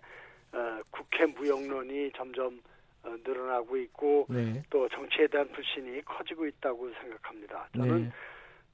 어, 0.53 0.81
국회 0.91 1.27
무용론이 1.27 2.12
점점 2.16 2.61
어, 3.03 3.14
늘어나고 3.24 3.77
있고 3.79 4.27
네. 4.29 4.62
또 4.70 4.89
정치에 4.89 5.27
대한 5.29 5.49
불신이 5.49 6.03
커지고 6.05 6.47
있다고 6.47 6.91
생각합니다. 7.01 7.68
저는 7.77 8.12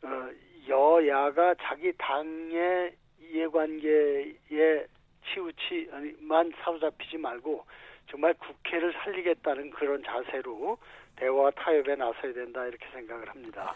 네. 0.02 0.08
어, 0.08 0.30
여야가 0.68 1.54
자기 1.60 1.92
당의 1.98 2.94
이해관계에 3.20 4.86
치우치만 5.32 6.52
사로잡히지 6.62 7.18
말고 7.18 7.64
정말 8.10 8.34
국회를 8.34 8.92
살리겠다는 8.92 9.70
그런 9.70 10.02
자세로 10.02 10.78
대화와 11.22 11.52
타협에 11.52 11.94
나서야 11.94 12.32
된다 12.32 12.66
이렇게 12.66 12.84
생각을 12.92 13.28
합니다. 13.28 13.74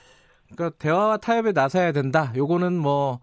그러니까 0.53 0.77
대화와 0.79 1.17
타협에 1.19 1.53
나서야 1.53 1.93
된다. 1.93 2.33
요거는 2.37 2.73
뭐 2.73 3.21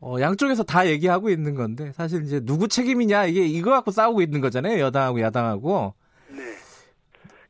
어, 0.00 0.20
양쪽에서 0.20 0.62
다 0.62 0.86
얘기하고 0.86 1.30
있는 1.30 1.54
건데 1.54 1.90
사실 1.92 2.22
이제 2.22 2.38
누구 2.44 2.68
책임이냐 2.68 3.26
이게 3.26 3.44
이거 3.44 3.70
갖고 3.70 3.90
싸우고 3.90 4.22
있는 4.22 4.40
거잖아요. 4.40 4.78
여당하고 4.78 5.20
야당하고. 5.20 5.94
네. 6.28 6.36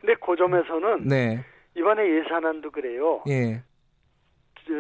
근데 0.01 0.15
그 0.15 0.37
점에서는 0.37 1.07
네. 1.07 1.45
이번에 1.77 2.03
예산안도 2.03 2.71
그래요. 2.71 3.23
예. 3.29 3.63
저, 4.67 4.73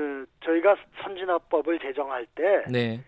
저희가 0.45 0.76
선진화법을 1.03 1.80
제정할 1.80 2.26
때 2.34 2.64
네. 2.70 3.05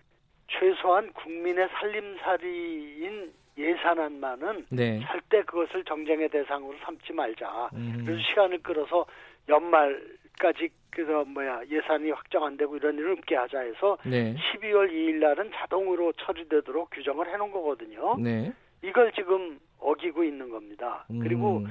최소한 0.48 1.10
국민의 1.14 1.66
살림살이인 1.80 3.32
예산안만은 3.58 4.66
네. 4.70 5.00
절대 5.06 5.42
그것을 5.42 5.84
정쟁의 5.84 6.28
대상으로 6.28 6.76
삼지 6.84 7.12
말자. 7.12 7.70
음. 7.74 8.04
그래서 8.06 8.22
시간을 8.22 8.62
끌어서 8.62 9.04
연말까지 9.48 10.70
그래서 10.90 11.24
뭐야 11.24 11.62
예산이 11.68 12.10
확정 12.10 12.44
안 12.44 12.56
되고 12.56 12.76
이런 12.76 12.96
일을 12.96 13.12
없게 13.12 13.36
하자 13.36 13.60
해서 13.60 13.98
네. 14.04 14.34
12월 14.34 14.90
2일 14.90 15.16
날은 15.16 15.50
자동으로 15.54 16.12
처리되도록 16.12 16.90
규정을 16.90 17.32
해놓은 17.32 17.50
거거든요. 17.50 18.16
네. 18.18 18.52
이걸 18.82 19.12
지금 19.12 19.58
어기고 19.80 20.24
있는 20.24 20.50
겁니다. 20.50 21.04
음. 21.10 21.20
그리고 21.20 21.66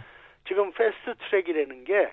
지금 0.47 0.71
패스트 0.71 1.15
트랙이라는 1.29 1.83
게 1.85 2.11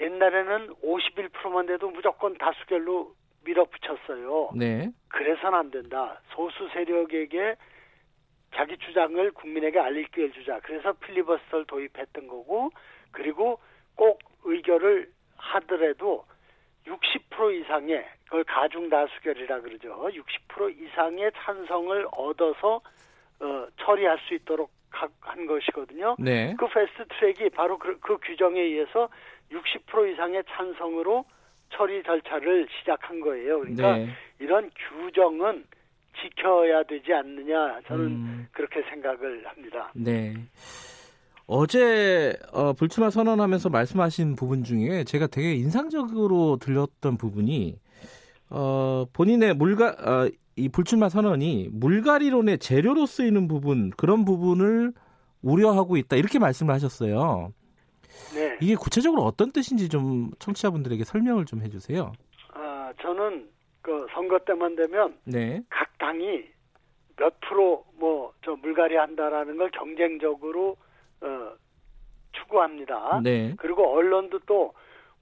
옛날에는 0.00 0.74
51%만 0.82 1.66
돼도 1.66 1.90
무조건 1.90 2.36
다수결로 2.38 3.12
밀어붙였어요. 3.44 4.50
네. 4.54 4.90
그래서는 5.08 5.58
안 5.58 5.70
된다. 5.70 6.20
소수 6.30 6.68
세력에게 6.72 7.56
자기 8.54 8.76
주장을 8.78 9.30
국민에게 9.32 9.78
알릴 9.78 10.06
기회를 10.08 10.32
주자. 10.32 10.60
그래서 10.60 10.92
필리버스터를 10.92 11.66
도입했던 11.66 12.26
거고 12.28 12.70
그리고 13.12 13.58
꼭 13.94 14.20
의결을 14.44 15.10
하더라도 15.36 16.24
60% 16.86 17.60
이상의 17.60 18.06
그걸 18.24 18.44
가중 18.44 18.88
다수결이라 18.88 19.60
그러죠. 19.60 20.08
60% 20.48 20.80
이상의 20.80 21.32
찬성을 21.36 22.06
얻어서 22.12 22.80
어, 23.40 23.66
처리할 23.80 24.18
수 24.26 24.34
있도록 24.34 24.70
한 24.90 25.46
것이거든요. 25.46 26.16
네. 26.18 26.54
그 26.58 26.66
패스트 26.66 27.04
트랙이 27.08 27.50
바로 27.50 27.78
그, 27.78 27.98
그 28.00 28.18
규정에 28.18 28.60
의해서 28.60 29.08
60% 29.50 30.12
이상의 30.12 30.42
찬성으로 30.48 31.24
처리 31.70 32.02
절차를 32.02 32.66
시작한 32.78 33.20
거예요. 33.20 33.60
그러니까 33.60 33.96
네. 33.98 34.08
이런 34.38 34.70
규정은 34.88 35.64
지켜야 36.22 36.82
되지 36.84 37.12
않느냐 37.12 37.80
저는 37.86 38.06
음. 38.06 38.48
그렇게 38.52 38.82
생각을 38.90 39.46
합니다. 39.46 39.92
네. 39.94 40.34
어제 41.46 42.36
어, 42.52 42.74
불출마 42.74 43.10
선언하면서 43.10 43.70
말씀하신 43.70 44.36
부분 44.36 44.64
중에 44.64 45.04
제가 45.04 45.26
되게 45.28 45.54
인상적으로 45.54 46.58
들렸던 46.58 47.16
부분이 47.16 47.78
어, 48.50 49.06
본인의 49.12 49.54
물가 49.54 49.88
어, 49.98 50.28
이 50.56 50.68
불출마 50.68 51.08
선언이 51.08 51.70
물갈이론의 51.72 52.58
재료로 52.58 53.06
쓰이는 53.06 53.48
부분 53.48 53.90
그런 53.96 54.24
부분을 54.24 54.92
우려하고 55.40 55.96
있다 55.96 56.16
이렇게 56.16 56.38
말씀을 56.38 56.74
하셨어요. 56.74 57.52
네. 58.34 58.58
이게 58.60 58.74
구체적으로 58.74 59.22
어떤 59.22 59.52
뜻인지 59.52 59.88
좀 59.88 60.30
청취자분들에게 60.40 61.04
설명을 61.04 61.44
좀 61.46 61.62
해주세요. 61.62 62.12
아 62.52 62.92
저는 63.00 63.47
그 63.88 64.06
선거 64.12 64.38
때만 64.40 64.76
되면 64.76 65.16
네. 65.24 65.62
각 65.70 65.96
당이 65.96 66.44
몇 67.16 67.40
프로 67.40 67.86
뭐 67.94 68.28
저 68.44 68.56
물갈이 68.56 68.96
한다라는 68.96 69.56
걸 69.56 69.70
경쟁적으로 69.70 70.76
어, 71.20 71.52
추구합니다. 72.32 73.20
네. 73.22 73.54
그리고 73.58 73.90
언론도 73.94 74.40
또 74.46 74.74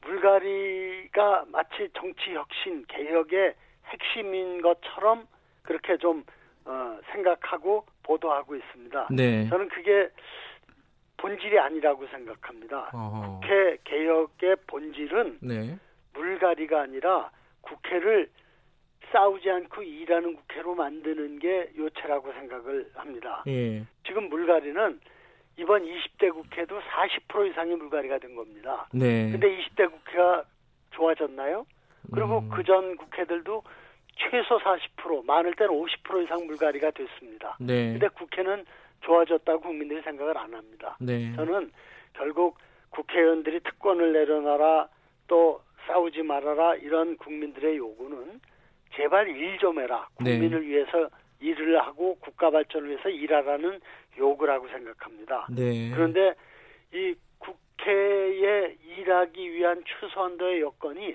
물갈이가 0.02 1.46
마치 1.48 1.88
정치 1.94 2.34
혁신 2.34 2.84
개혁의 2.86 3.54
핵심인 3.86 4.62
것처럼 4.62 5.26
그렇게 5.62 5.96
좀 5.96 6.24
어, 6.64 6.98
생각하고 7.12 7.84
보도하고 8.04 8.54
있습니다. 8.54 9.08
네. 9.10 9.48
저는 9.48 9.68
그게 9.68 10.08
본질이 11.16 11.58
아니라고 11.58 12.06
생각합니다. 12.08 12.90
어허. 12.92 13.40
국회 13.40 13.78
개혁의 13.84 14.56
본질은 14.66 15.38
네. 15.40 15.78
물갈이가 16.14 16.82
아니라 16.82 17.30
국회를 17.62 18.28
싸우지 19.12 19.50
않고 19.50 19.82
일하는 19.82 20.34
국회로 20.34 20.74
만드는 20.74 21.38
게 21.38 21.70
요체라고 21.76 22.32
생각을 22.32 22.90
합니다. 22.94 23.42
예. 23.46 23.84
지금 24.07 24.28
물갈이는 24.28 25.00
이번 25.59 25.84
20대 25.84 26.32
국회도 26.32 26.80
40% 26.80 27.50
이상의 27.50 27.76
물갈이가 27.76 28.18
된 28.18 28.34
겁니다. 28.34 28.88
네. 28.92 29.30
근데 29.30 29.59
20대 29.59 29.90
국회가 29.90 30.44
좋아졌나요? 30.90 31.66
그리고 32.12 32.38
음. 32.38 32.50
그전 32.50 32.96
국회들도 32.96 33.62
최소 34.16 34.59
40%, 34.59 35.24
많을 35.24 35.54
때는 35.54 35.72
50% 35.72 36.24
이상 36.24 36.46
물갈이가 36.46 36.90
됐습니다. 36.90 37.57
네. 37.61 37.92
근데 37.92 38.09
국회는 38.09 38.64
좋아졌다고 39.02 39.61
국민들이 39.61 40.02
생각을 40.02 40.36
안 40.36 40.54
합니다. 40.54 40.96
네. 41.00 41.34
저는 41.36 41.70
결국 42.14 42.59
국회의원들이 42.90 43.61
특권을 43.61 44.12
내려놔라 44.12 44.88
또 45.28 45.61
싸우지 45.86 46.22
말아라 46.22 46.76
이런 46.76 47.16
국민들의 47.16 47.76
요구는 47.76 48.40
제발 48.95 49.28
일 49.28 49.59
좀 49.59 49.80
해라. 49.80 50.09
네. 50.20 50.39
국민을 50.39 50.61
네. 50.61 50.66
위해서 50.66 51.09
일을 51.41 51.80
하고 51.80 52.16
국가 52.20 52.51
발전을 52.51 52.89
위해서 52.91 53.09
일하라는 53.09 53.80
요구라고 54.18 54.68
생각합니다. 54.68 55.47
네. 55.51 55.91
그런데 55.95 56.34
이 56.93 57.14
국회에 57.39 58.76
일하기 58.97 59.53
위한 59.53 59.82
최소한도의 59.87 60.61
여건이 60.62 61.14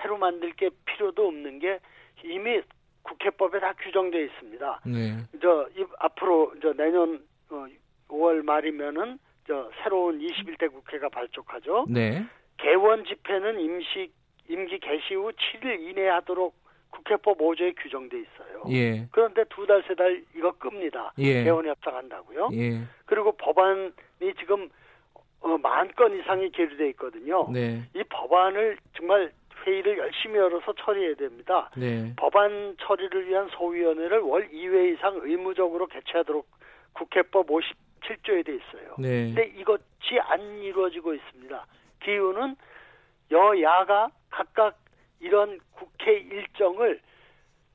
새로 0.00 0.16
만들 0.18 0.52
게 0.52 0.70
필요도 0.86 1.26
없는 1.26 1.58
게 1.58 1.78
이미 2.24 2.60
국회법에 3.02 3.60
다 3.60 3.72
규정되어 3.74 4.20
있습니다. 4.20 4.80
네. 4.86 5.16
저 5.40 5.68
이, 5.76 5.84
앞으로 5.98 6.54
저 6.60 6.72
내년 6.72 7.24
어, 7.50 7.66
5월 8.08 8.42
말이면은 8.44 9.18
저 9.46 9.70
새로운 9.82 10.18
21대 10.20 10.70
국회가 10.70 11.08
발족하죠. 11.08 11.86
네. 11.88 12.24
개원 12.58 13.04
집회는 13.04 13.60
임시 13.60 14.10
임기 14.48 14.78
개시 14.80 15.14
후 15.14 15.30
7일 15.32 15.80
이내에 15.80 16.08
하도록 16.08 16.54
국회법 16.90 17.38
5조에 17.38 17.74
규정돼 17.76 18.18
있어요. 18.18 18.62
예. 18.70 19.06
그런데 19.12 19.44
두 19.50 19.66
달, 19.66 19.82
세 19.86 19.94
달 19.94 20.22
이거 20.34 20.52
끕니다. 20.52 21.12
예. 21.18 21.44
개원 21.44 21.66
협상한다고요. 21.66 22.50
예. 22.54 22.80
그리고 23.06 23.32
법안이 23.32 23.92
지금 24.38 24.68
어, 25.40 25.56
만 25.58 25.88
건 25.94 26.18
이상이 26.18 26.50
계류돼 26.50 26.88
있거든요. 26.90 27.48
네. 27.52 27.82
이 27.94 28.02
법안을 28.08 28.76
정말 28.96 29.32
회의를 29.66 29.98
열심히 29.98 30.36
열어서 30.36 30.72
처리해야 30.72 31.14
됩니다. 31.14 31.70
네. 31.76 32.12
법안 32.16 32.76
처리를 32.80 33.28
위한 33.28 33.48
소위원회를 33.50 34.20
월 34.20 34.48
2회 34.50 34.94
이상 34.94 35.18
의무적으로 35.22 35.86
개최하도록 35.86 36.46
국회법 36.94 37.46
57조에 37.48 38.44
돼 38.46 38.54
있어요. 38.56 38.94
네. 38.98 39.26
근데 39.34 39.44
이것이 39.56 40.18
안 40.22 40.40
이루어지고 40.58 41.14
있습니다. 41.14 41.66
기후는 42.02 42.56
여야가 43.30 44.10
각각 44.30 44.76
이런 45.20 45.58
국회 45.74 46.12
일정을 46.18 47.00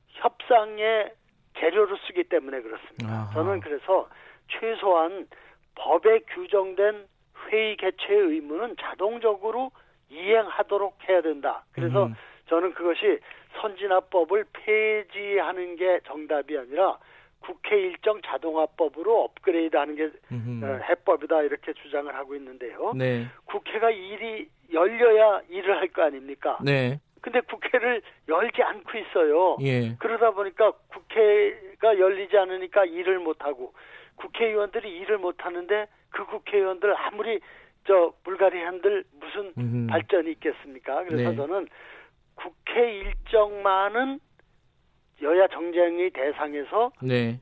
협상의 0.08 1.12
재료로 1.58 1.96
쓰기 2.06 2.24
때문에 2.24 2.60
그렇습니다. 2.62 3.08
아하. 3.08 3.32
저는 3.34 3.60
그래서 3.60 4.08
최소한 4.48 5.28
법에 5.76 6.20
규정된 6.34 7.06
회의 7.48 7.76
개최 7.76 8.14
의무는 8.14 8.76
자동적으로 8.80 9.70
이행하도록 10.10 11.08
해야 11.08 11.20
된다. 11.22 11.64
그래서 11.72 12.06
음. 12.06 12.14
저는 12.46 12.74
그것이 12.74 13.18
선진화법을 13.60 14.44
폐지하는 14.52 15.76
게 15.76 16.00
정답이 16.06 16.56
아니라 16.58 16.98
국회 17.40 17.76
일정 17.78 18.20
자동화법으로 18.22 19.24
업그레이드하는 19.24 19.96
게 19.96 20.04
어, 20.04 20.80
해법이다 20.88 21.42
이렇게 21.42 21.72
주장을 21.74 22.12
하고 22.14 22.34
있는데요. 22.36 22.92
네. 22.94 23.26
국회가 23.44 23.90
일이 23.90 24.48
열려야 24.72 25.42
일을 25.48 25.76
할 25.78 25.88
거 25.88 26.02
아닙니까? 26.02 26.58
네. 26.62 27.00
근데 27.24 27.40
국회를 27.40 28.02
열지 28.28 28.62
않고 28.62 28.98
있어요. 28.98 29.56
예. 29.62 29.96
그러다 29.98 30.32
보니까 30.32 30.72
국회가 30.88 31.98
열리지 31.98 32.36
않으니까 32.36 32.84
일을 32.84 33.18
못 33.18 33.42
하고 33.42 33.72
국회의원들이 34.16 34.94
일을 34.98 35.16
못 35.16 35.42
하는데 35.42 35.86
그 36.10 36.26
국회의원들 36.26 36.94
아무리 36.94 37.40
저 37.86 38.12
불가리 38.24 38.60
한들 38.60 39.04
무슨 39.18 39.54
음흠. 39.56 39.86
발전이 39.86 40.32
있겠습니까? 40.32 41.02
그래서 41.04 41.30
네. 41.30 41.36
저는 41.36 41.66
국회 42.34 42.92
일정만은 42.92 44.20
여야 45.22 45.46
정쟁의 45.46 46.10
대상에서 46.10 46.92
네. 47.00 47.40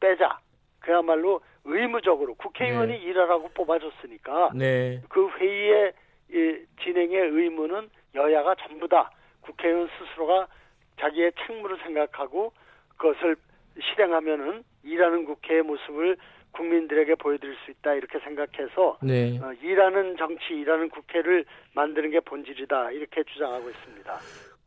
빼자. 0.00 0.40
그야말로 0.80 1.40
의무적으로 1.62 2.34
국회의원이 2.34 2.92
네. 2.92 2.98
일하라고 2.98 3.50
뽑아줬으니까 3.54 4.50
네. 4.56 5.00
그 5.08 5.28
회의의 5.38 5.92
진행의 6.82 7.16
의무는 7.30 7.88
여야가 8.14 8.54
전부 8.66 8.88
다 8.88 9.10
국회의원 9.40 9.88
스스로가 9.98 10.46
자기의 11.00 11.32
책무를 11.46 11.78
생각하고 11.82 12.52
그것을 12.96 13.36
실행하면은 13.80 14.62
일하는 14.84 15.24
국회의 15.24 15.62
모습을 15.62 16.16
국민들에게 16.52 17.16
보여드릴 17.16 17.56
수 17.64 17.70
있다 17.72 17.94
이렇게 17.94 18.20
생각해서 18.20 18.98
네. 19.02 19.38
어, 19.42 19.52
일하는 19.60 20.16
정치, 20.16 20.54
일하는 20.54 20.88
국회를 20.88 21.44
만드는 21.74 22.10
게 22.10 22.20
본질이다 22.20 22.92
이렇게 22.92 23.24
주장하고 23.24 23.70
있습니다. 23.70 24.18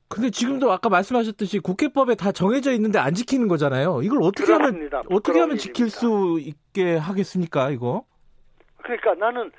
근데 0.09 0.29
지금도 0.29 0.71
아까 0.71 0.89
말씀하셨듯이 0.89 1.59
국회법에 1.59 2.15
다 2.15 2.31
정해져 2.31 2.71
있는데 2.73 2.97
안 2.99 3.13
지키는 3.13 3.47
거잖아요. 3.47 4.01
이걸 4.03 4.19
어떻게. 4.21 4.51
하면 4.51 4.89
어떻게 5.09 5.39
하면 5.39 5.57
지킬 5.57 5.87
일입니다. 5.87 5.99
수 5.99 6.37
있게 6.39 6.95
하겠습니까? 6.97 7.71
이거? 7.71 8.05
그러니까 8.77 9.13
나는 9.15 9.51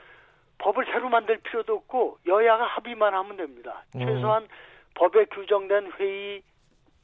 법을 0.58 0.84
새로 0.86 1.08
만들 1.08 1.38
필요도 1.38 1.74
없고 1.74 2.18
여야가 2.26 2.64
합의만 2.64 3.14
하면 3.14 3.36
됩니다. 3.36 3.84
어. 3.94 3.98
최소한 3.98 4.48
법에 4.94 5.24
규정된 5.26 5.92
회의 5.98 6.42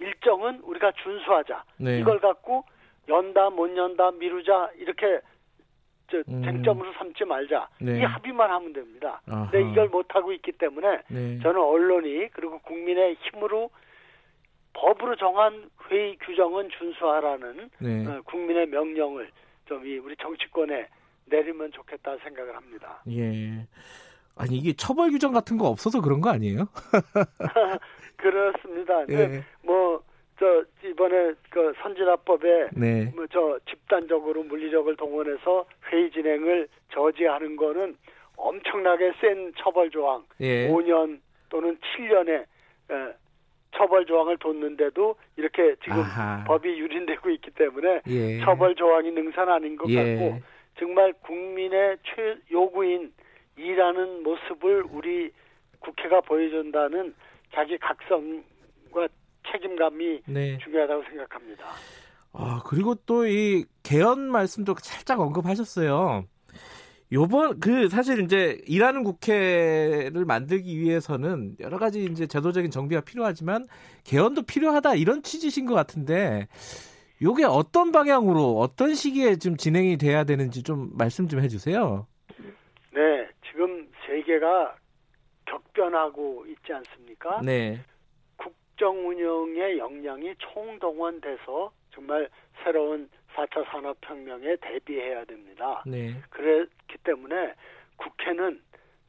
일정은 0.00 0.60
우리가 0.60 0.92
준수하자. 0.92 1.64
네. 1.78 2.00
이걸 2.00 2.18
갖고 2.20 2.64
연다 3.08 3.50
못 3.50 3.76
연다 3.76 4.10
미루자 4.12 4.70
이렇게 4.76 5.20
저 6.10 6.18
음. 6.28 6.42
쟁점으로 6.42 6.92
삼지 6.94 7.24
말자. 7.24 7.68
네. 7.80 7.98
이 7.98 8.02
합의만 8.02 8.50
하면 8.50 8.72
됩니다. 8.72 9.20
아하. 9.28 9.48
근데 9.50 9.70
이걸 9.70 9.88
못 9.88 10.14
하고 10.14 10.32
있기 10.32 10.52
때문에 10.52 11.02
네. 11.08 11.38
저는 11.40 11.60
언론이 11.60 12.28
그리고 12.32 12.58
국민의 12.60 13.16
힘으로 13.20 13.70
법으로 14.74 15.16
정한 15.16 15.70
회의 15.88 16.16
규정은 16.18 16.68
준수하라는 16.70 17.70
네. 17.78 18.06
어, 18.06 18.20
국민의 18.24 18.66
명령을 18.66 19.30
좀 19.66 19.82
우리 19.82 20.16
정치권에 20.16 20.88
내리면 21.26 21.72
좋겠다 21.72 22.16
생각을 22.18 22.54
합니다. 22.56 23.02
예. 23.10 23.66
아니 24.36 24.56
이게 24.56 24.72
처벌 24.72 25.10
규정 25.10 25.32
같은 25.32 25.56
거 25.58 25.68
없어서 25.68 26.00
그런 26.00 26.20
거 26.20 26.30
아니에요? 26.30 26.66
그렇습니다. 28.16 29.02
예. 29.10 29.44
뭐저 29.62 30.64
이번에 30.84 31.34
그 31.50 31.72
선진화법에 31.82 32.68
네. 32.72 33.12
뭐저 33.14 33.58
집단적으로 33.68 34.42
물리력을 34.44 34.94
동원해서 34.96 35.66
회의 35.90 36.10
진행을 36.10 36.68
저지하는 36.92 37.56
거는 37.56 37.96
엄청나게 38.36 39.12
센 39.20 39.52
처벌 39.56 39.90
조항, 39.90 40.24
예. 40.40 40.68
5년 40.68 41.20
또는 41.48 41.78
7년의 41.96 42.40
에, 42.90 43.14
처벌 43.76 44.04
조항을 44.06 44.36
뒀는데도 44.38 45.14
이렇게 45.36 45.76
지금 45.82 45.98
아하. 46.00 46.44
법이 46.44 46.68
유린되고 46.68 47.30
있기 47.30 47.50
때문에 47.52 48.02
예. 48.08 48.40
처벌 48.40 48.74
조항이 48.74 49.10
능산 49.12 49.48
아닌 49.48 49.76
것 49.76 49.88
예. 49.90 50.16
같고 50.16 50.40
정말 50.78 51.12
국민의 51.24 51.98
최 52.04 52.36
요구인 52.50 53.12
일하는 53.56 54.22
모습을 54.22 54.84
우리 54.90 55.30
국회가 55.78 56.20
보여준다는 56.20 57.14
자기 57.54 57.78
각성과 57.78 59.08
책임감이 59.52 60.22
네. 60.26 60.58
중요하다고 60.58 61.02
생각합니다. 61.04 61.64
아, 62.32 62.62
그리고 62.66 62.94
또 63.06 63.26
이 63.26 63.64
개헌 63.84 64.20
말씀도 64.30 64.74
살짝 64.80 65.20
언급하셨어요. 65.20 66.24
요번 67.12 67.60
그 67.60 67.88
사실 67.88 68.22
이제 68.22 68.60
일하는 68.66 69.04
국회를 69.04 70.24
만들기 70.24 70.80
위해서는 70.80 71.54
여러 71.60 71.78
가지 71.78 72.04
이제 72.06 72.26
제도적인 72.26 72.72
정비가 72.72 73.02
필요하지만 73.02 73.66
개헌도 74.02 74.42
필요하다 74.42 74.96
이런 74.96 75.22
취지신 75.22 75.66
것 75.66 75.74
같은데 75.74 76.48
요게 77.22 77.44
어떤 77.44 77.92
방향으로 77.92 78.58
어떤 78.58 78.94
시기에 78.94 79.36
좀 79.36 79.56
진행이 79.56 79.96
돼야 79.98 80.24
되는지 80.24 80.62
좀 80.62 80.90
말씀 80.96 81.28
좀 81.28 81.40
해주세요. 81.40 82.06
네, 82.92 83.28
지금 83.46 83.88
세계가 84.06 84.76
격변하고 85.46 86.46
있지 86.48 86.72
않습니까? 86.72 87.40
네. 87.42 87.80
국정 88.36 89.08
운영의 89.08 89.78
역량이 89.78 90.34
총동원돼서 90.38 91.72
정말 91.92 92.28
새로운 92.62 93.08
4차 93.34 93.64
산업혁명에 93.70 94.56
대비해야 94.60 95.24
됩니다. 95.24 95.82
네. 95.86 96.14
그렇기 96.30 96.98
때문에 97.02 97.54
국회는 97.96 98.60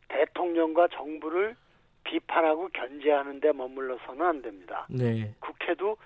대통령과 0.08 0.88
정부를 0.90 1.56
비판하고 2.04 2.70
견제하는 2.70 3.40
데 3.40 3.52
머물러서는 3.52 4.26
안 4.26 4.42
됩니다. 4.42 4.88
네. 4.90 5.34
국회도 5.40 5.98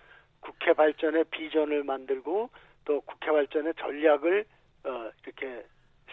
국회 0.41 0.73
발전의 0.73 1.25
비전을 1.31 1.83
만들고 1.83 2.49
또 2.85 3.01
국회 3.01 3.31
발전의 3.31 3.73
전략을 3.75 4.45
어, 4.85 5.11
이렇게 5.23 5.63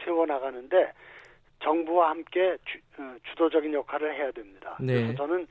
세워나가는데 0.04 0.92
정부와 1.62 2.10
함께 2.10 2.56
주, 2.64 2.78
어, 2.98 3.16
주도적인 3.30 3.72
역할을 3.72 4.14
해야 4.14 4.30
됩니다. 4.32 4.76
네. 4.80 4.94
그래서 4.94 5.14
저는 5.14 5.46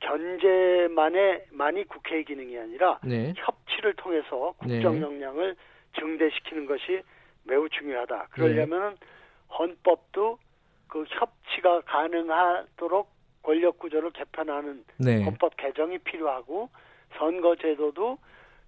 견제만의 0.00 1.46
만이 1.50 1.84
국회의 1.84 2.24
기능이 2.24 2.58
아니라 2.58 2.98
네. 3.04 3.32
협치를 3.36 3.94
통해서 3.94 4.54
국정 4.58 4.94
네. 4.94 5.00
역량을 5.00 5.56
증대시키는 5.98 6.66
것이 6.66 7.02
매우 7.44 7.68
중요하다. 7.68 8.28
그러려면 8.30 8.96
네. 9.00 9.06
헌법도 9.58 10.38
그 10.88 11.04
협치가 11.08 11.80
가능하도록 11.82 13.08
권력 13.42 13.78
구조를 13.78 14.10
개편하는 14.10 14.84
네. 14.98 15.22
헌법 15.24 15.56
개정이 15.56 15.98
필요하고 15.98 16.68
선거제도도 17.16 18.18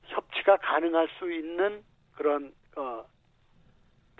협치가 0.04 0.56
가능할 0.56 1.08
수 1.18 1.32
있는 1.32 1.82
그런 2.14 2.52
어, 2.76 3.04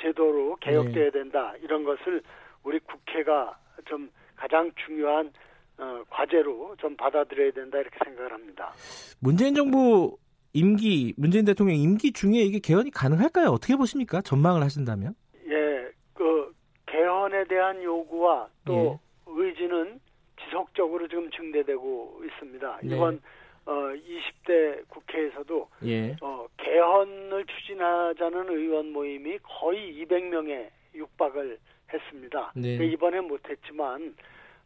제도로 0.00 0.56
개혁돼야 0.56 1.06
네. 1.06 1.10
된다. 1.10 1.54
이런 1.62 1.84
것을 1.84 2.22
우리 2.62 2.78
국회가 2.80 3.58
좀 3.86 4.10
가장 4.36 4.70
중요한 4.86 5.32
어, 5.78 6.02
과제로 6.10 6.74
좀 6.78 6.96
받아들여야 6.96 7.52
된다 7.52 7.78
이렇게 7.78 7.96
생각을 8.04 8.32
합니다. 8.32 8.72
문재인 9.20 9.54
정부 9.54 10.16
임기 10.52 11.14
문재인 11.16 11.44
대통령 11.44 11.76
임기 11.76 12.12
중에 12.12 12.40
이게 12.40 12.58
개헌이 12.58 12.90
가능할까요? 12.90 13.48
어떻게 13.48 13.76
보십니까? 13.76 14.20
전망을 14.20 14.62
하신다면? 14.62 15.14
예, 15.48 15.90
그 16.14 16.52
개헌에 16.86 17.44
대한 17.44 17.82
요구와 17.82 18.48
또 18.64 18.74
예. 18.74 18.98
의지는 19.26 20.00
지속적으로 20.44 21.06
지금 21.06 21.30
증대되고 21.30 22.22
있습니다. 22.24 22.80
네. 22.82 22.96
이번 22.96 23.20
어, 23.68 23.92
20대 23.92 24.88
국회에서도 24.88 25.68
예. 25.84 26.16
어, 26.22 26.46
개헌을 26.56 27.44
추진하자는 27.44 28.48
의원 28.48 28.92
모임이 28.92 29.38
거의 29.42 29.94
200명에 30.06 30.70
육박을 30.94 31.58
했습니다. 31.92 32.52
네. 32.56 32.76
이번에 32.86 33.20
못했지만 33.20 34.16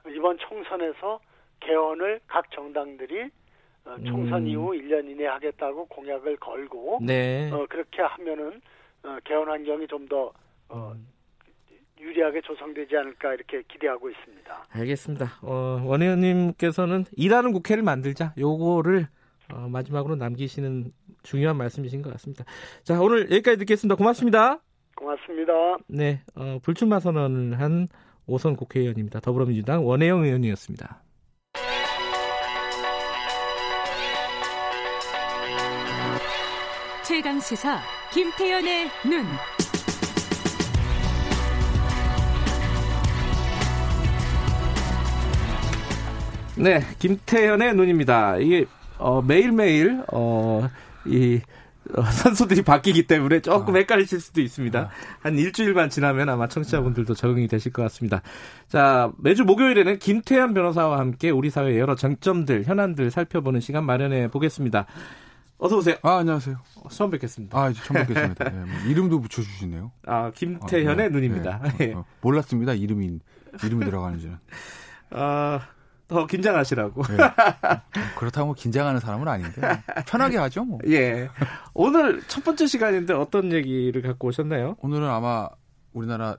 이번 0.08 0.38
총선에서 0.38 1.20
개헌을 1.58 2.20
각 2.28 2.48
정당들이 2.52 3.28
어, 3.84 3.96
총선 4.06 4.42
음. 4.42 4.46
이후 4.46 4.70
1년 4.70 5.10
이내 5.10 5.26
하겠다고 5.26 5.86
공약을 5.86 6.36
걸고 6.36 7.00
네. 7.02 7.50
어, 7.50 7.66
그렇게 7.68 8.02
하면은 8.02 8.60
어, 9.02 9.18
개헌 9.24 9.48
환경이 9.48 9.88
좀더 9.88 10.32
어, 10.68 10.92
음. 10.94 11.11
유리하게 12.02 12.40
조성되지 12.42 12.96
않을까 12.96 13.34
이렇게 13.34 13.62
기대하고 13.68 14.10
있습니다. 14.10 14.66
알겠습니다. 14.70 15.38
어, 15.42 15.80
원 15.84 16.02
의원님께서는 16.02 17.04
일하는 17.16 17.52
국회를 17.52 17.82
만들자 17.82 18.34
요거를 18.36 19.06
어, 19.52 19.68
마지막으로 19.68 20.16
남기시는 20.16 20.92
중요한 21.22 21.56
말씀이신 21.56 22.02
것 22.02 22.12
같습니다. 22.14 22.44
자 22.82 23.00
오늘 23.00 23.30
여기까지 23.30 23.58
듣겠습니다. 23.58 23.94
고맙습니다. 23.94 24.58
고맙습니다. 24.96 25.52
네, 25.88 26.20
어, 26.34 26.58
불출마 26.62 27.00
선언을 27.00 27.60
한 27.60 27.88
오선 28.26 28.56
국회의원입니다. 28.56 29.20
더불어민주당 29.20 29.86
원혜영 29.86 30.24
의원이었습니다. 30.24 31.02
최강 37.04 37.40
시사 37.40 37.80
김태연의 38.12 38.86
눈. 39.04 39.24
네, 46.62 46.80
김태현의 47.00 47.74
눈입니다. 47.74 48.36
이게 48.36 48.66
어, 48.96 49.20
매일매일 49.20 50.04
어, 50.12 50.68
이 51.04 51.40
어, 51.96 52.02
선수들이 52.06 52.62
바뀌기 52.62 53.08
때문에 53.08 53.40
조금 53.40 53.74
아. 53.74 53.78
헷갈리실 53.78 54.20
수도 54.20 54.40
있습니다. 54.40 54.78
아. 54.78 54.90
한 55.18 55.36
일주일만 55.36 55.90
지나면 55.90 56.28
아마 56.28 56.46
청취자분들도 56.46 57.14
적응이 57.14 57.48
되실 57.48 57.72
것 57.72 57.82
같습니다. 57.82 58.22
자, 58.68 59.10
매주 59.18 59.42
목요일에는 59.42 59.98
김태현 59.98 60.54
변호사와 60.54 61.00
함께 61.00 61.30
우리 61.30 61.50
사회의 61.50 61.80
여러 61.80 61.96
쟁점들, 61.96 62.62
현안들 62.62 63.10
살펴보는 63.10 63.58
시간 63.58 63.84
마련해 63.84 64.28
보겠습니다. 64.28 64.86
어서 65.58 65.78
오세요. 65.78 65.96
아, 66.02 66.18
안녕하세요. 66.18 66.58
처음 66.90 67.10
뵙겠습니다. 67.10 67.58
아, 67.58 67.72
처음 67.72 68.06
뵙겠습니다. 68.06 68.44
네, 68.50 68.56
뭐 68.56 68.68
이름도 68.86 69.20
붙여주시네요. 69.20 69.90
아, 70.06 70.30
김태현의 70.32 70.88
아, 70.92 70.94
네, 70.94 71.08
눈입니다. 71.08 71.60
네. 71.78 71.92
어, 71.94 72.04
몰랐습니다. 72.20 72.74
이름이, 72.74 73.18
이름이 73.64 73.84
들어가는지는. 73.84 74.38
아, 75.10 75.60
더 76.12 76.26
긴장하시라고. 76.26 77.02
네. 77.02 77.16
그렇다고 78.16 78.54
긴장하는 78.54 79.00
사람은 79.00 79.26
아닌데 79.28 79.60
편하게 80.06 80.36
하죠 80.38 80.64
뭐. 80.64 80.78
예. 80.88 81.28
오늘 81.74 82.22
첫 82.28 82.44
번째 82.44 82.66
시간인데 82.66 83.14
어떤 83.14 83.52
얘기를 83.52 84.02
갖고 84.02 84.28
오셨나요? 84.28 84.76
오늘은 84.80 85.08
아마 85.08 85.48
우리나라 85.92 86.36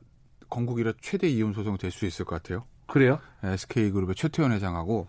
건국 0.50 0.80
이래 0.80 0.94
최대 1.02 1.28
이혼 1.30 1.54
소송 1.54 1.78
될 1.78 1.92
수 1.92 2.06
있을 2.06 2.26
것 2.26 2.42
같아요. 2.42 2.66
그래요? 2.88 3.20
SK 3.44 3.92
그룹의 3.92 4.16
최태원 4.16 4.52
회장하고 4.52 5.08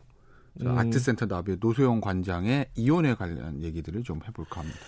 음. 0.63 0.79
아트센터 0.79 1.27
나비의 1.27 1.59
노소영 1.61 2.01
관장의 2.01 2.71
이혼에 2.77 3.15
관련 3.15 3.63
얘기들을 3.63 4.03
좀 4.05 4.21
해볼까 4.27 4.61
합니다. 4.61 4.79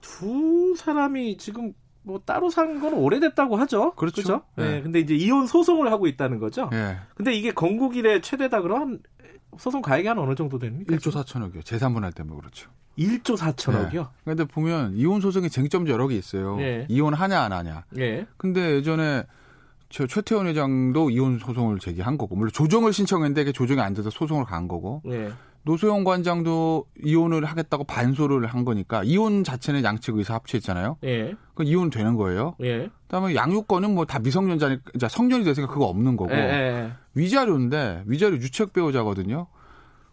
두 0.00 0.74
사람이 0.76 1.38
지금 1.38 1.72
뭐 2.02 2.20
따로 2.26 2.50
산 2.50 2.80
건 2.80 2.92
오래됐다고 2.92 3.56
하죠. 3.56 3.94
그렇죠. 3.94 4.22
그렇죠? 4.22 4.42
네. 4.56 4.72
네. 4.72 4.82
근데 4.82 5.00
이제 5.00 5.14
이혼 5.14 5.46
소송을 5.46 5.90
하고 5.90 6.06
있다는 6.06 6.38
거죠. 6.38 6.68
네. 6.70 6.98
근데 7.14 7.32
이게 7.32 7.50
건국 7.50 7.96
이래 7.96 8.20
최대다 8.20 8.60
그럼 8.60 8.98
소송 9.58 9.82
가액이 9.82 10.08
한 10.08 10.18
어느 10.18 10.34
정도 10.34 10.58
됩니까? 10.58 10.94
1조 10.96 11.12
4천억이요. 11.12 11.64
재산분할 11.64 12.12
때문에 12.12 12.36
그렇죠. 12.38 12.70
1조 12.98 13.36
4천억이요? 13.36 14.02
네. 14.02 14.08
근데 14.24 14.44
보면 14.44 14.94
이혼 14.96 15.20
소송의 15.20 15.50
쟁점 15.50 15.88
여러 15.88 16.06
개 16.08 16.14
있어요. 16.14 16.56
네. 16.56 16.86
이혼하냐 16.88 17.40
안 17.40 17.52
하냐. 17.52 17.84
네. 17.90 18.26
근데 18.36 18.76
예전에 18.76 19.24
저 19.88 20.06
최태원 20.06 20.46
회장도 20.46 21.10
이혼 21.10 21.38
소송을 21.38 21.78
제기한 21.78 22.18
거고 22.18 22.36
물론 22.36 22.52
조정을 22.52 22.92
신청했는데 22.92 23.52
조정이 23.52 23.80
안 23.80 23.94
돼서 23.94 24.10
소송을 24.10 24.44
간 24.44 24.68
거고. 24.68 25.02
네. 25.04 25.30
노소영 25.64 26.04
관장도 26.04 26.86
이혼을 27.04 27.44
하겠다고 27.44 27.84
반소를 27.84 28.46
한 28.46 28.64
거니까 28.64 29.02
이혼 29.04 29.44
자체는 29.44 29.82
양측 29.82 30.16
의사 30.18 30.34
합치했잖아요. 30.34 30.98
예. 31.04 31.34
그 31.54 31.64
이혼 31.64 31.90
되는 31.90 32.16
거예요. 32.16 32.54
예. 32.62 32.90
그다음에 33.06 33.34
양육권은 33.34 33.94
뭐 33.94 34.04
다 34.04 34.18
미성년자니까 34.18 35.08
성년이 35.08 35.44
됐으니까 35.44 35.72
그거 35.72 35.86
없는 35.86 36.16
거고 36.16 36.32
예, 36.32 36.38
예. 36.38 36.92
위자료인데 37.14 38.02
위자료 38.06 38.36
유책 38.36 38.72
배우자거든요. 38.74 39.46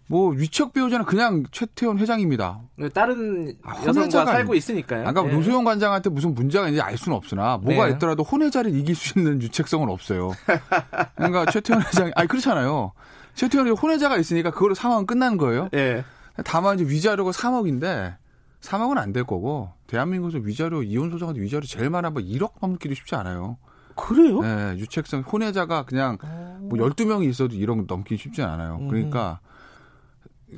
뭐 0.07 0.29
위척 0.31 0.73
배우자는 0.73 1.05
그냥 1.05 1.43
최태원 1.51 1.97
회장입니다. 1.97 2.59
네, 2.75 2.89
다른 2.89 3.53
아, 3.63 3.75
여성과 3.85 4.25
살고 4.25 4.55
있으니까요. 4.55 5.07
아까 5.07 5.23
네. 5.23 5.33
노소영 5.33 5.63
관장한테 5.63 6.09
무슨 6.09 6.33
문제가 6.33 6.67
있는지 6.67 6.81
알 6.81 6.97
수는 6.97 7.15
없으나 7.17 7.57
뭐가 7.57 7.87
네. 7.87 7.93
있더라도 7.93 8.23
혼외자를 8.23 8.75
이길 8.75 8.93
수 8.93 9.17
있는 9.17 9.41
유책성은 9.41 9.89
없어요. 9.89 10.31
그러니까 11.15 11.45
최태원 11.45 11.81
회장이 11.83 12.11
아니 12.15 12.27
그렇잖아요. 12.27 12.91
최태원이 13.36 13.71
혼외자가 13.71 14.17
있으니까 14.17 14.51
그걸로 14.51 14.73
상황은 14.73 15.05
끝난 15.05 15.38
거예요. 15.38 15.69
예. 15.73 16.03
다만 16.45 16.79
이제 16.79 16.86
위자료가 16.89 17.32
3억인데 17.32 18.15
3억은 18.61 18.97
안 18.97 19.11
될 19.13 19.23
거고 19.23 19.71
대한민국에서 19.88 20.38
위자료 20.43 20.84
이혼 20.84 21.09
소송한테 21.11 21.41
위자료 21.41 21.63
제일 21.65 21.89
번 21.89 22.03
1억 22.03 22.53
넘기도 22.61 22.93
쉽지 22.93 23.15
않아요. 23.15 23.57
그래요? 23.95 24.41
네, 24.41 24.75
유책성 24.77 25.21
혼외자가 25.21 25.84
그냥 25.84 26.17
뭐 26.61 26.77
12명이 26.79 27.27
있어도 27.29 27.55
1억 27.55 27.88
넘기 27.88 28.17
쉽지 28.17 28.41
않아요. 28.41 28.77
음. 28.82 28.88
그러니까 28.88 29.39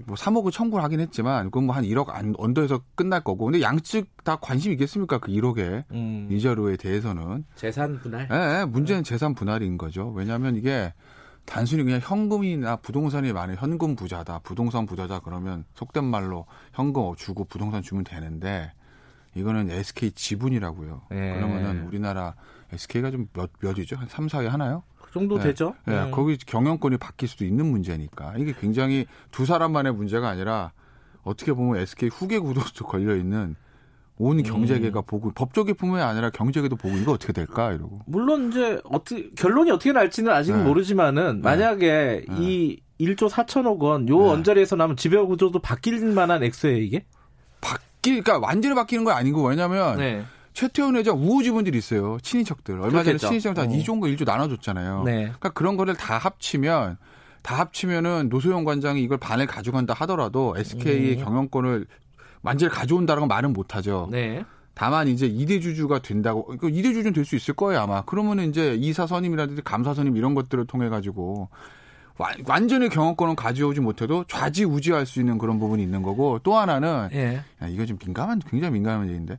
뭐 0.06 0.16
3억을 0.16 0.52
청구를 0.52 0.84
하긴 0.84 1.00
했지만 1.02 1.46
그건 1.46 1.66
뭐 1.66 1.76
한 1.76 1.84
1억 1.84 2.10
안, 2.10 2.34
언더에서 2.38 2.82
끝날 2.96 3.24
거고 3.24 3.46
근데 3.46 3.62
양측 3.62 4.24
다 4.24 4.36
관심 4.42 4.72
있겠습니까 4.74 5.20
그 5.20 5.32
1억에 5.32 5.84
음. 5.92 6.28
위자료에 6.30 6.78
대해서는 6.78 7.46
재산 7.56 8.00
분할. 8.00 8.28
예, 8.32 8.36
네, 8.36 8.66
문제는 8.66 9.04
재산 9.04 9.34
분할인 9.34 9.78
거죠. 9.78 10.10
왜냐하면 10.16 10.56
이게 10.56 10.94
단순히 11.46 11.84
그냥 11.84 12.00
현금이나 12.02 12.78
부동산이 12.78 13.34
많은 13.34 13.56
현금 13.58 13.96
부자다, 13.96 14.40
부동산 14.40 14.86
부자다 14.86 15.20
그러면 15.20 15.66
속된 15.76 16.04
말로 16.04 16.46
현금 16.74 17.16
주고 17.16 17.44
부동산 17.46 17.82
주면 17.82 18.04
되는데 18.04 18.72
이거는 19.36 19.70
SK 19.70 20.12
지분이라고요. 20.12 21.02
예. 21.12 21.34
그러면은 21.34 21.88
우리나라 21.88 22.36
SK가 22.72 23.12
좀 23.12 23.28
몇 23.34 23.52
몇이죠? 23.60 23.96
한 23.96 24.08
3, 24.08 24.28
4위 24.28 24.48
하나요? 24.48 24.84
그 25.02 25.12
정도 25.12 25.38
네. 25.38 25.46
되죠. 25.46 25.76
네. 25.86 26.06
네. 26.06 26.12
거기 26.12 26.38
경영권이 26.38 26.98
바뀔 26.98 27.28
수도 27.28 27.46
있는 27.46 27.66
문제니까 27.66 28.36
이게 28.38 28.54
굉장히 28.60 29.06
두 29.32 29.46
사람만의 29.46 29.94
문제가 29.94 30.30
아니라 30.30 30.72
어떻게 31.24 31.54
보면 31.54 31.82
SK 31.82 32.10
후계 32.10 32.40
구도도 32.40 32.86
걸려 32.88 33.16
있는 33.16 33.56
온 34.18 34.38
음. 34.40 34.44
경제계가 34.44 35.00
음. 35.00 35.04
보고 35.06 35.32
법조계뿐만이 35.32 36.04
아니라 36.04 36.30
경제계도 36.30 36.76
보고 36.76 36.96
이거 36.98 37.14
어떻게 37.14 37.34
될까 37.34 37.72
이러고. 37.72 38.02
물론 38.06 38.50
이제 38.50 38.80
어떻게 38.84 39.30
결론이 39.36 39.72
어떻게 39.72 39.92
날지는 39.92 40.32
아직은 40.32 40.60
네. 40.60 40.66
모르지만은 40.66 41.38
네. 41.38 41.42
만약에 41.42 42.26
네. 42.28 42.36
이 42.40 42.80
1조 43.00 43.30
4천억 43.30 43.80
원요 43.80 44.30
언저리에서 44.30 44.76
나면 44.76 44.98
지배 44.98 45.18
구조도 45.18 45.60
바뀔 45.60 46.00
만한 46.14 46.44
액수예요 46.44 46.78
이게? 46.78 47.06
바뀔 47.60 48.24
그러니까 48.24 48.40
완전히 48.40 48.76
바뀌는 48.76 49.04
건 49.04 49.16
아니고 49.16 49.48
왜냐면 49.48 49.98
네. 49.98 50.24
최태원 50.54 50.96
회장 50.96 51.18
우호 51.18 51.42
지분들이 51.42 51.78
있어요. 51.78 52.18
친인척들. 52.22 52.76
얼마 52.76 53.02
그렇겠죠. 53.02 53.18
전에 53.18 53.40
친인척 53.40 53.56
다 53.56 53.64
어. 53.64 53.66
2조인가 53.66 54.16
1조 54.16 54.26
나눠줬잖아요. 54.26 55.04
네. 55.04 55.24
그러니까 55.24 55.50
그런 55.50 55.78
거를 55.78 55.96
다 55.96 56.18
합치면 56.18 56.98
다 57.42 57.56
합치면은 57.60 58.30
노소영 58.30 58.64
관장이 58.64 59.02
이걸 59.02 59.18
반을 59.18 59.48
가져간다 59.48 59.94
하더라도 59.96 60.54
SK의 60.58 61.18
음. 61.18 61.24
경영권을 61.26 61.88
만지를 62.44 62.72
가져온다는 62.72 63.22
건 63.22 63.28
말은 63.30 63.54
못하죠. 63.54 64.08
네. 64.12 64.46
다만 64.76 65.08
이제 65.08 65.26
이대 65.26 65.60
주주가 65.60 66.00
된다고 66.00 66.46
그 66.58 66.70
이대 66.70 66.94
주주는 66.94 67.14
될 67.14 67.26
수 67.26 67.36
있을 67.36 67.54
거예요 67.56 67.82
아마. 67.82 68.04
그러면은 68.04 68.50
이제 68.50 68.76
이사 68.76 69.08
선임이라든지 69.08 69.62
감사 69.64 69.94
선임 69.94 70.18
이런 70.18 70.36
것들을 70.36 70.66
통해 70.66 70.90
가지고 70.90 71.50
완전히 72.46 72.90
경영권은 72.90 73.36
가져오지 73.36 73.82
못해도 73.82 74.26
좌지우지할 74.28 75.06
수 75.06 75.20
있는 75.20 75.38
그런 75.38 75.60
부분이 75.60 75.82
있는 75.82 76.02
거고 76.04 76.40
또 76.44 76.56
하나는 76.58 77.10
예. 77.14 77.42
야, 77.62 77.68
이거 77.68 77.86
좀 77.86 77.98
민감한 78.04 78.40
굉장히 78.40 78.74
민감한 78.74 79.08
얘기인데 79.08 79.38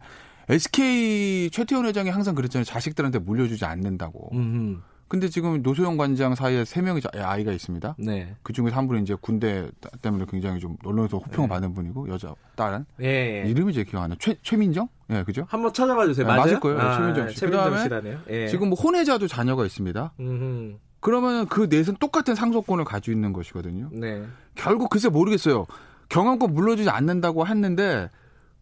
SK 0.48 1.50
최태원 1.50 1.86
회장이 1.86 2.10
항상 2.10 2.34
그랬잖아요 2.34 2.64
자식들한테 2.64 3.18
물려주지 3.18 3.64
않는다고. 3.64 4.30
음흠. 4.32 4.80
근데 5.14 5.28
지금 5.28 5.62
노소영 5.62 5.96
관장 5.96 6.34
사이에 6.34 6.64
세 6.64 6.82
명의 6.82 7.00
아이가 7.14 7.52
있습니다. 7.52 7.94
네. 8.00 8.34
그 8.42 8.52
중에 8.52 8.70
한 8.70 8.88
분이 8.88 9.02
이제 9.02 9.14
군대 9.20 9.70
때문에 10.02 10.24
굉장히 10.28 10.58
좀 10.58 10.76
언론에서 10.84 11.18
호평을 11.18 11.48
네. 11.48 11.54
받는 11.54 11.72
분이고 11.72 12.08
여자 12.08 12.34
딸은 12.56 12.84
예, 13.00 13.44
예. 13.44 13.48
이름이 13.48 13.72
제 13.72 13.84
기억 13.84 14.02
안 14.02 14.10
나. 14.10 14.16
최 14.18 14.34
최민정? 14.42 14.88
예, 15.10 15.22
그죠? 15.22 15.46
한번 15.48 15.72
찾아봐 15.72 16.06
주세요. 16.06 16.26
네, 16.26 16.36
맞을 16.36 16.58
거예요. 16.58 16.80
아, 16.80 16.96
최민정 16.96 17.28
씨. 17.28 17.36
최민정 17.36 17.78
씨라네요. 17.78 18.18
예. 18.28 18.48
지금 18.48 18.70
뭐 18.70 18.76
혼외자도 18.76 19.28
자녀가 19.28 19.64
있습니다. 19.64 20.14
음흠. 20.18 20.78
그러면 20.98 21.46
그 21.46 21.68
넷은 21.70 21.94
똑같은 22.00 22.34
상속권을 22.34 22.84
가지고 22.84 23.14
있는 23.14 23.32
것이거든요. 23.32 23.90
네. 23.92 24.24
결국 24.56 24.90
글쎄 24.90 25.08
모르겠어요. 25.08 25.66
경영권 26.08 26.54
물려주지 26.54 26.90
않는다고 26.90 27.46
했는데 27.46 28.10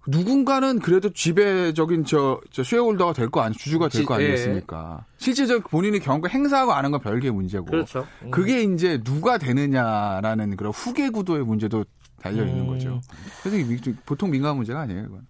누군가는 0.06 0.78
그래도 0.80 1.10
지배적인 1.12 2.04
저, 2.04 2.40
저 2.50 2.62
쉐어홀더가 2.64 3.12
될 3.12 3.30
거 3.30 3.40
아니 3.40 3.54
주주가 3.54 3.88
될 3.88 4.04
거 4.04 4.14
아니겠습니까? 4.14 4.98
예. 5.00 5.04
실제적 5.16 5.70
본인이 5.70 5.98
경고 6.00 6.28
행사하고 6.28 6.72
아는 6.72 6.90
건 6.90 7.00
별개의 7.00 7.32
문제고. 7.32 7.66
그렇죠. 7.66 8.06
음. 8.22 8.30
그게 8.30 8.62
이제 8.62 9.00
누가 9.04 9.38
되느냐라는 9.38 10.56
그런 10.56 10.72
후계 10.72 11.10
구도의 11.10 11.44
문제도 11.44 11.84
달려 12.20 12.44
있는 12.44 12.62
음. 12.62 12.66
거죠. 12.68 13.00
그래서 13.42 13.92
보통 14.04 14.30
민감한 14.30 14.56
문제가 14.56 14.80
아니에요, 14.80 15.04
이건. 15.04 15.20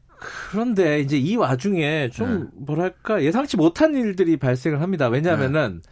그런데 0.50 1.00
이제 1.00 1.18
이 1.18 1.36
와중에 1.36 2.08
좀 2.10 2.44
네. 2.44 2.46
뭐랄까 2.64 3.22
예상치 3.22 3.56
못한 3.56 3.94
일들이 3.94 4.36
발생을 4.36 4.80
합니다. 4.80 5.08
왜냐하면은 5.08 5.82
네. 5.84 5.90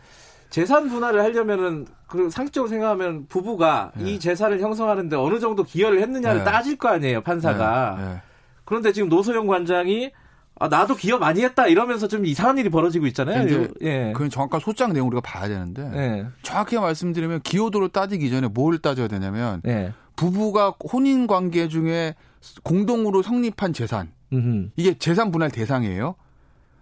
재산 0.51 0.89
분할을 0.89 1.23
하려면은 1.23 1.87
그 2.07 2.31
상식적으로 2.31 2.69
생각하면 2.69 3.27
부부가 3.29 3.93
네. 3.97 4.13
이 4.13 4.19
재산을 4.19 4.61
형성하는데 4.61 5.17
어느 5.17 5.39
정도 5.39 5.65
기여를 5.65 6.01
했느냐를 6.01 6.39
네. 6.39 6.45
따질 6.45 6.77
거 6.77 6.89
아니에요 6.89 7.23
판사가. 7.23 8.23
그런데 8.71 8.93
지금 8.93 9.09
노소영 9.09 9.49
관장이 9.49 10.13
아, 10.61 10.69
나도 10.69 10.95
기여 10.95 11.19
많이 11.19 11.43
했다 11.43 11.67
이러면서 11.67 12.07
좀 12.07 12.25
이상한 12.25 12.57
일이 12.57 12.69
벌어지고 12.69 13.09
있잖아요. 13.09 13.45
이제, 13.45 13.69
예. 13.81 14.13
그건 14.13 14.31
정확한 14.31 14.61
소장 14.61 14.93
내용 14.93 15.09
우리가 15.09 15.21
봐야 15.23 15.49
되는데 15.49 15.91
예. 15.93 16.27
정확히 16.43 16.77
말씀드리면 16.77 17.41
기여도를 17.41 17.89
따지기 17.89 18.31
전에 18.31 18.47
뭘 18.47 18.79
따져야 18.79 19.09
되냐면 19.09 19.61
예. 19.67 19.93
부부가 20.15 20.77
혼인 20.93 21.27
관계 21.27 21.67
중에 21.67 22.15
공동으로 22.63 23.23
성립한 23.23 23.73
재산 23.73 24.13
음흠. 24.33 24.69
이게 24.77 24.97
재산 24.97 25.33
분할 25.33 25.51
대상이에요. 25.51 26.15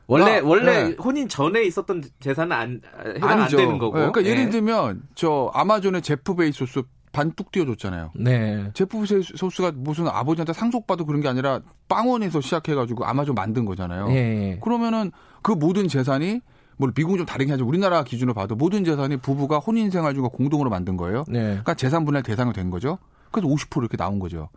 원래 0.09 0.41
나, 0.43 0.47
원래 0.47 0.89
네. 0.91 0.97
혼인 1.03 1.27
전에 1.27 1.63
있었던 1.63 2.05
재산은 2.21 2.53
안 2.53 2.81
해당 3.15 3.31
아니죠. 3.31 3.57
안 3.57 3.65
되는 3.65 3.79
거고. 3.79 3.97
네, 3.97 4.01
그러니까 4.01 4.21
네. 4.21 4.29
예를 4.29 4.51
들면 4.51 5.05
저 5.15 5.51
아마존의 5.55 6.03
제프 6.03 6.35
베이소스 6.35 6.83
반뚝 7.13 7.51
띄워줬잖아요. 7.53 8.13
네. 8.17 8.71
제프 8.75 8.99
베이소스가 8.99 9.73
무슨 9.75 10.09
아버지한테 10.09 10.53
상속받고 10.53 11.07
그런 11.07 11.21
게 11.21 11.29
아니라 11.29 11.61
빵원에서 11.89 12.41
시작해가지고 12.41 13.05
아마존 13.05 13.35
만든 13.35 13.65
거잖아요. 13.65 14.09
네. 14.09 14.59
그러면은 14.63 15.11
그 15.43 15.53
모든 15.53 15.89
재산이 15.89 16.41
뭐 16.77 16.91
미국은 16.95 17.19
좀 17.19 17.27
다르긴 17.27 17.53
하죠. 17.55 17.67
우리나라 17.67 18.05
기준으로 18.05 18.35
봐도 18.35 18.55
모든 18.55 18.85
재산이 18.85 19.17
부부가 19.19 19.59
혼인 19.59 19.91
생활 19.91 20.15
중에 20.15 20.29
공동으로 20.33 20.71
만든 20.71 20.97
거예요. 20.97 21.25
네. 21.29 21.41
그러니까 21.41 21.75
재산 21.75 22.05
분할 22.05 22.23
대상이 22.23 22.53
된 22.53 22.71
거죠. 22.71 22.99
그래서 23.31 23.49
50% 23.49 23.81
이렇게 23.81 23.97
나온 23.97 24.19
거죠. 24.19 24.49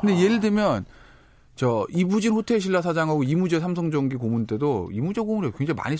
근데 0.00 0.14
아. 0.14 0.18
예를 0.18 0.40
들면 0.40 0.84
저 1.54 1.86
이부진 1.92 2.32
호텔 2.32 2.60
신라 2.60 2.82
사장하고 2.82 3.24
이무재 3.24 3.58
삼성전기 3.58 4.16
고문 4.16 4.46
때도 4.46 4.90
이무재 4.92 5.20
고문을 5.20 5.52
굉장히 5.52 5.76
많이 5.76 5.96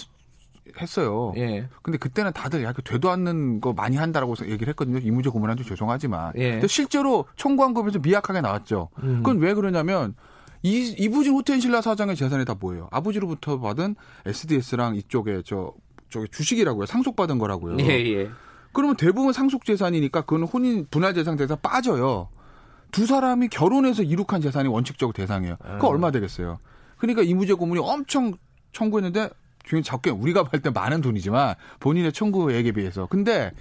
했어요. 0.81 1.33
예. 1.37 1.69
근데 1.83 1.99
그때는 1.99 2.33
다들 2.33 2.62
약간 2.62 2.83
되도 2.85 3.11
않는 3.11 3.61
거 3.61 3.73
많이 3.73 3.97
한다라고 3.97 4.35
얘기를 4.43 4.69
했거든요. 4.71 4.99
이무재 4.99 5.31
고문한테 5.31 5.64
죄송하지만. 5.64 6.33
예. 6.37 6.53
근데 6.53 6.66
실제로 6.66 7.27
청구한급에서 7.37 7.99
미약하게 8.01 8.41
나왔죠. 8.41 8.91
음. 9.03 9.19
그건 9.19 9.39
왜 9.39 9.55
그러냐면 9.55 10.14
이 10.62 10.95
이부진 10.99 11.33
호텔 11.33 11.61
신라 11.61 11.81
사장의 11.81 12.16
재산이 12.16 12.45
다 12.45 12.55
뭐예요? 12.59 12.89
아버지로부터 12.91 13.61
받은 13.61 13.97
SDS랑 14.27 14.97
이쪽에 14.97 15.43
저 15.45 15.73
저기 16.11 16.27
주식이라고요. 16.31 16.87
상속받은 16.87 17.39
거라고요. 17.39 17.79
예, 17.81 17.85
예. 17.85 18.31
그러면 18.73 18.97
대부분 18.97 19.33
상속 19.33 19.64
재산이니까 19.64 20.23
그건 20.23 20.45
혼인 20.45 20.87
분할 20.91 21.14
재산 21.14 21.37
대상 21.37 21.59
빠져요. 21.62 22.29
두 22.91 23.07
사람이 23.07 23.49
결혼해서 23.49 24.03
이룩한 24.03 24.41
재산이 24.41 24.69
원칙적으로 24.69 25.12
대상이에요. 25.12 25.57
그거 25.59 25.89
아. 25.89 25.91
얼마 25.91 26.11
되겠어요? 26.11 26.59
그러니까 26.97 27.23
이무재 27.23 27.55
고문이 27.55 27.81
엄청 27.83 28.35
청구했는데 28.73 29.31
중에 29.69 29.83
적게 29.83 30.11
우리가 30.11 30.45
볼 30.45 30.61
때 30.61 30.71
많은 30.71 31.01
돈이지만 31.03 31.55
본인의 31.79 32.12
청구액에 32.12 32.73
비해서. 32.73 33.07
근데 33.07 33.53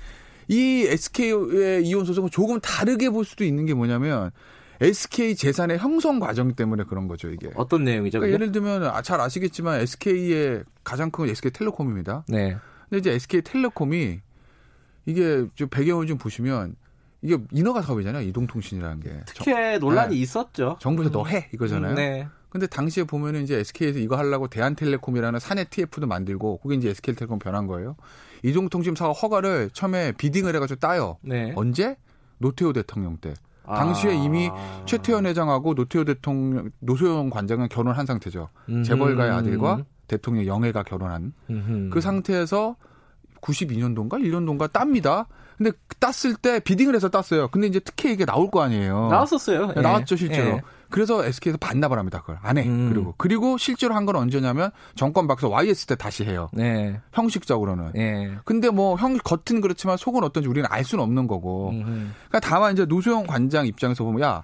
이 0.48 0.86
SK의 0.88 1.86
이혼 1.86 2.06
소송은 2.06 2.30
조금 2.32 2.60
다르게 2.62 3.10
볼 3.10 3.26
수도 3.26 3.44
있는 3.44 3.66
게 3.66 3.74
뭐냐면 3.74 4.32
SK 4.80 5.36
재산의 5.36 5.80
형성 5.80 6.20
과정 6.20 6.54
때문에 6.54 6.84
그런 6.86 7.08
거죠, 7.08 7.30
이게. 7.30 7.50
어떤 7.56 7.84
내용이죠? 7.84 8.20
그러니까 8.20 8.34
예를 8.34 8.52
들면 8.52 8.86
아, 8.86 9.02
잘 9.02 9.20
아시겠지만 9.20 9.82
SK의 9.82 10.64
가장 10.84 11.12
큰 11.12 11.28
SK텔레콤입니다. 11.30 12.24
네. 12.30 12.56
근데 12.90 13.00
이제 13.00 13.12
SK텔레콤이 13.14 14.20
이게 15.06 15.46
좀 15.56 15.68
배경을 15.70 16.08
좀 16.08 16.18
보시면 16.18 16.76
이게 17.22 17.38
인허가 17.52 17.82
사업이잖아요. 17.82 18.28
이동통신이라는 18.28 19.00
게. 19.02 19.20
특혜 19.26 19.78
논란이 19.80 20.16
네. 20.16 20.22
있었죠. 20.22 20.78
정부에서 20.80 21.10
음. 21.10 21.14
너해 21.14 21.50
이거잖아요. 21.54 21.92
음, 21.92 21.96
네. 21.96 22.28
근데 22.50 22.68
당시에 22.68 23.04
보면은 23.04 23.44
이제 23.44 23.58
SK에서 23.58 24.00
이거 24.00 24.18
하려고 24.18 24.48
대한텔레콤이라는 24.48 25.40
사내 25.40 25.66
TF도 25.66 26.08
만들고 26.08 26.60
그게 26.60 26.76
이제 26.76 26.90
SK텔레콤 26.90 27.40
변한 27.40 27.68
거예요. 27.68 27.96
이동통신 28.44 28.96
사업 28.96 29.14
허가를 29.14 29.70
처음에 29.74 30.14
비딩을 30.14 30.56
해가지고 30.56 30.80
따요. 30.80 31.18
네. 31.22 31.54
언제? 31.56 31.98
노태우 32.38 32.72
대통령 32.74 33.18
때. 33.18 33.34
당시에 33.66 34.12
아. 34.12 34.14
이미 34.14 34.50
최태원 34.86 35.26
회장하고 35.26 35.76
노태우 35.76 36.06
대통령, 36.06 36.72
노소영 36.80 37.30
관장은 37.30 37.68
결혼한 37.68 38.06
상태죠. 38.06 38.50
음흠. 38.70 38.84
재벌가의 38.84 39.32
아들과 39.32 39.84
대통령 40.08 40.46
영애가 40.46 40.84
결혼한 40.84 41.34
음흠. 41.50 41.90
그 41.92 42.00
상태에서 42.00 42.78
92년도인가 43.42 44.14
1년도인가 44.14 44.72
땁니다. 44.72 45.28
근데 45.58 45.72
땄을 46.00 46.36
때 46.40 46.60
비딩을 46.60 46.94
해서 46.94 47.10
땄어요. 47.10 47.48
근데 47.48 47.66
이제 47.66 47.80
특혜 47.80 48.12
이게 48.12 48.26
나올 48.26 48.52
거 48.52 48.62
아니에요. 48.62 49.08
나왔었어요. 49.10 49.74
네, 49.74 49.82
나왔죠 49.82 50.16
실제로. 50.16 50.50
예. 50.50 50.62
그래서 50.90 51.26
SK에서 51.26 51.58
반납을 51.58 51.98
합니다. 51.98 52.22
그걸 52.22 52.38
안 52.44 52.58
해. 52.60 52.64
음. 52.68 52.90
그리고 52.94 53.14
그리고 53.18 53.58
실제로 53.58 53.94
한 53.96 54.06
건 54.06 54.16
언제냐면 54.16 54.70
정권 54.96 55.28
박사 55.28 55.48
YS 55.50 55.88
때 55.88 55.96
다시 55.96 56.24
해요. 56.24 56.48
네. 56.54 57.02
형식적으로는. 57.12 57.92
네. 57.94 58.36
근데 58.46 58.70
뭐 58.70 58.96
형 58.98 59.18
겉은 59.18 59.60
그렇지만 59.62 59.98
속은 59.98 60.24
어떤지 60.24 60.48
우리는 60.48 60.68
알 60.72 60.86
수는 60.86 61.04
없는 61.04 61.28
거고. 61.28 61.72
음흠. 61.72 61.84
그러니까 62.30 62.40
다만 62.40 62.74
이제 62.74 62.86
노소영 62.86 63.26
관장 63.26 63.66
입장에서 63.66 64.04
보면 64.04 64.22
야 64.22 64.44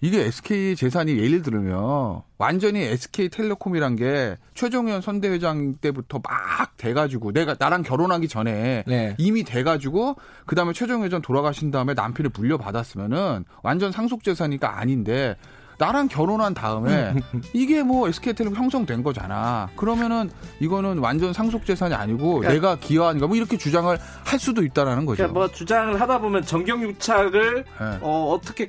이게 0.00 0.22
SK 0.22 0.76
재산이 0.76 1.18
예를 1.18 1.42
들면 1.42 2.22
완전히 2.38 2.82
SK텔레콤이란 2.82 3.96
게 3.96 4.36
최종현 4.54 5.00
선대회장 5.00 5.76
때부터 5.80 6.20
막 6.22 6.76
돼가지고 6.76 7.32
내가 7.32 7.56
나랑 7.58 7.82
결혼하기 7.82 8.28
전에 8.28 8.84
네. 8.86 9.14
이미 9.18 9.42
돼가지고 9.42 10.16
그 10.46 10.54
다음에 10.54 10.72
최종현 10.72 11.04
회장 11.04 11.20
돌아가신 11.20 11.70
다음에 11.70 11.94
남편을 11.94 12.30
물려받았으면은 12.32 13.44
완전 13.62 13.90
상속 13.90 14.22
재산이니까 14.22 14.78
아닌데 14.78 15.36
나랑 15.78 16.08
결혼한 16.08 16.54
다음에 16.54 17.14
이게 17.54 17.82
뭐 17.82 18.08
SK텔레콤 18.08 18.56
형성된 18.56 19.02
거잖아. 19.02 19.68
그러면은 19.76 20.30
이거는 20.60 20.98
완전 20.98 21.32
상속 21.32 21.64
재산이 21.64 21.94
아니고 21.94 22.40
그러니까 22.40 22.52
내가 22.52 22.76
기여하니까 22.76 23.26
뭐 23.26 23.36
이렇게 23.36 23.56
주장을 23.56 23.96
할 24.24 24.38
수도 24.38 24.64
있다라는 24.64 25.06
거죠. 25.06 25.18
그러니까 25.18 25.38
뭐 25.38 25.48
주장을 25.48 26.00
하다 26.00 26.18
보면 26.20 26.42
정경유착을 26.42 27.64
네. 27.64 27.98
어, 28.00 28.32
어떻게 28.32 28.68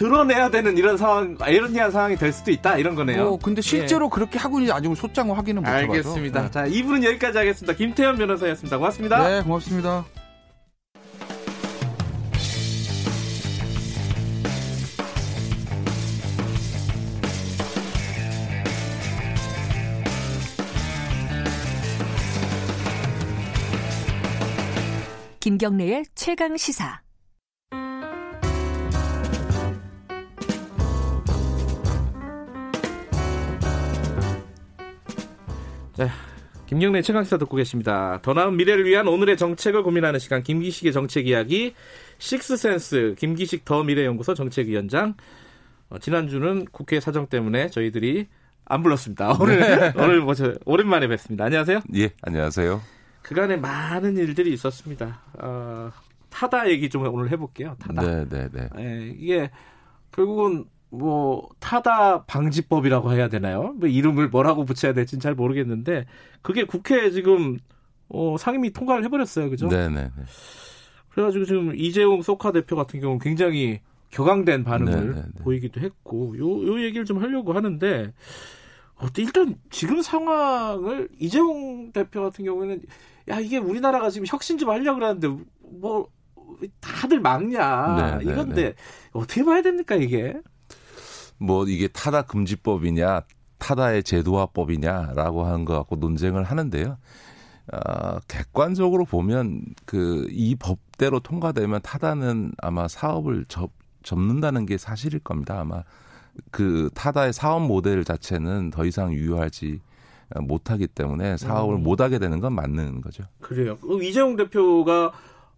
드러내야 0.00 0.48
되는 0.48 0.78
이런 0.78 0.96
상황, 0.96 1.36
아이러니한 1.38 1.90
상황이 1.90 2.16
될 2.16 2.32
수도 2.32 2.50
있다 2.50 2.78
이런 2.78 2.94
거네요. 2.94 3.32
어, 3.32 3.38
근데 3.38 3.60
실제로 3.60 4.06
예. 4.06 4.08
그렇게 4.10 4.38
하고 4.38 4.58
있는지 4.58 4.72
아직 4.72 4.96
소장을 4.96 5.36
확인은 5.36 5.62
못 5.62 5.68
해봐서. 5.68 5.92
알겠습니다. 5.92 6.42
네. 6.44 6.50
자, 6.50 6.64
2부는 6.64 7.04
여기까지 7.04 7.36
하겠습니다. 7.36 7.74
김태현 7.74 8.16
변호사였습니다. 8.16 8.78
고맙습니다. 8.78 9.28
네, 9.28 9.42
고맙습니다. 9.42 10.06
김경래의 25.40 26.04
최강 26.14 26.56
시사. 26.56 27.09
네. 36.00 36.08
김경래 36.66 37.02
최강시사 37.02 37.36
듣고 37.36 37.58
계십니다. 37.58 38.20
더 38.22 38.32
나은 38.32 38.56
미래를 38.56 38.86
위한 38.86 39.06
오늘의 39.06 39.36
정책을 39.36 39.82
고민하는 39.82 40.18
시간 40.18 40.42
김기식의 40.42 40.94
정책 40.94 41.26
이야기 41.26 41.74
식스센스 42.16 43.16
김기식 43.18 43.66
더 43.66 43.82
미래연구소 43.82 44.32
정책위원장 44.32 45.12
어, 45.90 45.98
지난주는 45.98 46.64
국회 46.72 47.00
사정 47.00 47.26
때문에 47.26 47.68
저희들이 47.68 48.28
안 48.64 48.82
불렀습니다. 48.82 49.36
오늘 49.38 49.58
네. 49.60 49.92
오늘 49.94 50.22
뭐 50.22 50.32
저, 50.32 50.54
오랜만에 50.64 51.06
뵙습니다. 51.06 51.44
안녕하세요. 51.44 51.82
예, 51.96 52.08
안녕하세요. 52.22 52.80
그간에 53.20 53.58
많은 53.58 54.16
일들이 54.16 54.54
있었습니다. 54.54 55.20
어, 55.34 55.90
타다 56.30 56.70
얘기 56.70 56.88
좀 56.88 57.06
오늘 57.12 57.30
해볼게요. 57.30 57.76
타다. 57.78 58.00
네, 58.00 58.26
네, 58.26 58.48
네. 58.50 58.68
예, 58.78 59.14
이게 59.18 59.50
결국은 60.12 60.64
뭐 60.90 61.48
타다 61.60 62.24
방지법이라고 62.24 63.12
해야 63.12 63.28
되나요? 63.28 63.74
뭐 63.76 63.88
이름을 63.88 64.28
뭐라고 64.28 64.64
붙여야 64.64 64.92
될지는 64.92 65.20
잘 65.20 65.34
모르겠는데 65.34 66.06
그게 66.42 66.64
국회에 66.64 67.10
지금 67.10 67.58
어, 68.08 68.36
상임위 68.38 68.72
통과를 68.72 69.04
해버렸어요, 69.04 69.50
그죠? 69.50 69.68
네네. 69.68 70.10
그래가지고 71.10 71.44
지금 71.44 71.76
이재용 71.76 72.22
소카 72.22 72.50
대표 72.52 72.74
같은 72.76 73.00
경우는 73.00 73.20
굉장히 73.20 73.80
격앙된 74.10 74.64
반응을 74.64 74.92
네네네. 74.92 75.28
보이기도 75.42 75.80
했고 75.80 76.36
요, 76.38 76.66
요 76.66 76.82
얘기를 76.82 77.04
좀 77.04 77.22
하려고 77.22 77.52
하는데 77.52 78.12
어, 78.96 79.06
일단 79.16 79.54
지금 79.70 80.02
상황을 80.02 81.08
이재용 81.18 81.92
대표 81.92 82.22
같은 82.22 82.44
경우에는 82.44 82.82
야 83.28 83.38
이게 83.38 83.58
우리나라가 83.58 84.10
지금 84.10 84.26
혁신 84.28 84.58
좀 84.58 84.70
하려고 84.70 84.98
그러는데 84.98 85.28
뭐 85.60 86.08
다들 86.80 87.20
막냐 87.20 88.18
네네네. 88.18 88.32
이건데 88.32 88.74
어떻게 89.12 89.44
봐야 89.44 89.62
됩니까 89.62 89.94
이게? 89.94 90.40
뭐 91.40 91.66
이게 91.66 91.88
타다 91.88 92.22
금지법이냐 92.22 93.22
타다의 93.58 94.02
제도화법이냐라고 94.04 95.44
하는 95.44 95.64
것 95.64 95.74
갖고 95.74 95.96
논쟁을 95.96 96.44
하는데요. 96.44 96.96
어, 97.72 98.18
객관적으로 98.28 99.04
보면 99.04 99.62
그 99.84 100.26
이 100.30 100.54
법대로 100.56 101.20
통과되면 101.20 101.80
타다는 101.82 102.52
아마 102.58 102.88
사업을 102.88 103.46
접, 103.48 103.70
접는다는 104.02 104.66
게 104.66 104.76
사실일 104.76 105.20
겁니다. 105.20 105.60
아마 105.60 105.82
그 106.50 106.90
타다의 106.94 107.32
사업 107.32 107.66
모델 107.66 108.04
자체는 108.04 108.70
더 108.70 108.84
이상 108.84 109.12
유효하지 109.12 109.80
못하기 110.42 110.86
때문에 110.88 111.36
사업을 111.36 111.76
음. 111.76 111.82
못하게 111.82 112.18
되는 112.18 112.40
건 112.40 112.54
맞는 112.54 113.00
거죠. 113.00 113.24
그래요. 113.40 113.78
이재용 114.02 114.36
대표가 114.36 115.12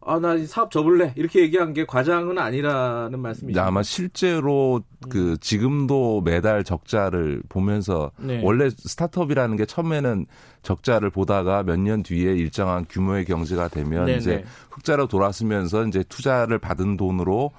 아, 0.05 0.19
나 0.19 0.37
사업 0.47 0.71
접을래. 0.71 1.13
이렇게 1.17 1.41
얘기한 1.41 1.73
게 1.73 1.85
과장은 1.85 2.39
아니라는 2.39 3.19
말씀이죠. 3.21 3.61
아마 3.61 3.83
실제로 3.83 4.83
그 5.09 5.33
음. 5.33 5.37
지금도 5.41 6.23
매달 6.23 6.65
적자를 6.65 7.43
보면서 7.49 8.11
네. 8.19 8.41
원래 8.43 8.69
스타트업이라는 8.71 9.57
게 9.57 9.65
처음에는 9.65 10.27
적자를 10.63 11.11
보다가 11.11 11.63
몇 11.63 11.77
년 11.77 12.03
뒤에 12.03 12.33
일정한 12.35 12.85
규모의 12.89 13.25
경제가 13.25 13.69
되면 13.69 14.07
네네. 14.07 14.19
이제 14.19 14.37
네. 14.37 14.45
흑자로 14.71 15.07
돌아서면서 15.09 15.87
이제 15.87 16.03
투자를 16.09 16.59
받은 16.59 16.97
돈으로 16.97 17.51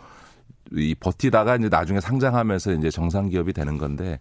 이 0.72 0.96
버티다가 1.00 1.58
이제 1.58 1.70
나중에 1.70 2.00
상장하면서 2.00 2.74
이제 2.74 2.90
정상 2.90 3.30
기업이 3.30 3.54
되는 3.54 3.78
건데 3.78 4.20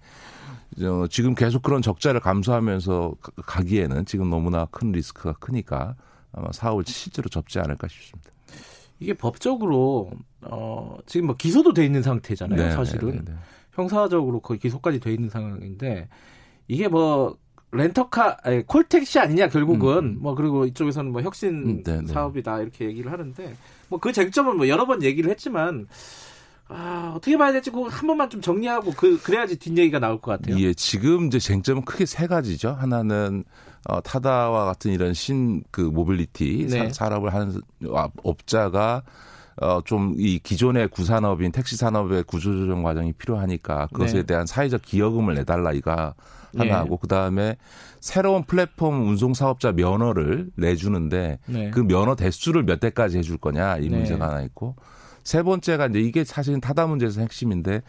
어, 0.81 1.07
지금 1.09 1.35
계속 1.35 1.63
그런 1.63 1.83
적자를 1.83 2.21
감수하면서 2.21 3.15
가기에는 3.47 4.07
지금 4.07 4.31
너무나 4.31 4.67
큰 4.71 4.91
리스크가 4.93 5.35
크니까 5.39 5.95
아마 6.33 6.51
사업을 6.53 6.85
실제로 6.87 7.29
접지 7.29 7.59
않을까 7.59 7.89
싶습니다. 7.89 8.31
이게 9.01 9.15
법적으로 9.15 10.11
어 10.43 10.97
지금 11.07 11.27
뭐 11.27 11.37
기소도 11.37 11.73
돼 11.73 11.85
있는 11.85 12.03
상태잖아요. 12.03 12.61
네, 12.61 12.71
사실은 12.71 13.11
네, 13.11 13.17
네, 13.17 13.25
네. 13.33 13.33
형사적으로 13.73 14.41
거의 14.41 14.61
기소까지 14.61 15.01
돼 15.01 15.13
있는 15.13 15.29
상황인데 15.29 16.09
이게 16.69 16.89
뭐 16.89 17.37
렌터카 17.73 18.39
아니, 18.43 18.63
콜택시 18.67 19.19
아니냐 19.19 19.49
결국은 19.49 19.99
음, 19.99 20.05
음. 20.05 20.19
뭐 20.21 20.35
그리고 20.35 20.67
이쪽에서는 20.67 21.11
뭐 21.11 21.23
혁신 21.23 21.49
음, 21.49 21.83
네, 21.83 22.01
네. 22.01 22.07
사업이다 22.07 22.61
이렇게 22.61 22.85
얘기를 22.85 23.11
하는데 23.11 23.57
뭐 23.89 23.99
그 23.99 24.13
쟁점은 24.13 24.57
뭐 24.57 24.69
여러 24.69 24.87
번 24.87 25.03
얘기를 25.03 25.31
했지만 25.31 25.87
아, 26.69 27.13
어떻게 27.17 27.37
봐야 27.37 27.53
될지 27.53 27.71
그거 27.71 27.89
한 27.89 28.07
번만 28.07 28.31
좀 28.31 28.41
정리하고 28.41 28.93
그 28.93 29.21
그래야지 29.21 29.59
뒷 29.59 29.77
얘기가 29.77 29.99
나올 29.99 30.21
것 30.21 30.33
같아요. 30.33 30.59
예, 30.59 30.73
지금 30.73 31.27
이제 31.27 31.39
쟁점은 31.39 31.85
크게 31.85 32.07
세 32.07 32.27
가지죠. 32.27 32.71
하나는 32.71 33.45
어, 33.89 34.01
타다와 34.01 34.65
같은 34.67 34.93
이런 34.93 35.15
신 35.15 35.63
그 35.71 35.81
모빌리티 35.81 36.67
네. 36.71 36.91
사, 36.93 37.07
업을 37.07 37.35
하는 37.35 37.61
업자가 38.23 39.03
어, 39.61 39.81
좀 39.85 40.15
이 40.19 40.39
기존의 40.39 40.89
구산업인 40.89 41.53
택시 41.53 41.77
산업의 41.77 42.25
구조조정 42.25 42.83
과정이 42.83 43.13
필요하니까 43.13 43.89
그것에 43.93 44.19
네. 44.19 44.23
대한 44.23 44.47
사회적 44.47 44.83
기여금을 44.83 45.35
내달라 45.35 45.73
이거 45.73 46.15
하나하고 46.57 46.91
네. 46.91 46.99
그 47.01 47.09
다음에 47.09 47.57
새로운 48.01 48.45
플랫폼 48.45 49.09
운송 49.09 49.35
사업자 49.35 49.73
면허를 49.73 50.51
내주는데 50.57 51.39
네. 51.47 51.71
그 51.71 51.81
면허 51.81 52.15
대수를 52.15 52.65
몇 52.65 52.81
대까지 52.81 53.19
해줄 53.19 53.39
거냐 53.39 53.79
이 53.79 53.89
네. 53.89 53.97
문제가 53.97 54.29
하나 54.29 54.43
있고 54.43 54.77
세 55.25 55.43
번째가 55.43 55.87
이제 55.87 56.01
이게 56.01 56.25
사실은 56.25 56.61
타다 56.61 56.87
문제에서 56.87 57.21
핵심인데 57.21 57.83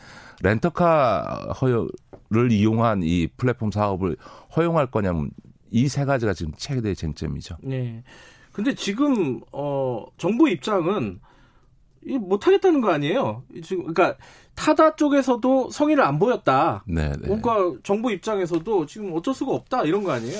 렌터카 0.43 1.53
허여를 1.61 2.51
이용한 2.51 3.01
이 3.03 3.27
플랫폼 3.37 3.71
사업을 3.71 4.17
허용할 4.55 4.87
거냐 4.87 5.13
이 5.73 5.87
세 5.89 6.05
가지가 6.05 6.33
지금 6.33 6.53
최대의 6.55 6.95
쟁점이죠. 6.95 7.57
네. 7.63 8.03
근데 8.51 8.75
지금 8.75 9.41
어 9.51 10.05
정부 10.17 10.47
입장은 10.47 11.19
이 12.05 12.17
못하겠다는 12.17 12.81
거 12.81 12.91
아니에요? 12.91 13.43
지금 13.63 13.91
그러니까 13.93 14.17
타다 14.55 14.95
쪽에서도 14.95 15.71
성의를 15.71 16.03
안 16.03 16.19
보였다. 16.19 16.83
네, 16.87 17.11
네. 17.19 17.27
뭔가 17.27 17.55
정부 17.81 18.11
입장에서도 18.11 18.85
지금 18.85 19.13
어쩔 19.15 19.33
수가 19.33 19.53
없다 19.53 19.83
이런 19.83 20.03
거 20.03 20.11
아니에요? 20.11 20.39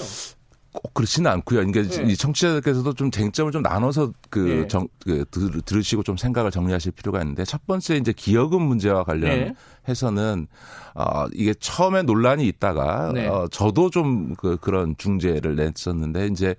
꼭 0.73 0.93
그렇지는 0.95 1.29
않고요. 1.31 1.65
그러니까 1.65 1.83
네. 1.83 2.11
이 2.11 2.17
청취자들께서도 2.17 2.93
좀 2.93 3.11
쟁점을 3.11 3.51
좀 3.51 3.61
나눠서 3.61 4.11
그, 4.29 4.39
네. 4.39 4.67
정, 4.67 4.87
그 5.03 5.23
들, 5.29 5.61
들으시고 5.61 6.03
좀 6.03 6.17
생각을 6.17 6.49
정리하실 6.51 6.93
필요가 6.93 7.21
있는데 7.21 7.45
첫 7.45 7.65
번째 7.67 7.95
이제 7.95 8.11
기여금 8.11 8.63
문제와 8.63 9.03
관련해서는 9.03 10.47
네. 10.49 11.01
어, 11.01 11.27
이게 11.33 11.53
처음에 11.53 12.01
논란이 12.01 12.47
있다가 12.47 13.11
네. 13.13 13.27
어, 13.27 13.47
저도 13.51 13.91
좀 13.91 14.33
그, 14.35 14.57
그런 14.57 14.95
중재를 14.97 15.55
냈었는데 15.55 16.27
이제 16.27 16.55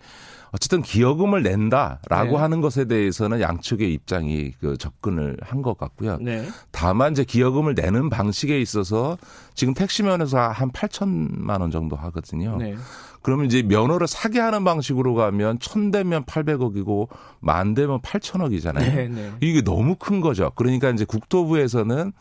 어쨌든 0.55 0.83
기여금을 0.83 1.43
낸다라고 1.43 2.31
네. 2.31 2.37
하는 2.37 2.61
것에 2.61 2.85
대해서는 2.85 3.41
양측의 3.41 3.93
입장이 3.93 4.53
그 4.61 4.77
접근을 4.77 5.37
한 5.43 5.65
것 5.65 5.77
같고요. 5.77 6.19
네. 6.21 6.47
다만 6.71 7.13
이제 7.13 7.25
기여금을 7.25 7.75
내는 7.75 8.09
방식에 8.09 8.61
있어서 8.61 9.19
지금 9.55 9.75
택시면에서 9.75 10.39
한 10.39 10.71
8천만 10.71 11.61
원 11.61 11.71
정도 11.73 11.97
하거든요. 11.97 12.57
네. 12.59 12.77
그러면 13.23 13.47
이제 13.47 13.63
면허를 13.63 14.07
사게 14.07 14.39
하는 14.39 14.63
방식으로 14.63 15.15
가면 15.15 15.59
천 15.59 15.91
대면 15.91 16.25
800억이고 16.25 17.09
만 17.41 17.75
대면 17.75 18.01
8천억이잖아요. 18.03 18.79
네, 18.79 19.09
네. 19.09 19.33
이게 19.41 19.63
너무 19.63 19.97
큰 19.97 20.21
거죠. 20.21 20.53
그러니까 20.55 20.91
이제 20.91 21.05
국토부에서는 21.05 22.13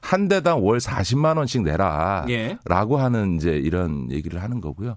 한 0.00 0.28
대당 0.28 0.64
월 0.64 0.78
40만 0.78 1.36
원씩 1.36 1.62
내라라고 1.62 2.30
예. 2.30 2.58
하는 3.02 3.36
이제 3.36 3.50
이런 3.50 4.10
얘기를 4.10 4.42
하는 4.42 4.60
거고요. 4.60 4.96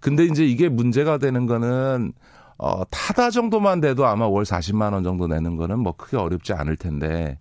근데 0.00 0.24
이제 0.24 0.44
이게 0.44 0.68
문제가 0.68 1.18
되는 1.18 1.46
거는 1.46 2.12
어 2.58 2.84
타다 2.90 3.30
정도만 3.30 3.80
돼도 3.80 4.06
아마 4.06 4.26
월 4.26 4.44
40만 4.44 4.92
원 4.92 5.04
정도 5.04 5.26
내는 5.26 5.56
거는 5.56 5.78
뭐 5.78 5.92
크게 5.92 6.16
어렵지 6.16 6.52
않을 6.54 6.76
텐데 6.76 7.38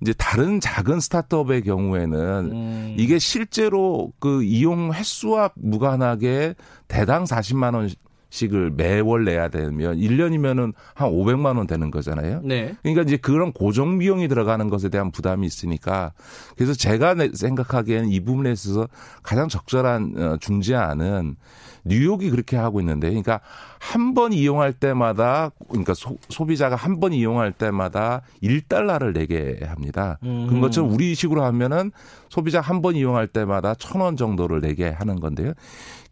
이제 0.00 0.12
다른 0.12 0.60
작은 0.60 1.00
스타트업의 1.00 1.62
경우에는 1.62 2.50
음. 2.52 2.94
이게 2.98 3.18
실제로 3.18 4.12
그 4.18 4.42
이용 4.42 4.92
횟수와 4.92 5.50
무관하게 5.54 6.54
대당 6.88 7.24
40만 7.24 7.74
원 7.74 7.88
씩을 8.34 8.72
매월 8.72 9.24
내야 9.24 9.48
되면 9.48 9.96
1년이면은 9.96 10.72
한 10.94 11.10
500만 11.10 11.56
원 11.56 11.68
되는 11.68 11.90
거잖아요. 11.92 12.40
네. 12.42 12.74
그러니까 12.82 13.02
이제 13.02 13.16
그런 13.16 13.52
고정 13.52 13.98
비용이 13.98 14.26
들어가는 14.26 14.68
것에 14.68 14.88
대한 14.88 15.12
부담이 15.12 15.46
있으니까 15.46 16.12
그래서 16.56 16.74
제가 16.74 17.14
생각하기에는 17.32 18.08
이 18.08 18.20
부분에 18.20 18.50
있어서 18.50 18.88
가장 19.22 19.48
적절한 19.48 20.14
어, 20.16 20.36
중재안은 20.40 21.36
뉴욕이 21.84 22.30
그렇게 22.30 22.56
하고 22.56 22.80
있는데 22.80 23.08
그러니까 23.08 23.40
한 23.78 24.14
번 24.14 24.32
이용할 24.32 24.72
때마다 24.72 25.50
그러니까 25.68 25.92
소, 25.94 26.46
비자가 26.46 26.76
한 26.76 27.00
번 27.00 27.12
이용할 27.12 27.52
때마다 27.52 28.22
1달러를 28.42 29.12
내게 29.12 29.60
합니다. 29.66 30.18
음. 30.22 30.46
그것처럼 30.48 30.90
우리 30.92 31.14
식으로 31.14 31.42
하면은 31.44 31.90
소비자 32.28 32.60
한 32.60 32.80
번 32.82 32.96
이용할 32.96 33.26
때마다 33.26 33.74
1,000원 33.74 34.16
정도를 34.16 34.60
내게 34.60 34.88
하는 34.88 35.20
건데요. 35.20 35.52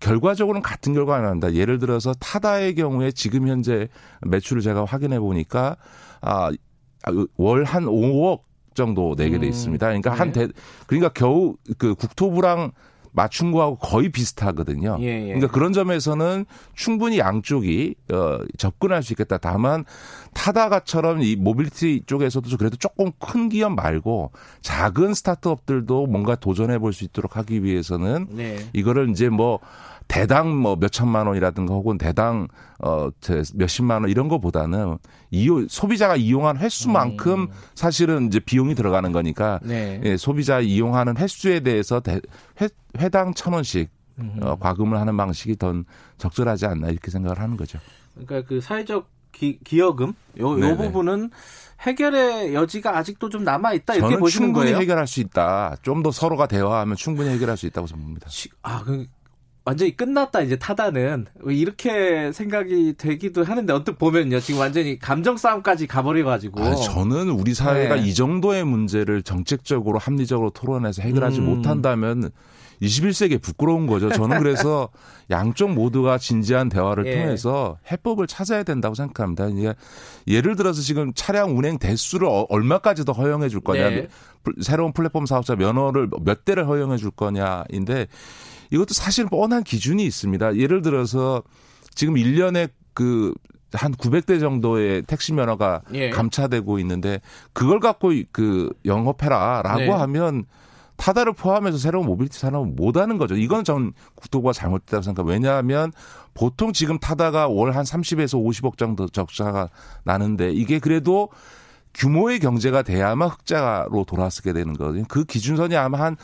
결과적으로는 0.01 0.63
같은 0.63 0.95
결과가 0.95 1.23
나온다. 1.23 1.55
예를 1.55 1.79
들어서 1.79 2.13
타다의 2.15 2.75
경우에 2.75 3.13
지금 3.13 3.47
현재 3.49 3.89
매출을 4.27 4.63
제가 4.63 4.85
확인해 4.85 5.21
보니까 5.21 5.77
아, 6.21 6.51
월 7.37 7.65
한 7.65 7.85
5억 7.85 8.41
정도 8.75 9.15
내게 9.17 9.39
돼 9.39 9.47
음. 9.47 9.51
있습니다. 9.51 9.87
그러니까 9.87 10.11
네. 10.11 10.17
한 10.17 10.33
대, 10.33 10.49
그러니까 10.87 11.11
겨우 11.13 11.57
그 11.79 11.95
국토부랑 11.95 12.73
맞춘 13.13 13.53
거하고 13.53 13.77
거의 13.77 14.09
비슷하거든요. 14.09 14.97
예, 15.01 15.07
예. 15.07 15.27
그러니까 15.27 15.49
그런 15.49 15.73
점에서는 15.73 16.47
충분히 16.75 17.19
양쪽이 17.19 17.95
어, 18.13 18.39
접근할 18.59 19.03
수 19.03 19.13
있겠다. 19.13 19.39
다만 19.39 19.85
타다가처럼 20.35 21.23
이 21.23 21.37
모빌리티 21.37 22.05
쪽에서도 22.07 22.57
그래도 22.57 22.77
조금 22.77 23.13
큰 23.19 23.49
기업 23.49 23.75
말고 23.75 24.33
작은 24.63 25.15
스타트업들도 25.15 26.07
뭔가 26.07 26.37
도전해 26.37 26.79
볼 26.79 26.93
수 26.93 27.05
있도록 27.05 27.37
하기 27.39 27.65
위해서는 27.65 28.27
네. 28.31 28.59
이거를 28.75 29.09
이제 29.11 29.31
뭐 29.31 29.61
대당 30.13 30.55
뭐 30.55 30.77
몇천만 30.77 31.27
원이라든가 31.27 31.73
혹은 31.73 31.97
대당 31.97 32.47
어 32.79 33.09
몇십만 33.55 34.03
원 34.03 34.11
이런 34.11 34.29
거보다는 34.29 34.99
이용 35.31 35.67
소비자가 35.67 36.17
이용한 36.17 36.59
횟수만큼 36.59 37.41
음. 37.41 37.49
사실은 37.75 38.27
이제 38.27 38.39
비용이 38.39 38.75
들어가는 38.75 39.11
거니까 39.11 39.59
네. 39.63 40.03
예, 40.05 40.19
소비자 40.19 40.61
이용하는 40.61 41.17
횟수에 41.17 41.61
대해서 41.61 42.01
대, 42.01 42.21
회, 42.61 42.69
회당 42.99 43.33
천 43.33 43.55
원씩 43.55 43.89
어, 44.43 44.57
과금을 44.61 45.01
하는 45.01 45.17
방식이 45.17 45.57
더 45.57 45.73
적절하지 46.19 46.67
않나 46.67 46.89
이렇게 46.91 47.11
생각을 47.11 47.41
하는 47.41 47.57
거죠. 47.57 47.79
그러니까 48.13 48.47
그 48.47 48.61
사회적 48.61 49.09
기, 49.33 49.59
기여금 49.65 50.13
요, 50.39 50.61
요 50.61 50.77
부분은 50.77 51.31
해결의 51.81 52.53
여지가 52.53 52.99
아직도 52.99 53.31
좀 53.31 53.45
남아 53.45 53.73
있다 53.73 53.95
이렇게 53.95 54.19
보시는 54.19 54.49
충분히 54.49 54.67
거예요. 54.67 54.83
해결할 54.83 55.07
수 55.07 55.21
있다. 55.21 55.77
좀 55.81 56.03
더 56.03 56.11
서로가 56.11 56.49
대화하면 56.49 56.97
충분히 56.97 57.31
해결할 57.31 57.57
수 57.57 57.65
있다고 57.67 57.87
봅니다. 57.87 58.29
아, 58.61 58.83
그 58.85 59.07
완전히 59.65 59.97
끝났다 59.97 60.41
이제 60.41 60.57
타다는 60.57 61.27
이렇게 61.47 62.33
생각이 62.33 62.95
되기도 62.99 63.45
하는데 63.45 63.73
언뜻 63.73 63.97
보면요 63.97 64.41
지금 64.41 64.61
완전히 64.61 64.99
감정 64.99 65.37
싸움까지 65.37 65.87
가버려가지고 65.87 66.63
아, 66.63 66.75
저는 66.75 67.31
우리 67.31 67.55
사회가 67.55 67.97
네. 67.97 68.03
이 68.03 68.15
정도의 68.15 68.65
문제를 68.65 69.23
정책적으로 69.23 69.99
합리적으로 69.99 70.51
토론해서 70.51 71.03
해결하지 71.03 71.41
음. 71.41 71.47
못한다면 71.47 72.31
21세기에 72.83 73.41
부끄러운 73.41 73.87
거죠. 73.87 74.11
저는 74.11 74.39
그래서 74.39 74.89
양쪽 75.31 75.73
모두가 75.73 76.19
진지한 76.19 76.69
대화를 76.69 77.07
예. 77.07 77.15
통해서 77.15 77.79
해법을 77.91 78.27
찾아야 78.27 78.65
된다고 78.65 78.97
생각합니다. 78.97 79.47
이게 79.49 79.75
예를 80.27 80.57
들어서 80.57 80.83
지금 80.83 81.13
차량 81.15 81.57
운행 81.57 81.79
대수를 81.79 82.27
어, 82.27 82.47
얼마까지 82.49 83.05
더 83.05 83.13
허용해 83.13 83.49
줄 83.49 83.61
거냐, 83.61 83.91
네. 83.91 84.09
새로운 84.61 84.93
플랫폼 84.93 85.27
사업자 85.27 85.55
면허를 85.55 86.09
몇 86.25 86.45
대를 86.45 86.67
허용해 86.67 86.97
줄 86.97 87.13
거냐인데 87.13 88.09
이것도 88.73 88.95
사실 88.95 89.27
뻔한 89.27 89.63
기준이 89.63 90.05
있습니다. 90.05 90.57
예를 90.57 90.83
들어서 90.83 91.43
지금 91.95 92.15
1년에 92.15 92.71
그 92.95 93.44
한 93.44 93.93
900대 93.93 94.41
정도의 94.41 95.03
택시 95.03 95.33
면허가 95.35 95.83
예. 95.93 96.11
감차되고 96.11 96.79
있는데 96.81 97.21
그걸 97.53 97.81
갖고 97.81 98.13
그 98.33 98.73
영업해라라고 98.85 99.79
네. 99.79 99.91
하면 99.91 100.45
타다를 100.97 101.33
포함해서 101.33 101.79
새로운 101.79 102.07
모빌리티 102.07 102.39
산업은 102.39 102.77
못 102.77 102.97
하는 102.97 103.19
거죠. 103.19 103.35
이건 103.37 103.65
전 103.65 103.93
국토부가 104.15 104.53
잘못됐다고 104.53 105.03
생각합니다. 105.03 105.33
왜냐하면 105.33 105.93
보통 106.33 106.73
지금 106.73 106.99
타다가 106.99 107.49
월 107.49 107.73
한 107.77 107.85
30에서 107.85 108.43
50억 108.43 108.79
정도 108.79 109.09
적자가 109.09 109.69
나는데 110.05 110.53
이게 110.53 110.79
그래도 110.79 111.29
규모의 111.95 112.39
경제가 112.39 112.83
돼야만 112.83 113.29
흑자로 113.29 114.05
돌아서게 114.07 114.53
되는 114.53 114.73
거거든요. 114.75 115.05
그 115.09 115.25
기준선이 115.25 115.77
아마 115.77 116.01
한 116.01 116.17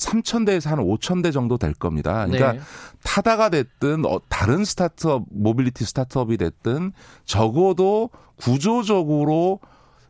3,000대에서 0.00 0.70
한 0.70 0.78
5,000대 0.78 1.32
정도 1.32 1.58
될 1.58 1.74
겁니다. 1.74 2.26
그러니까 2.26 2.52
네. 2.54 2.60
타다가 3.02 3.50
됐든 3.50 4.04
어, 4.06 4.20
다른 4.28 4.64
스타트업, 4.64 5.24
모빌리티 5.30 5.84
스타트업이 5.84 6.36
됐든 6.38 6.92
적어도 7.24 8.10
구조적으로 8.36 9.60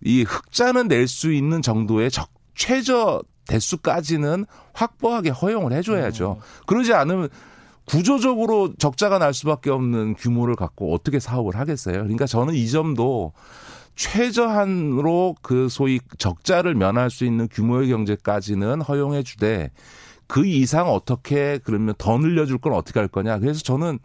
이 0.02 0.22
흑자는 0.22 0.88
낼 0.88 1.06
수 1.08 1.32
있는 1.32 1.60
정도의 1.60 2.10
적, 2.10 2.28
최저 2.54 3.22
대수까지는 3.48 4.46
확보하게 4.72 5.30
허용을 5.30 5.72
해줘야죠. 5.72 6.36
음. 6.38 6.42
그러지 6.66 6.94
않으면 6.94 7.28
구조적으로 7.84 8.72
적자가 8.78 9.18
날 9.18 9.34
수밖에 9.34 9.70
없는 9.70 10.14
규모를 10.14 10.54
갖고 10.54 10.94
어떻게 10.94 11.18
사업을 11.18 11.56
하겠어요. 11.56 11.94
그러니까 11.94 12.26
저는 12.26 12.54
이 12.54 12.68
점도 12.68 13.32
최저한으로 14.00 15.36
그 15.42 15.68
소위 15.68 16.00
적자를 16.16 16.74
면할 16.74 17.10
수 17.10 17.26
있는 17.26 17.46
규모의 17.48 17.90
경제까지는 17.90 18.80
허용해 18.80 19.22
주되 19.22 19.70
그 20.26 20.46
이상 20.46 20.88
어떻게 20.88 21.58
그러면 21.62 21.94
더 21.98 22.16
늘려줄 22.16 22.56
건 22.58 22.72
어떻게 22.72 22.98
할 22.98 23.08
거냐. 23.08 23.38
그래서 23.40 23.60
저는 23.60 23.98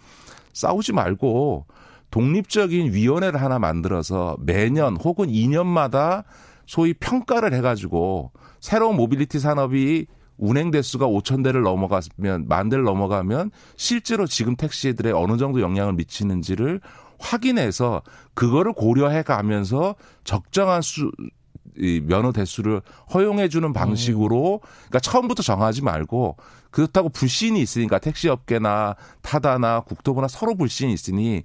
싸우지 0.52 0.92
말고 0.92 1.66
독립적인 2.12 2.92
위원회를 2.92 3.42
하나 3.42 3.58
만들어서 3.58 4.36
매년 4.42 4.98
혹은 4.98 5.28
2년마다 5.28 6.26
소위 6.66 6.94
평가를 6.94 7.54
해가지고 7.54 8.34
새로운 8.60 8.98
모빌리티 8.98 9.40
산업이 9.40 10.08
운행 10.38 10.72
대수가 10.72 11.08
5천 11.08 11.42
대를 11.42 11.62
넘어가면 11.62 12.50
만 12.50 12.68
대를 12.68 12.84
넘어가면 12.84 13.52
실제로 13.78 14.28
지금 14.28 14.58
택시들에 14.58 15.12
어느 15.12 15.38
정도 15.38 15.62
영향을 15.62 15.94
미치는지를 15.94 16.82
확인해서 17.20 18.02
그거를 18.34 18.74
고려해 18.74 19.24
가면서 19.24 19.96
적정한 20.24 20.82
수, 20.82 21.12
이 21.78 22.02
면허 22.06 22.32
대수를 22.32 22.82
허용해 23.14 23.50
주는 23.50 23.74
방식으로 23.74 24.62
그러니까 24.64 25.00
처음부터 25.00 25.44
정하지 25.44 25.84
말고 25.84 26.38
그렇다고 26.72 27.10
불신이 27.10 27.62
있으니까 27.62 28.00
택시 28.00 28.30
업계나 28.30 28.96
타다나 29.22 29.82
국토부나 29.82 30.28
서로 30.28 30.56
불신이 30.56 30.94
있으니 30.94 31.44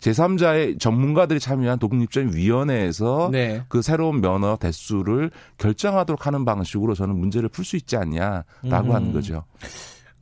제3자의 0.00 0.80
전문가들이 0.80 1.38
참여한 1.38 1.78
독립적인 1.78 2.34
위원회에서 2.34 3.28
네. 3.30 3.62
그 3.68 3.82
새로운 3.82 4.20
면허 4.20 4.56
대수를 4.56 5.30
결정하도록 5.58 6.26
하는 6.26 6.44
방식으로 6.44 6.94
저는 6.94 7.16
문제를 7.16 7.48
풀 7.48 7.64
수 7.64 7.76
있지 7.76 7.96
않냐라고 7.96 8.88
음. 8.88 8.92
하는 8.92 9.12
거죠. 9.12 9.44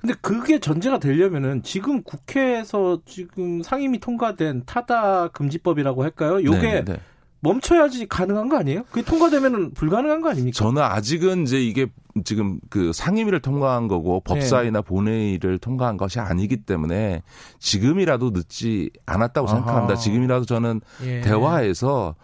근데 0.01 0.15
그게 0.23 0.59
전제가 0.59 0.99
되려면은 0.99 1.63
지금 1.63 2.03
국회에서 2.03 3.01
지금 3.05 3.63
상임위 3.63 4.01
통과된 4.01 4.63
타다 4.65 5.29
금지법이라고 5.29 6.03
할까요? 6.03 6.43
요게 6.43 6.59
네, 6.59 6.85
네. 6.85 7.01
멈춰야지 7.41 8.07
가능한 8.07 8.49
거 8.49 8.57
아니에요? 8.57 8.85
그게 8.85 9.03
통과되면은 9.03 9.75
불가능한 9.75 10.23
거 10.23 10.31
아닙니까? 10.31 10.57
저는 10.57 10.83
아직은 10.83 11.43
이제 11.43 11.63
이게 11.63 11.87
지금 12.25 12.61
그 12.71 12.93
상임위를 12.95 13.41
통과한 13.41 13.89
거고 13.89 14.21
법사위나 14.21 14.81
네. 14.81 14.87
본회의를 14.87 15.59
통과한 15.59 15.99
것이 15.99 16.19
아니기 16.19 16.57
때문에 16.59 17.23
지금이라도 17.59 18.31
늦지 18.31 18.91
않았다고 19.05 19.49
아하. 19.49 19.57
생각합니다. 19.57 19.97
지금이라도 19.97 20.47
저는 20.47 20.81
예. 21.05 21.21
대화에서 21.21 22.15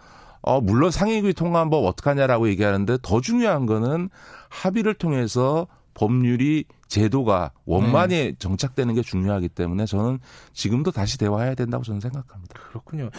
어 0.41 0.61
물론 0.61 0.89
상임위 0.89 1.33
통과한 1.33 1.69
법 1.69 1.85
어떡하냐라고 1.85 2.47
얘기하는데 2.49 2.97
더 3.03 3.21
중요한 3.21 3.67
거는 3.67 4.09
합의를 4.49 4.95
통해서 4.95 5.67
법률이 5.97 6.65
제도가 6.87 7.51
원만히 7.65 8.15
네. 8.15 8.35
정착되는 8.37 8.93
게 8.93 9.01
중요하기 9.01 9.49
때문에 9.49 9.87
저는 9.87 10.19
지금도 10.53 10.91
다시 10.91 11.17
대화해야 11.17 11.55
된다고 11.55 11.83
저는 11.83 11.99
생각합니다. 11.99 12.53
그렇군요. 12.69 13.09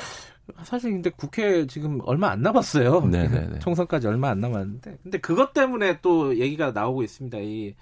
사실 0.62 0.92
근데 0.92 1.10
국회 1.10 1.66
지금 1.66 1.98
얼마 2.04 2.30
안 2.30 2.40
남았어요. 2.40 3.00
네네네. 3.06 3.58
총선까지 3.58 4.06
얼마 4.06 4.28
안 4.30 4.38
남았는데. 4.38 4.98
근데 5.02 5.18
그것 5.18 5.52
때문에 5.52 5.98
또 6.02 6.38
얘기가 6.38 6.70
나오고 6.70 7.02
있습니다. 7.02 7.38
이 7.38 7.74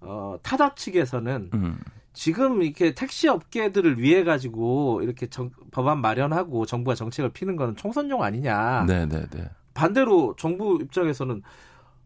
어, 0.00 0.36
타다 0.42 0.74
측에서는 0.74 1.50
음. 1.52 1.78
지금 2.14 2.62
이렇게 2.62 2.94
택시 2.94 3.28
업계들을 3.28 4.00
위해 4.00 4.24
가지고 4.24 5.02
이렇게 5.02 5.26
정, 5.26 5.50
법안 5.70 6.00
마련하고 6.00 6.64
정부가 6.64 6.94
정책을 6.94 7.30
피는 7.32 7.56
거는 7.56 7.76
총선용 7.76 8.22
아니냐. 8.22 8.86
네네네. 8.86 9.50
반대로 9.74 10.34
정부 10.38 10.78
입장에서는 10.80 11.42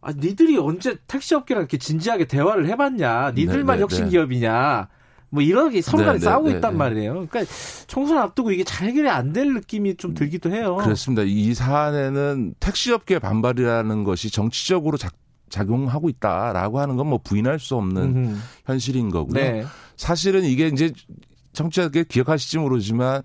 아, 0.03 0.13
니들이 0.13 0.59
언제 0.59 0.97
택시 1.07 1.35
업계랑 1.35 1.63
이렇게 1.63 1.79
진지하게 1.79 2.27
대화를 2.27 2.67
해봤냐? 2.69 3.31
니들만 3.37 3.65
네네네. 3.67 3.81
혁신 3.83 4.09
기업이냐? 4.09 4.89
뭐 5.31 5.43
이렇게 5.43 5.81
서로 5.81 6.05
간에 6.05 6.19
네, 6.19 6.25
네, 6.25 6.25
싸우고 6.31 6.49
네, 6.51 6.55
있단 6.57 6.73
네. 6.73 6.77
말이에요. 6.79 7.13
그러니까 7.31 7.45
총선 7.87 8.19
앞두고 8.19 8.51
이게 8.51 8.65
잘 8.65 8.89
해결이 8.89 9.09
안 9.09 9.33
될 9.33 9.55
느낌이 9.55 9.97
좀 9.97 10.13
들기도 10.13 10.51
해요. 10.51 10.77
그렇습니다. 10.77 11.23
이 11.25 11.55
사안에는 11.55 12.55
택시업계 12.61 13.19
반발이라는 13.19 14.05
것이 14.05 14.31
정치적으로 14.31 14.99
작, 14.99 15.15
작용하고 15.49 16.09
있다라고 16.11 16.81
하는 16.81 16.97
건 16.97 17.07
뭐 17.07 17.19
부인할 17.23 17.59
수 17.61 17.77
없는 17.77 18.03
음흠. 18.03 18.37
현실인 18.67 19.09
거고요. 19.11 19.35
네. 19.41 19.65
사실은 19.97 20.45
이게 20.45 20.67
이제 20.67 20.93
정치자들 21.55 22.05
기억하실지 22.05 22.59
모르지만 22.59 23.19
어, 23.19 23.23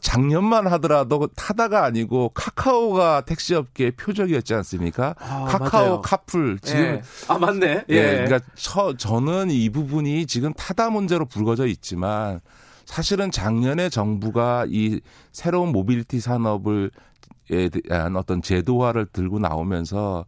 작년만 0.00 0.66
하더라도 0.66 1.26
타다가 1.36 1.84
아니고 1.84 2.30
카카오가 2.30 3.22
택시업계의 3.22 3.92
표적이었지 3.92 4.54
않습니까? 4.54 5.14
아, 5.18 5.44
카카오 5.44 5.84
맞아요. 5.84 6.00
카풀 6.00 6.58
지금 6.62 6.80
예. 6.80 7.02
아 7.28 7.38
맞네. 7.38 7.84
예. 7.90 7.94
예. 7.94 8.24
그러니까 8.24 8.40
저, 8.54 8.96
저는 8.96 9.50
이 9.50 9.68
부분이 9.68 10.26
지금 10.26 10.52
타다 10.54 10.90
문제로 10.90 11.26
불거져 11.26 11.66
있지만 11.66 12.40
사실은 12.86 13.30
작년에 13.30 13.88
정부가 13.90 14.64
이 14.68 15.00
새로운 15.32 15.72
모빌리티 15.72 16.20
산업을 16.20 16.90
에 17.48 17.68
대한 17.68 18.16
어떤 18.16 18.42
제도화를 18.42 19.06
들고 19.12 19.38
나오면서 19.38 20.24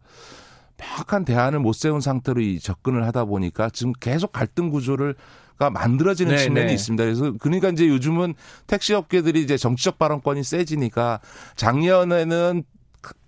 명확한 0.77 1.25
대안을 1.25 1.59
못 1.59 1.73
세운 1.73 1.99
상태로 1.99 2.39
이 2.39 2.59
접근을 2.59 3.05
하다 3.07 3.25
보니까 3.25 3.69
지금 3.69 3.91
계속 3.99 4.31
갈등 4.31 4.69
구조를 4.69 5.15
가 5.59 5.69
만들어지는 5.69 6.37
네, 6.37 6.41
측면이 6.41 6.67
네. 6.67 6.73
있습니다. 6.73 7.03
그래서 7.03 7.33
그러니까 7.37 7.67
이제 7.67 7.85
요즘은 7.85 8.33
택시 8.65 8.93
업계들이 8.93 9.41
이제 9.41 9.57
정치적 9.57 9.99
발언권이 9.99 10.41
세지니까 10.41 11.19
작년에는 11.57 12.63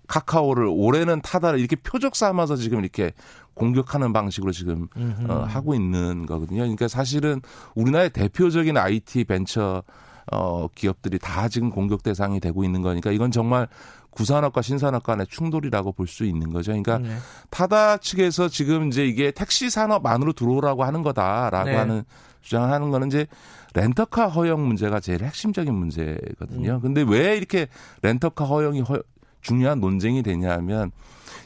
카카오를 0.08 0.66
올해는 0.66 1.20
타다를 1.20 1.58
이렇게 1.58 1.76
표적 1.76 2.16
삼아서 2.16 2.56
지금 2.56 2.80
이렇게 2.80 3.12
공격하는 3.52 4.14
방식으로 4.14 4.50
지금 4.50 4.88
어, 5.28 5.44
하고 5.46 5.74
있는 5.74 6.24
거거든요. 6.24 6.60
그러니까 6.60 6.88
사실은 6.88 7.42
우리나라의 7.74 8.10
대표적인 8.10 8.78
IT 8.78 9.24
벤처 9.24 9.82
어, 10.30 10.68
기업들이 10.74 11.18
다 11.18 11.48
지금 11.48 11.68
공격 11.68 12.02
대상이 12.02 12.40
되고 12.40 12.64
있는 12.64 12.80
거니까 12.80 13.10
이건 13.10 13.30
정말 13.30 13.68
구산업과 14.12 14.62
신산업 14.62 15.02
간의 15.02 15.26
충돌이라고 15.28 15.92
볼 15.92 16.06
수 16.06 16.24
있는 16.24 16.52
거죠. 16.52 16.72
그러니까 16.72 16.98
네. 16.98 17.16
타다 17.50 17.96
측에서 17.96 18.48
지금 18.48 18.88
이제 18.88 19.04
이게 19.04 19.30
택시 19.30 19.70
산업 19.70 20.06
안으로 20.06 20.32
들어오라고 20.32 20.84
하는 20.84 21.02
거다라고 21.02 21.70
네. 21.70 21.76
하는 21.76 22.04
주장을 22.42 22.70
하는 22.70 22.90
거는 22.90 23.08
이제 23.08 23.26
렌터카 23.74 24.28
허용 24.28 24.66
문제가 24.66 25.00
제일 25.00 25.24
핵심적인 25.24 25.72
문제거든요. 25.72 26.74
음. 26.74 26.80
근데 26.80 27.02
왜 27.06 27.36
이렇게 27.36 27.68
렌터카 28.02 28.44
허용이 28.44 28.80
허, 28.82 29.00
중요한 29.40 29.80
논쟁이 29.80 30.22
되냐면 30.22 30.90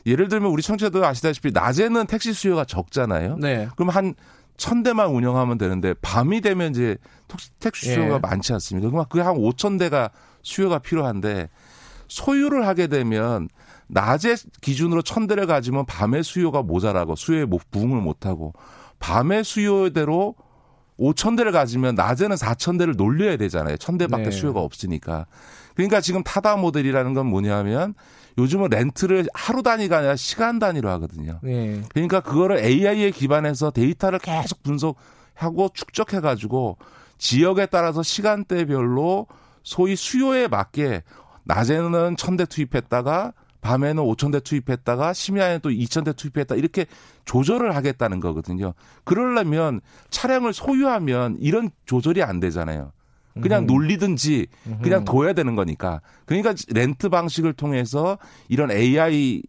예를 0.04 0.28
들면 0.28 0.50
우리 0.50 0.62
청취자도 0.62 1.04
아시다시피 1.04 1.52
낮에는 1.52 2.06
택시 2.06 2.32
수요가 2.32 2.64
적잖아요. 2.64 3.36
네. 3.38 3.68
그럼 3.76 3.90
한 3.90 4.14
천 4.56 4.82
대만 4.82 5.10
운영하면 5.10 5.58
되는데 5.58 5.94
밤이 6.00 6.40
되면 6.40 6.70
이제 6.70 6.96
택시 7.60 7.92
수요가 7.92 8.14
예. 8.14 8.18
많지 8.18 8.52
않습니까? 8.54 8.90
그럼 8.90 9.04
그게 9.08 9.22
한 9.22 9.36
오천 9.36 9.76
대가 9.76 10.10
수요가 10.42 10.78
필요한데 10.78 11.48
소유를 12.08 12.66
하게 12.66 12.86
되면 12.86 13.48
낮에 13.88 14.36
기준으로 14.60 15.02
천 15.02 15.26
대를 15.26 15.46
가지면 15.46 15.86
밤에 15.86 16.22
수요가 16.22 16.62
모자라고 16.62 17.14
수요에 17.16 17.46
부응을 17.70 18.00
못하고 18.00 18.52
밤에 18.98 19.42
수요대로 19.42 20.34
5천 20.98 21.36
대를 21.36 21.52
가지면 21.52 21.94
낮에는 21.94 22.36
4천 22.36 22.78
대를 22.78 22.94
놀려야 22.96 23.36
되잖아요. 23.36 23.76
천 23.76 23.98
대밖에 23.98 24.24
네. 24.24 24.30
수요가 24.30 24.60
없으니까. 24.60 25.26
그러니까 25.74 26.00
지금 26.00 26.22
타다 26.22 26.56
모델이라는 26.56 27.12
건 27.12 27.26
뭐냐면 27.26 27.94
요즘은 28.38 28.70
렌트를 28.70 29.26
하루 29.34 29.62
단위가 29.62 29.98
아니라 29.98 30.16
시간 30.16 30.58
단위로 30.58 30.88
하거든요. 30.90 31.38
네. 31.42 31.82
그러니까 31.90 32.20
그거를 32.20 32.58
AI에 32.58 33.10
기반해서 33.10 33.70
데이터를 33.70 34.18
계속 34.18 34.62
분석하고 34.62 35.70
축적해 35.74 36.20
가지고 36.20 36.78
지역에 37.18 37.66
따라서 37.66 38.02
시간대별로 38.02 39.26
소위 39.62 39.96
수요에 39.96 40.48
맞게 40.48 41.02
낮에는 41.46 42.16
천 42.16 42.36
대 42.36 42.44
투입했다가 42.44 43.32
밤에는 43.62 44.02
오천 44.02 44.30
대 44.30 44.40
투입했다가 44.40 45.12
심야에는 45.12 45.60
또 45.60 45.70
이천 45.70 46.04
대 46.04 46.12
투입했다 46.12 46.54
이렇게 46.54 46.86
조절을 47.24 47.74
하겠다는 47.74 48.20
거거든요. 48.20 48.74
그러려면 49.04 49.80
차량을 50.10 50.52
소유하면 50.52 51.36
이런 51.40 51.70
조절이 51.86 52.22
안 52.22 52.38
되잖아요. 52.38 52.92
그냥 53.42 53.64
음. 53.64 53.66
놀리든지 53.66 54.46
그냥 54.82 55.04
둬야 55.04 55.32
되는 55.32 55.56
거니까. 55.56 56.00
그러니까 56.26 56.54
렌트 56.68 57.08
방식을 57.08 57.52
통해서 57.54 58.18
이런 58.48 58.70
AI에 58.70 59.42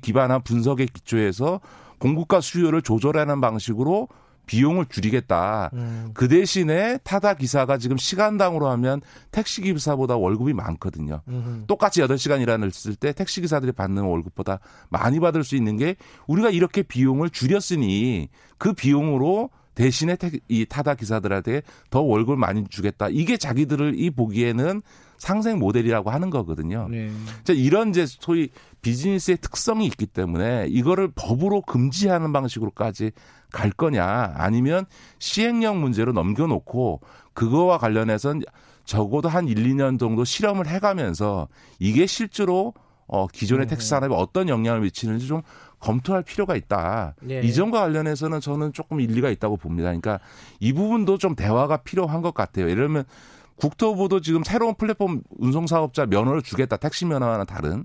기반한 0.00 0.42
분석의 0.42 0.86
기초에서 0.88 1.60
공급과 1.98 2.40
수요를 2.40 2.82
조절하는 2.82 3.40
방식으로 3.40 4.08
비용을 4.46 4.86
줄이겠다. 4.86 5.70
음. 5.74 6.10
그 6.14 6.28
대신에 6.28 6.98
타다 6.98 7.34
기사가 7.34 7.78
지금 7.78 7.96
시간당으로 7.96 8.68
하면 8.68 9.00
택시 9.30 9.60
기사보다 9.60 10.16
월급이 10.16 10.52
많거든요. 10.54 11.22
음. 11.28 11.64
똑같이 11.66 12.00
8시간 12.00 12.40
일하는 12.40 12.70
때 12.98 13.12
택시 13.12 13.40
기사들이 13.40 13.72
받는 13.72 14.02
월급보다 14.04 14.60
많이 14.88 15.20
받을 15.20 15.44
수 15.44 15.56
있는 15.56 15.76
게 15.76 15.96
우리가 16.26 16.50
이렇게 16.50 16.82
비용을 16.82 17.30
줄였으니 17.30 18.28
그 18.58 18.72
비용으로 18.72 19.50
대신에 19.74 20.16
이 20.48 20.64
타다 20.64 20.94
기사들한테 20.94 21.62
더 21.90 22.00
월급을 22.00 22.36
많이 22.36 22.64
주겠다. 22.68 23.08
이게 23.10 23.36
자기들을 23.36 24.00
이 24.00 24.10
보기에는 24.10 24.82
상생 25.18 25.58
모델이라고 25.58 26.10
하는 26.10 26.30
거거든요. 26.30 26.88
네. 26.90 27.10
이런 27.48 27.90
이제 27.90 28.06
소위 28.06 28.48
비즈니스의 28.82 29.38
특성이 29.40 29.86
있기 29.86 30.06
때문에 30.06 30.66
이거를 30.68 31.10
법으로 31.14 31.62
금지하는 31.62 32.32
방식으로까지 32.32 33.12
갈 33.52 33.70
거냐 33.70 34.34
아니면 34.36 34.86
시행령 35.18 35.80
문제로 35.80 36.12
넘겨놓고 36.12 37.00
그거와 37.34 37.78
관련해서 37.78 38.34
적어도 38.84 39.28
한 39.28 39.48
1, 39.48 39.56
2년 39.56 39.98
정도 39.98 40.24
실험을 40.24 40.66
해가면서 40.68 41.48
이게 41.78 42.06
실제로 42.06 42.72
어, 43.08 43.26
기존의 43.28 43.66
택시 43.66 43.88
산업에 43.88 44.14
어떤 44.14 44.48
영향을 44.48 44.80
미치는지 44.80 45.26
좀 45.26 45.42
검토할 45.78 46.22
필요가 46.22 46.56
있다. 46.56 47.14
예. 47.28 47.40
이 47.40 47.52
점과 47.52 47.80
관련해서는 47.80 48.40
저는 48.40 48.72
조금 48.72 49.00
일리가 49.00 49.30
있다고 49.30 49.56
봅니다. 49.56 49.88
그러니까 49.88 50.18
이 50.58 50.72
부분도 50.72 51.18
좀 51.18 51.36
대화가 51.36 51.78
필요한 51.78 52.22
것 52.22 52.34
같아요. 52.34 52.68
예를 52.68 52.86
들면 52.86 53.04
국토부도 53.56 54.20
지금 54.20 54.42
새로운 54.42 54.74
플랫폼 54.74 55.22
운송사업자 55.38 56.06
면허를 56.06 56.42
주겠다. 56.42 56.76
택시 56.76 57.06
면허와는 57.06 57.46
다른. 57.46 57.84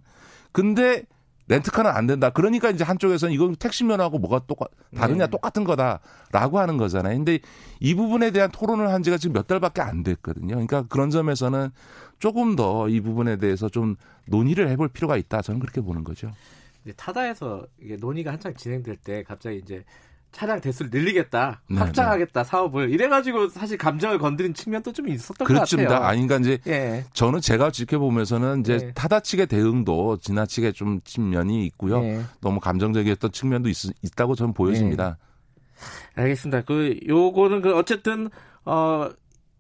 근데 0.52 1.04
렌트카는 1.48 1.92
안 1.92 2.08
된다. 2.08 2.30
그러니까 2.30 2.70
이제 2.70 2.84
한쪽에서는 2.84 3.34
이건 3.34 3.56
택시 3.56 3.84
면허하고 3.84 4.20
뭐가 4.20 4.46
똑같 4.48 4.70
다르냐 4.96 5.26
네. 5.26 5.30
똑같은 5.32 5.64
거다라고 5.64 6.60
하는 6.60 6.78
거잖아요. 6.78 7.16
근데 7.18 7.40
이 7.80 7.96
부분에 7.96 8.32
대한 8.32 8.50
토론을 8.52 8.90
한 8.90 9.04
지가 9.04 9.18
지금 9.18 9.34
몇 9.34 9.48
달밖에 9.48 9.82
안 9.82 10.04
됐거든요. 10.04 10.50
그러니까 10.56 10.84
그런 10.88 11.10
점에서는 11.10 11.70
조금 12.20 12.56
더 12.56 12.88
이 12.88 13.02
부분에 13.02 13.38
대해서 13.38 13.68
좀 13.70 13.96
논의를 14.28 14.70
해볼 14.70 14.90
필요가 14.90 15.18
있다. 15.18 15.42
저는 15.42 15.60
그렇게 15.60 15.82
보는 15.82 16.04
거죠. 16.04 16.32
타다에서 16.96 17.66
이게 17.80 17.96
논의가 17.96 18.32
한창 18.32 18.56
진행될 18.56 18.98
때 18.98 19.24
갑자기 19.24 19.58
이제 19.58 19.84
차량 20.32 20.62
대수를 20.62 20.90
늘리겠다, 20.92 21.62
네, 21.70 21.78
확장하겠다 21.78 22.44
네. 22.44 22.50
사업을 22.50 22.90
이래가지고 22.90 23.50
사실 23.50 23.78
감정을 23.78 24.18
건드린 24.18 24.54
측면도 24.54 24.94
좀 24.94 25.10
있었던 25.10 25.46
그렇습니다. 25.46 25.90
것 25.90 25.94
같아요. 25.96 26.10
아닌가 26.10 26.38
이제 26.38 26.58
예. 26.68 27.04
저는 27.14 27.42
제가 27.42 27.72
지켜보면서는 27.72 28.62
이제 28.62 28.80
예. 28.82 28.92
타다 28.94 29.20
측의 29.20 29.48
대응도 29.48 30.18
지나치게 30.18 30.72
좀 30.72 31.02
측면이 31.04 31.66
있고요. 31.68 32.02
예. 32.04 32.22
너무 32.40 32.60
감정적이었던 32.60 33.32
측면도 33.32 33.70
있, 33.70 33.76
다고 34.16 34.36
저는 34.36 34.54
보여집니다. 34.54 35.18
예. 36.18 36.22
알겠습니다. 36.22 36.62
그 36.62 36.98
요거는 37.08 37.62
그 37.62 37.76
어쨌든 37.76 38.30
어 38.66 39.10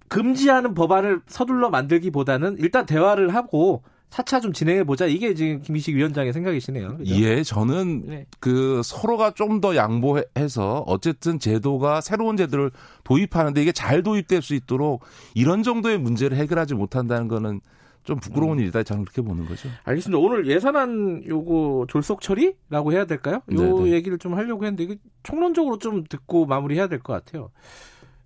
금지하는 0.08 0.74
법안을 0.74 1.22
서둘러 1.28 1.70
만들기보다는 1.70 2.58
일단 2.60 2.86
대화를 2.86 3.34
하고 3.34 3.84
차차 4.12 4.42
좀 4.42 4.52
진행해 4.52 4.84
보자. 4.84 5.06
이게 5.08 5.34
지금 5.34 5.62
김희식 5.62 5.96
위원장의 5.96 6.34
생각이시네요. 6.34 6.98
그죠? 6.98 7.16
예, 7.16 7.42
저는 7.44 8.04
네. 8.06 8.26
그 8.40 8.82
서로가 8.84 9.32
좀 9.32 9.62
더 9.62 9.76
양보해서 9.76 10.84
어쨌든 10.88 11.40
제도가 11.40 12.02
새로운 12.02 12.36
제도를 12.36 12.72
도입하는데 13.04 13.62
이게 13.62 13.72
잘 13.72 14.04
도입될 14.04 14.42
수 14.42 14.54
있도록 14.56 15.04
이런 15.36 15.64
정도의 15.64 15.98
문제를 15.98 16.36
해결하지 16.38 16.74
못한다는 16.76 17.28
거는 17.28 17.62
좀 18.04 18.20
부끄러운 18.20 18.58
음. 18.58 18.64
일이다. 18.64 18.82
저는 18.84 19.06
그렇게 19.06 19.22
보는 19.22 19.46
거죠. 19.46 19.70
알겠습니다. 19.84 20.18
오늘 20.20 20.48
예산안 20.48 21.24
요거 21.28 21.86
졸속 21.90 22.22
처리라고 22.22 22.92
해야 22.92 23.06
될까요? 23.06 23.42
요 23.54 23.78
네네. 23.78 23.92
얘기를 23.92 24.18
좀 24.18 24.34
하려고 24.36 24.66
했는데 24.66 24.84
이게 24.84 24.98
총론적으로 25.24 25.78
좀 25.78 26.04
듣고 26.10 26.46
마무리해야 26.48 26.88
될 26.88 27.00
것 27.00 27.14
같아요. 27.14 27.52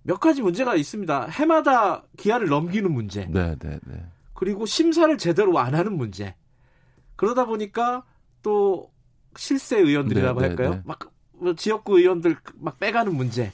몇 0.02 0.18
가지 0.20 0.40
문제가 0.40 0.74
있습니다. 0.76 1.26
해마다 1.26 2.02
기한을 2.16 2.48
넘기는 2.48 2.90
문제. 2.90 3.26
네, 3.30 3.54
네, 3.60 3.78
네. 3.86 4.02
그리고 4.36 4.66
심사를 4.66 5.16
제대로 5.18 5.58
안 5.58 5.74
하는 5.74 5.96
문제. 5.96 6.34
그러다 7.16 7.46
보니까 7.46 8.04
또 8.42 8.92
실세 9.36 9.78
의원들이라고 9.78 10.40
네, 10.40 10.46
네 10.46 10.48
할까요? 10.50 10.70
네, 10.70 10.76
네. 10.76 10.82
막뭐 11.40 11.54
지역구 11.56 11.98
의원들 11.98 12.36
막 12.56 12.78
빼가는 12.78 13.14
문제. 13.14 13.50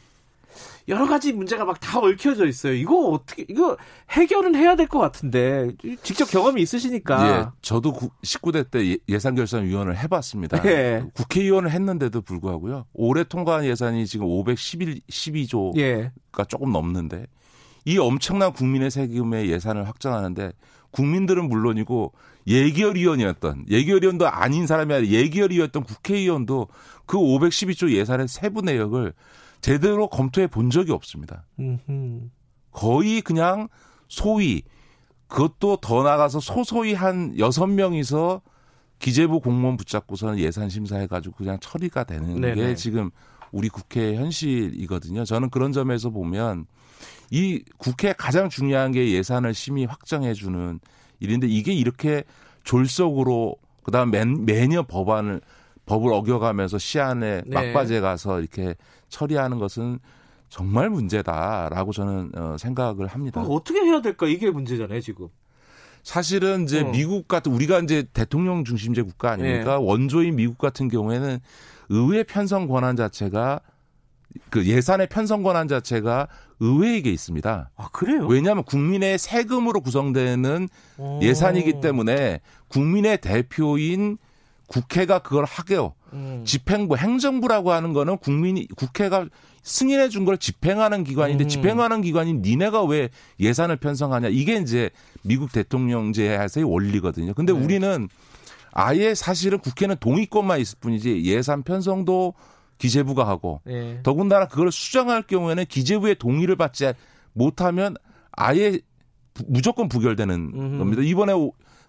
여러 0.88 1.06
가지 1.06 1.32
문제가 1.32 1.64
막 1.64 1.78
다 1.80 2.00
얽혀져 2.00 2.46
있어요. 2.46 2.74
이거 2.74 3.10
어떻게 3.10 3.44
이거 3.48 3.76
해결은 4.10 4.54
해야 4.56 4.74
될 4.74 4.88
것 4.88 4.98
같은데 4.98 5.70
직접 6.02 6.28
경험이 6.28 6.60
있으시니까. 6.62 7.28
예, 7.28 7.46
저도 7.62 7.92
19대 8.24 8.68
때 8.70 8.96
예산결산위원을 9.08 9.96
해봤습니다. 9.98 10.64
예. 10.66 11.04
국회의원을 11.14 11.70
했는데도 11.70 12.22
불구하고요. 12.22 12.86
올해 12.92 13.22
통과한 13.24 13.64
예산이 13.64 14.06
지금 14.06 14.26
511 14.26 15.00
12조가 15.08 15.78
예. 15.78 16.10
조금 16.48 16.72
넘는데 16.72 17.26
이 17.84 17.98
엄청난 17.98 18.52
국민의 18.52 18.90
세금의 18.90 19.50
예산을 19.50 19.88
확정하는데 19.88 20.52
국민들은 20.92 21.48
물론이고 21.48 22.12
예결위원이었던 22.46 23.66
예결위원도 23.68 24.28
아닌 24.28 24.66
사람이 24.66 24.92
아니라 24.94 25.10
예결위였던 25.10 25.84
국회의원도 25.84 26.68
그 27.06 27.16
512조 27.16 27.92
예산의 27.92 28.28
세부 28.28 28.62
내역을 28.62 29.12
제대로 29.60 30.08
검토해 30.08 30.48
본 30.48 30.70
적이 30.70 30.92
없습니다. 30.92 31.46
거의 32.72 33.20
그냥 33.22 33.68
소위 34.08 34.62
그것도 35.28 35.76
더 35.76 36.02
나가서 36.02 36.40
소소히 36.40 36.94
한 36.94 37.38
여섯 37.38 37.66
명이서 37.66 38.42
기재부 38.98 39.40
공무원 39.40 39.76
붙잡고서는 39.76 40.38
예산 40.38 40.68
심사해가지고 40.68 41.34
그냥 41.36 41.58
처리가 41.60 42.04
되는 42.04 42.40
네네. 42.40 42.54
게 42.54 42.74
지금 42.74 43.10
우리 43.50 43.68
국회 43.68 44.14
현실이거든요. 44.16 45.24
저는 45.24 45.50
그런 45.50 45.72
점에서 45.72 46.10
보면 46.10 46.66
이 47.32 47.64
국회 47.78 48.12
가장 48.12 48.50
중요한 48.50 48.92
게 48.92 49.10
예산을 49.10 49.54
심의 49.54 49.86
확정해 49.86 50.34
주는 50.34 50.78
일인데 51.18 51.46
이게 51.46 51.72
이렇게 51.72 52.24
졸속으로 52.62 53.56
그다음 53.84 54.10
매, 54.10 54.22
매년 54.26 54.86
법안을 54.86 55.40
법을 55.86 56.12
어겨가면서 56.12 56.76
시안에 56.76 57.42
네. 57.46 57.54
막바지에 57.54 58.00
가서 58.00 58.38
이렇게 58.38 58.74
처리하는 59.08 59.58
것은 59.58 59.98
정말 60.50 60.90
문제다라고 60.90 61.92
저는 61.92 62.32
어, 62.36 62.56
생각을 62.58 63.06
합니다. 63.06 63.40
어떻게 63.40 63.80
해야 63.80 64.02
될까 64.02 64.26
이게 64.26 64.50
문제잖아요 64.50 65.00
지금. 65.00 65.28
사실은 66.02 66.64
이제 66.64 66.82
어. 66.82 66.90
미국 66.90 67.28
같은 67.28 67.50
우리가 67.50 67.78
이제 67.78 68.04
대통령 68.12 68.62
중심제 68.62 69.00
국가 69.02 69.30
아닙니까? 69.30 69.78
네. 69.78 69.84
원조인 69.84 70.36
미국 70.36 70.58
같은 70.58 70.88
경우에는 70.88 71.38
의회 71.88 72.24
편성 72.24 72.68
권한 72.68 72.94
자체가 72.94 73.60
그 74.50 74.66
예산의 74.66 75.08
편성 75.08 75.42
권한 75.42 75.68
자체가 75.68 76.28
의회에게 76.60 77.10
있습니다. 77.10 77.70
아, 77.76 77.88
그래요? 77.92 78.26
왜냐하면 78.26 78.64
국민의 78.64 79.18
세금으로 79.18 79.80
구성되는 79.80 80.68
오. 80.98 81.20
예산이기 81.22 81.80
때문에 81.80 82.40
국민의 82.68 83.20
대표인 83.20 84.18
국회가 84.66 85.18
그걸 85.18 85.44
하게요. 85.44 85.94
음. 86.12 86.42
집행부, 86.46 86.96
행정부라고 86.96 87.72
하는 87.72 87.92
거는 87.92 88.18
국민이, 88.18 88.66
국회가 88.76 89.26
승인해 89.62 90.08
준 90.08 90.24
걸 90.24 90.38
집행하는 90.38 91.04
기관인데 91.04 91.44
음. 91.44 91.48
집행하는 91.48 92.00
기관인 92.02 92.42
니네가 92.42 92.84
왜 92.84 93.10
예산을 93.38 93.76
편성하냐. 93.76 94.28
이게 94.28 94.56
이제 94.56 94.90
미국 95.22 95.52
대통령제에서의 95.52 96.64
원리거든요. 96.64 97.34
근데 97.34 97.52
네. 97.52 97.58
우리는 97.58 98.08
아예 98.72 99.14
사실은 99.14 99.58
국회는 99.58 99.96
동의권만 100.00 100.58
있을 100.60 100.78
뿐이지 100.80 101.22
예산 101.24 101.62
편성도 101.62 102.34
기재부가 102.82 103.28
하고 103.28 103.60
네. 103.64 104.00
더군다나 104.02 104.48
그걸 104.48 104.72
수정할 104.72 105.22
경우에는 105.22 105.66
기재부의 105.66 106.16
동의를 106.16 106.56
받지 106.56 106.92
못하면 107.32 107.94
아예 108.32 108.80
부, 109.34 109.44
무조건 109.46 109.88
부결되는 109.88 110.52
음흠. 110.52 110.78
겁니다. 110.78 111.02
이번에 111.02 111.32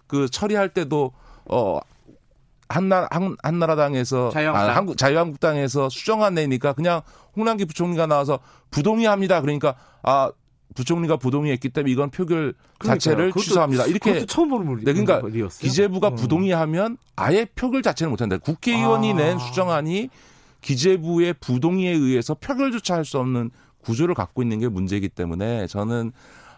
그 0.06 0.28
처리할 0.30 0.68
때도 0.68 1.10
어 1.50 1.80
한나 2.68 3.08
한, 3.10 3.36
한나라당에서 3.42 4.30
자유한국당. 4.30 4.70
아, 4.70 4.76
한국 4.76 4.96
자유한국당에서 4.96 5.88
수정안 5.88 6.34
내니까 6.34 6.72
그냥 6.74 7.02
홍남기 7.36 7.64
부총리가 7.64 8.06
나와서 8.06 8.38
부동의합니다. 8.70 9.40
그러니까 9.40 9.74
아 10.04 10.30
부총리가 10.76 11.16
부동의했기 11.16 11.70
때문에 11.70 11.92
이건 11.92 12.10
표결 12.10 12.54
자체를 12.84 13.28
그것도, 13.30 13.42
취소합니다. 13.42 13.86
이렇게 13.86 14.24
처음 14.26 14.48
보는 14.50 14.66
물이 14.66 14.84
네, 14.84 14.92
그러니까 14.92 15.22
기재부가 15.58 16.08
어. 16.08 16.14
부동의하면 16.14 16.98
아예 17.16 17.46
표결 17.46 17.82
자체를 17.82 18.10
못 18.10 18.22
한다. 18.22 18.38
국회의원이 18.38 19.12
아. 19.12 19.16
낸 19.16 19.38
수정안이 19.40 20.08
기재부의 20.64 21.34
부동의에 21.34 21.90
의해서 21.90 22.34
표결조차 22.34 22.94
할 22.94 23.04
수 23.04 23.18
없는 23.18 23.50
구조를 23.82 24.14
갖고 24.14 24.42
있는 24.42 24.58
게 24.60 24.68
문제이기 24.68 25.10
때문에 25.10 25.66
저는 25.66 26.10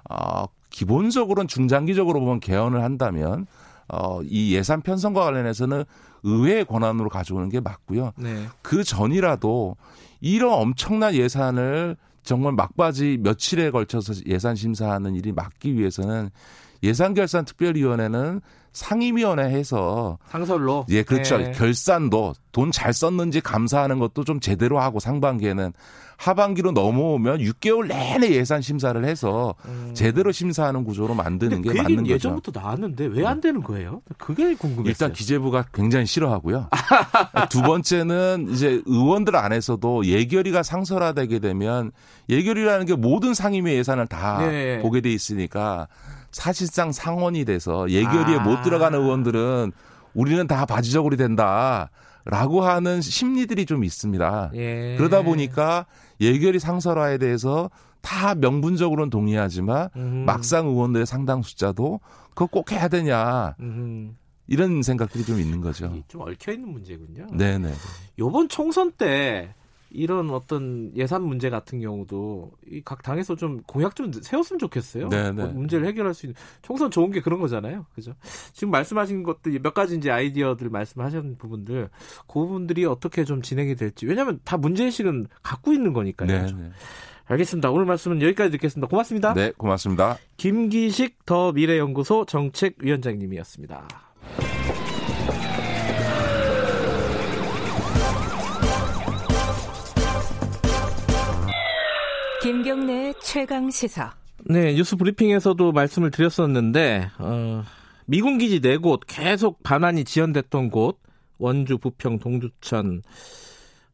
어, 0.09 0.45
기본적으로는 0.71 1.49
중장기적으로 1.49 2.21
보면 2.21 2.39
개헌을 2.39 2.85
한다면 2.85 3.47
어, 3.89 4.21
이 4.23 4.55
예산 4.55 4.81
편성과 4.81 5.25
관련해서는 5.25 5.85
의회의 6.23 6.65
권한으로 6.65 7.09
가져오는 7.09 7.49
게 7.49 7.59
맞고요. 7.61 8.13
네. 8.17 8.47
그 8.63 8.85
전이라도 8.85 9.77
이런 10.21 10.53
엄청난 10.53 11.15
예산을 11.15 11.97
정말 12.23 12.53
막바지 12.53 13.19
며칠에 13.23 13.71
걸쳐서 13.71 14.15
예산 14.27 14.55
심사하는 14.55 15.15
일이 15.17 15.33
막기 15.33 15.77
위해서는 15.77 16.31
예산결산특별위원회는 16.83 18.41
상임위원회 18.73 19.45
해서 19.45 20.19
상설로 20.29 20.85
예 20.91 21.03
그렇죠 21.03 21.39
네. 21.39 21.53
결산도 21.53 22.35
돈 22.53 22.71
잘 22.73 22.93
썼는지 22.93 23.41
감사하는 23.41 23.99
것도 23.99 24.25
좀 24.25 24.39
제대로 24.41 24.79
하고 24.81 25.01
상반기에는 25.01 25.73
하반기로 26.19 26.73
넘어오면 26.73 27.39
6개월 27.41 27.87
내내 27.89 28.31
예산 28.31 28.63
심사를 28.63 29.03
해서 29.05 29.55
음. 29.67 29.91
제대로 29.95 30.33
심사하는 30.33 30.83
구조로 30.85 31.15
만드는 31.15 31.61
게그 31.63 31.77
맞는 31.77 31.97
거죠. 32.05 32.13
예전부터 32.15 32.59
나왔는데 32.59 33.07
왜 33.07 33.25
안 33.27 33.41
되는 33.43 33.63
거예요? 33.63 34.01
그게 34.17 34.55
궁금해요. 34.55 34.89
일단 34.89 35.13
기재부가 35.13 35.67
굉장히 35.75 36.07
싫어하고요. 36.07 36.69
두 37.51 37.61
번째는 37.63 38.49
이제 38.53 38.81
의원들 38.87 39.37
안에서도 39.37 40.07
예결위가 40.07 40.63
상설화되게 40.63 41.39
되면 41.39 41.93
예결위라는 42.31 42.87
게 42.87 42.95
모든 42.95 43.35
상임위 43.35 43.73
예산을 43.73 44.07
다 44.07 44.39
네. 44.47 44.81
보게 44.81 45.01
돼 45.03 45.11
있으니까 45.13 45.87
사실상 46.33 46.93
상원이 46.93 47.45
돼서 47.45 47.89
예결위에 47.91 48.37
아. 48.39 48.43
못 48.43 48.63
들어가는 48.63 48.99
의원들은 48.99 49.73
우리는 50.15 50.47
다 50.47 50.67
바지저고리 50.67 51.17
된다. 51.17 51.91
라고 52.29 52.63
하는 52.63 53.01
심리들이 53.01 53.67
좀 53.67 53.85
있습니다. 53.85 54.51
예. 54.55 54.97
그러다 54.99 55.23
보니까 55.23 55.87
예결위 56.21 56.59
상설화에 56.59 57.19
대해서 57.19 57.71
다 58.01 58.35
명분적으로는 58.35 59.11
동의하지만 59.11 59.91
음. 59.95 60.25
막상 60.27 60.67
의원들의 60.67 61.07
상당 61.07 61.43
숫자도 61.43 62.01
그거 62.31 62.47
꼭 62.47 62.73
해야 62.73 62.89
되냐. 62.89 63.55
음. 63.61 64.17
이런 64.49 64.83
생각들이 64.83 65.25
좀 65.25 65.41
있는 65.41 65.61
거죠. 65.61 65.93
좀 66.09 66.23
얽혀 66.23 66.53
있는 66.53 66.69
문제군요. 66.71 67.27
네네. 67.33 67.73
요번 68.19 68.49
총선 68.49 68.91
때 68.93 69.55
이런 69.97 70.31
어떤 70.31 70.93
예산 70.95 71.23
문제 71.23 71.51
같은 71.51 71.81
경우도 71.81 72.53
이 72.71 72.83
각 72.85 73.03
당에서 73.03 73.35
좀 73.35 73.63
공약 73.67 73.97
좀 73.97 74.13
세웠으면 74.13 74.59
좋겠어요. 74.59 75.09
네, 75.09 75.25
네. 75.25 75.33
뭐 75.33 75.47
문제를 75.49 75.87
해결할 75.87 76.15
수 76.15 76.27
있는 76.27 76.37
총선 76.63 76.91
좋은 76.91 77.11
게 77.11 77.21
그런 77.21 77.41
거잖아요. 77.41 77.87
그죠? 77.95 78.15
지금 78.53 78.71
말씀하신 78.71 79.23
것들 79.23 79.59
몇 79.61 79.75
가지 79.75 79.97
이제 79.97 80.11
아이디어들 80.11 80.69
말씀하신 80.69 81.37
부분들 81.39 81.89
그 82.27 82.33
부분들이 82.33 82.85
어떻게 82.85 83.25
좀 83.25 83.43
진행이 83.43 83.75
될지 83.75 84.07
왜냐하면 84.07 84.39
다 84.45 84.57
문제 84.57 84.85
의식은 84.85 85.27
갖고 85.43 85.73
있는 85.73 85.93
거니까요. 85.93 86.29
네, 86.29 86.43
네. 86.53 86.71
알겠습니다. 87.25 87.71
오늘 87.71 87.87
말씀은 87.87 88.23
여기까지 88.23 88.53
듣겠습니다. 88.53 88.89
고맙습니다. 88.89 89.35
네, 89.35 89.51
고맙습니다. 89.57 90.17
김기식 90.37 91.27
더 91.27 91.51
미래연구소 91.53 92.25
정책위원장님이었습니다. 92.27 94.06
김경래 102.47 103.13
최강 103.21 103.69
시사. 103.73 104.15
네, 104.45 104.73
뉴스 104.75 104.95
브리핑에서도 104.95 105.73
말씀을 105.73 106.13
드렸었는데 106.13 107.11
어, 107.19 107.65
미군 108.07 108.39
기지 108.39 108.61
네 108.61 108.77
곳 108.79 109.01
계속 109.05 109.65
반환이 109.65 110.05
지연됐던 110.05 110.71
곳 110.71 111.01
원주, 111.39 111.79
부평, 111.79 112.21
동두천 112.21 113.03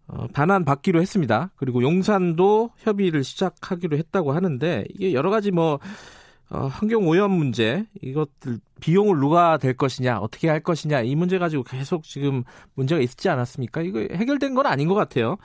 어, 0.08 0.26
반환 0.34 0.66
받기로 0.66 1.00
했습니다. 1.00 1.50
그리고 1.56 1.82
용산도 1.82 2.72
협의를 2.76 3.24
시작하기로 3.24 3.96
했다고 3.96 4.32
하는데 4.32 4.84
이게 4.90 5.14
여러 5.14 5.30
가지 5.30 5.50
뭐 5.50 5.78
어, 6.50 6.66
환경 6.66 7.08
오염 7.08 7.30
문제 7.30 7.86
이것들 8.02 8.58
비용을 8.82 9.18
누가 9.18 9.56
될 9.56 9.74
것이냐 9.74 10.18
어떻게 10.18 10.50
할 10.50 10.60
것이냐 10.60 11.00
이 11.00 11.14
문제 11.14 11.38
가지고 11.38 11.62
계속 11.62 12.02
지금 12.02 12.44
문제가 12.74 13.00
있지 13.00 13.30
않았습니까? 13.30 13.80
이거 13.80 14.00
해결된 14.00 14.52
건 14.54 14.66
아닌 14.66 14.88
것 14.88 14.94
같아요. 14.94 15.38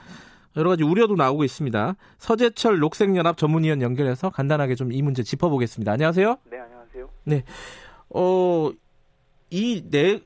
여러 0.58 0.70
가지 0.70 0.82
우려도 0.82 1.14
나오고 1.14 1.44
있습니다. 1.44 1.94
서재철 2.18 2.80
녹색연합 2.80 3.36
전문위원 3.36 3.80
연결해서 3.80 4.30
간단하게 4.30 4.74
좀 4.74 4.88
이 4.90 5.02
문제 5.02 5.22
짚어보겠습니다. 5.22 5.92
안녕하세요. 5.92 6.38
네, 6.50 6.58
안녕하세요. 6.58 7.08
네. 7.24 7.44
어, 8.10 8.70
이 9.50 9.84
네, 9.90 10.20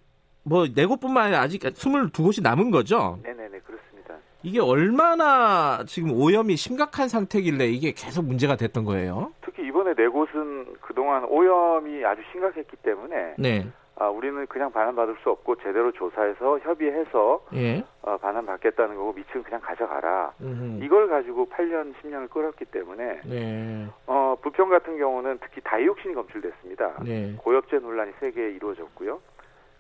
뭐, 0.45 0.67
네 0.73 0.87
곳뿐만 0.87 1.25
아니라 1.25 1.41
아직 1.43 1.61
22곳이 1.63 2.43
남은 2.43 2.71
거죠? 2.71 3.19
네네네, 3.25 3.59
그렇습니다. 3.61 4.15
이게 4.43 4.59
얼마나 4.61 5.85
지금 5.87 6.13
오염이 6.13 6.57
심각한 6.57 7.09
상태길래 7.09 7.67
이게 7.67 7.93
계속 7.93 8.25
문제가 8.25 8.57
됐던 8.57 8.85
거예요? 8.85 9.33
특히 9.45 9.67
이번에 9.67 9.95
네 9.95 10.07
곳은 10.07 10.75
그동안 10.81 11.25
오염이 11.25 12.05
아주 12.05 12.23
심각했기 12.33 12.77
때문에 12.83 13.35
네. 13.39 13.67
아, 14.03 14.09
우리는 14.09 14.45
그냥 14.49 14.73
반환받을 14.73 15.15
수 15.23 15.31
없고 15.31 15.55
제대로 15.57 15.93
조사해서 15.93 16.59
협의해서 16.59 17.41
예. 17.55 17.85
어, 18.03 18.17
반환받겠다는 18.17 18.97
거고 18.97 19.13
미층 19.13 19.45
그냥 19.45 19.61
가져가라. 19.61 20.33
음흠. 20.41 20.83
이걸 20.83 21.07
가지고 21.07 21.47
8년, 21.47 21.95
10년을 21.95 22.29
끌었기 22.29 22.65
때문에 22.65 23.21
네. 23.25 23.87
어, 24.09 24.37
부평 24.43 24.71
같은 24.71 24.99
경우는 24.99 25.39
특히 25.41 25.61
다이옥신이 25.63 26.15
검출됐습니다. 26.15 27.05
네. 27.05 27.37
고엽제 27.39 27.79
논란이 27.79 28.11
세게 28.19 28.51
이루어졌고요. 28.51 29.21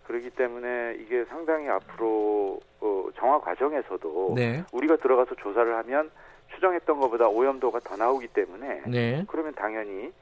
그렇기 0.07 0.31
때문에 0.31 0.99
이게 1.01 1.25
상당히 1.25 1.69
앞으로 1.69 2.61
어, 2.81 3.09
정화 3.17 3.41
과정에서도 3.41 4.35
네. 4.37 4.63
우리가 4.73 4.99
들어가서 4.99 5.35
조사를 5.35 5.75
하면 5.79 6.13
추정했던 6.55 7.01
것보다 7.01 7.27
오염도가 7.27 7.81
더 7.81 7.97
나오기 7.97 8.29
때문에 8.29 8.83
네. 8.87 9.25
그러면 9.27 9.53
당연히 9.55 10.13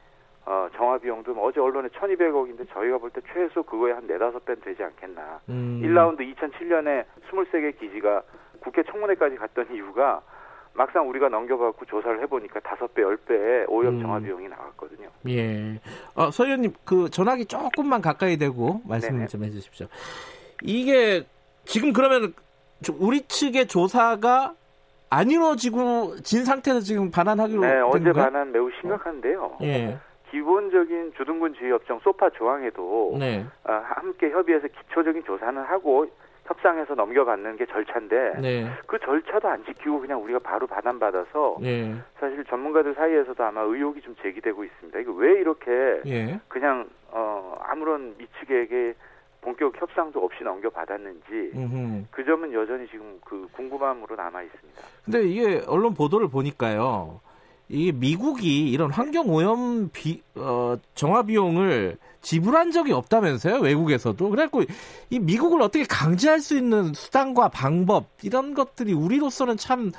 어, 0.45 0.67
정화 0.75 0.97
비용도 0.97 1.33
뭐 1.33 1.47
어제 1.47 1.59
언론에 1.59 1.87
1200억인데 1.89 2.67
저희가 2.73 2.97
볼 2.97 3.11
때 3.11 3.21
최소 3.33 3.61
그거에 3.63 3.91
한 3.91 4.07
네다섯 4.07 4.43
배는 4.45 4.61
되지 4.61 4.83
않겠나. 4.83 5.39
음. 5.49 5.81
1라운드 5.83 6.19
2007년에 6.35 7.05
23개 7.29 7.79
기지가 7.79 8.23
국회 8.59 8.83
청문회까지 8.83 9.35
갔던 9.37 9.73
이유가 9.73 10.21
막상 10.73 11.07
우리가 11.09 11.27
넘겨갖고 11.29 11.85
조사를 11.85 12.21
해보니까 12.23 12.59
다섯 12.61 12.91
배, 12.93 13.01
열 13.01 13.17
배의 13.17 13.65
오염 13.67 13.95
음. 13.97 14.01
정화 14.01 14.19
비용이 14.19 14.47
나왔거든요. 14.47 15.09
예. 15.27 15.79
어, 16.15 16.31
서 16.31 16.45
의원님, 16.45 16.73
그 16.85 17.09
전화기 17.09 17.45
조금만 17.45 18.01
가까이 18.01 18.37
대고 18.37 18.81
말씀을 18.87 19.27
좀 19.27 19.43
해주십시오. 19.43 19.87
이게 20.63 21.23
지금 21.65 21.91
그러면 21.93 22.33
우리 22.99 23.21
측의 23.27 23.67
조사가 23.67 24.53
안 25.09 25.29
이루어지고 25.29 26.15
진 26.23 26.45
상태에서 26.45 26.79
지금 26.79 27.11
반환하기로 27.11 27.61
네, 27.61 27.79
어제 27.81 28.11
반환 28.13 28.51
매우 28.51 28.71
심각한데요. 28.79 29.57
예. 29.61 29.97
기본적인 30.31 31.13
주둔군 31.17 31.53
지휘협정 31.55 31.99
소파 31.99 32.29
조항에도 32.29 33.15
네. 33.19 33.45
어, 33.65 33.73
함께 33.83 34.31
협의해서 34.31 34.67
기초적인 34.67 35.23
조사는 35.25 35.61
하고 35.61 36.07
협상해서 36.45 36.95
넘겨받는 36.95 37.57
게 37.57 37.65
절차인데 37.65 38.39
네. 38.41 38.67
그 38.87 38.97
절차도 38.99 39.47
안 39.47 39.63
지키고 39.65 39.99
그냥 39.99 40.23
우리가 40.23 40.39
바로 40.39 40.67
반환받아서 40.67 41.57
네. 41.61 41.95
사실 42.19 42.43
전문가들 42.45 42.95
사이에서도 42.95 43.43
아마 43.43 43.61
의혹이 43.61 44.01
좀 44.01 44.15
제기되고 44.21 44.63
있습니다. 44.63 44.99
이거 44.99 45.11
왜 45.13 45.39
이렇게 45.39 46.01
예. 46.05 46.39
그냥 46.47 46.89
어, 47.09 47.57
아무런 47.63 48.15
미측에게 48.17 48.95
본격 49.41 49.79
협상도 49.79 50.23
없이 50.23 50.43
넘겨받았는지 50.43 51.51
음흠. 51.55 52.05
그 52.11 52.23
점은 52.23 52.53
여전히 52.53 52.87
지금 52.87 53.19
그 53.25 53.47
궁금함으로 53.53 54.15
남아 54.15 54.43
있습니다. 54.43 54.81
근데 55.03 55.23
이게 55.23 55.61
언론 55.67 55.93
보도를 55.93 56.29
보니까요. 56.29 57.19
이게 57.71 57.91
미국이 57.93 58.69
이런 58.69 58.91
환경 58.91 59.29
오염 59.29 59.89
비, 59.93 60.21
어, 60.35 60.75
정화 60.93 61.23
비용을 61.23 61.97
지불한 62.21 62.71
적이 62.71 62.91
없다면서요? 62.91 63.59
외국에서도? 63.59 64.29
그래갖고 64.29 64.63
이 65.09 65.19
미국을 65.19 65.61
어떻게 65.61 65.85
강제할 65.85 66.41
수 66.41 66.55
있는 66.55 66.93
수단과 66.93 67.47
방법 67.47 68.09
이런 68.21 68.53
것들이 68.53 68.93
우리로서는 68.93 69.57
참 69.57 69.91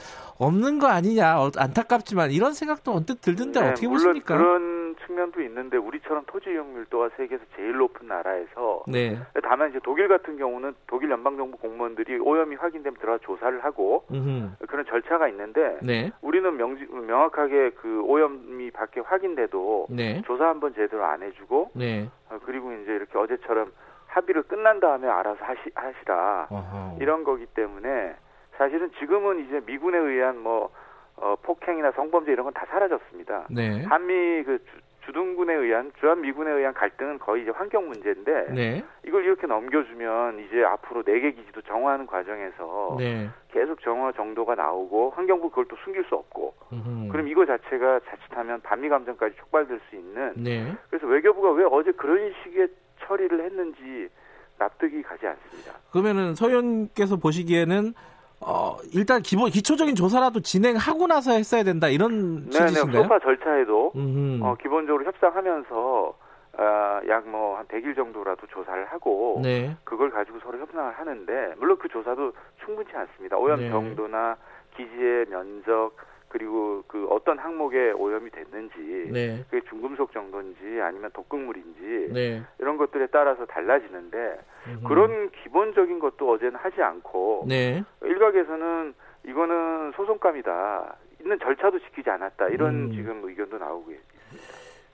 없는 0.42 0.78
거 0.78 0.88
아니냐 0.88 1.40
어, 1.40 1.50
안타깝지만 1.56 2.32
이런 2.32 2.52
생각도 2.52 2.92
언뜻 2.92 3.20
들던데 3.20 3.60
네, 3.60 3.70
어떻게 3.70 3.88
보십니까? 3.88 4.36
그런 4.36 4.96
측면도 5.06 5.40
있는데 5.42 5.76
우리처럼 5.76 6.24
토지 6.26 6.50
이용률도가 6.50 7.10
세계에서 7.16 7.44
제일 7.56 7.76
높은 7.76 8.08
나라에서 8.08 8.84
네. 8.88 9.18
다만 9.42 9.70
이제 9.70 9.78
독일 9.82 10.08
같은 10.08 10.36
경우는 10.36 10.74
독일 10.86 11.10
연방 11.10 11.36
정부 11.36 11.56
공무원들이 11.58 12.18
오염이 12.18 12.56
확인되면 12.56 12.98
들어가 12.98 13.18
조사를 13.22 13.62
하고 13.64 14.04
음흠. 14.10 14.66
그런 14.66 14.84
절차가 14.86 15.28
있는데 15.28 15.78
네. 15.82 16.10
우리는 16.20 16.56
명, 16.56 16.76
명확하게 17.06 17.70
그 17.70 18.02
오염이 18.02 18.70
밖에 18.72 19.00
확인돼도 19.00 19.86
네. 19.90 20.22
조사 20.26 20.48
한번 20.48 20.74
제대로 20.74 21.04
안 21.04 21.22
해주고 21.22 21.70
네. 21.74 22.08
어, 22.30 22.38
그리고 22.44 22.72
이제 22.72 22.92
이렇게 22.92 23.16
어제처럼 23.16 23.72
합의를 24.06 24.42
끝난 24.42 24.80
다음에 24.80 25.08
알아서 25.08 25.38
하시, 25.42 25.60
하시라 25.74 26.48
어허. 26.50 26.98
이런 27.00 27.24
거기 27.24 27.46
때문에 27.46 28.14
사실은 28.56 28.90
지금은 28.98 29.44
이제 29.46 29.60
미군에 29.66 29.98
의한 29.98 30.38
뭐 30.42 30.70
어, 31.16 31.36
폭행이나 31.42 31.92
성범죄 31.92 32.32
이런 32.32 32.44
건 32.44 32.52
다 32.54 32.66
사라졌습니다. 32.66 33.46
네. 33.50 33.82
한미 33.84 34.42
그 34.44 34.58
주 35.04 35.10
둔군에 35.10 35.52
의한 35.52 35.90
주한 35.98 36.20
미군에 36.20 36.48
의한 36.52 36.72
갈등은 36.74 37.18
거의 37.18 37.42
이제 37.42 37.50
환경 37.50 37.88
문제인데 37.88 38.46
네. 38.54 38.84
이걸 39.04 39.24
이렇게 39.24 39.48
넘겨주면 39.48 40.38
이제 40.38 40.62
앞으로 40.62 41.02
네 41.02 41.18
개 41.18 41.32
기지도 41.32 41.60
정화하는 41.62 42.06
과정에서 42.06 42.94
네. 43.00 43.28
계속 43.50 43.80
정화 43.82 44.12
정도가 44.12 44.54
나오고 44.54 45.10
환경부 45.10 45.50
그걸 45.50 45.64
또 45.64 45.74
숨길 45.82 46.04
수 46.04 46.14
없고 46.14 46.54
음흠. 46.72 47.08
그럼 47.10 47.26
이거 47.26 47.44
자체가 47.44 47.98
자칫하면 48.08 48.60
반미 48.60 48.88
감정까지 48.90 49.34
촉발될 49.38 49.80
수 49.90 49.96
있는 49.96 50.34
네. 50.36 50.72
그래서 50.88 51.08
외교부가 51.08 51.50
왜 51.50 51.64
어제 51.68 51.90
그런 51.90 52.32
식의 52.44 52.68
처리를 53.00 53.44
했는지 53.44 54.08
납득이 54.56 55.02
가지 55.02 55.26
않습니다. 55.26 55.72
그러면은 55.90 56.36
서현께서 56.36 57.16
보시기에는 57.16 57.92
어, 58.46 58.76
일단 58.92 59.22
기본 59.22 59.50
기초적인 59.50 59.94
조사라도 59.94 60.40
진행하고 60.40 61.06
나서 61.06 61.32
했어야 61.32 61.62
된다 61.62 61.88
이런 61.88 62.50
취지신가요? 62.50 62.92
네, 62.92 63.02
소파 63.02 63.18
절차에도 63.20 63.92
어, 64.42 64.56
기본적으로 64.60 65.04
협상하면서 65.04 66.14
어, 66.58 67.00
약뭐 67.08 67.56
한 67.56 67.66
100일 67.66 67.96
정도라도 67.96 68.46
조사를 68.48 68.84
하고 68.86 69.40
네. 69.42 69.74
그걸 69.84 70.10
가지고 70.10 70.38
서로 70.40 70.58
협상을 70.58 70.92
하는데 70.92 71.54
물론 71.58 71.78
그 71.78 71.88
조사도 71.88 72.32
충분치 72.64 72.92
않습니다. 72.94 73.38
오염 73.38 73.60
네. 73.60 73.70
정도나 73.70 74.36
기지의 74.76 75.26
면적 75.30 75.92
그리고 76.32 76.82
그 76.86 77.06
어떤 77.10 77.38
항목에 77.38 77.92
오염이 77.92 78.30
됐는지 78.30 79.10
네. 79.12 79.44
그게 79.50 79.60
중금속 79.68 80.12
정도인지 80.12 80.80
아니면 80.80 81.10
독극물인지 81.12 82.08
네. 82.10 82.42
이런 82.58 82.78
것들에 82.78 83.08
따라서 83.12 83.44
달라지는데 83.44 84.38
음흠. 84.66 84.88
그런 84.88 85.30
기본적인 85.42 85.98
것도 85.98 86.30
어제는 86.30 86.56
하지 86.56 86.80
않고 86.80 87.44
네. 87.46 87.84
일각에서는 88.02 88.94
이거는 89.26 89.92
소송감이다 89.94 90.96
있는 91.20 91.38
절차도 91.38 91.78
지키지 91.80 92.08
않았다 92.08 92.48
이런 92.48 92.86
음. 92.86 92.92
지금 92.92 93.20
의견도 93.24 93.58
나오고 93.58 93.92
있습니다. 93.92 94.12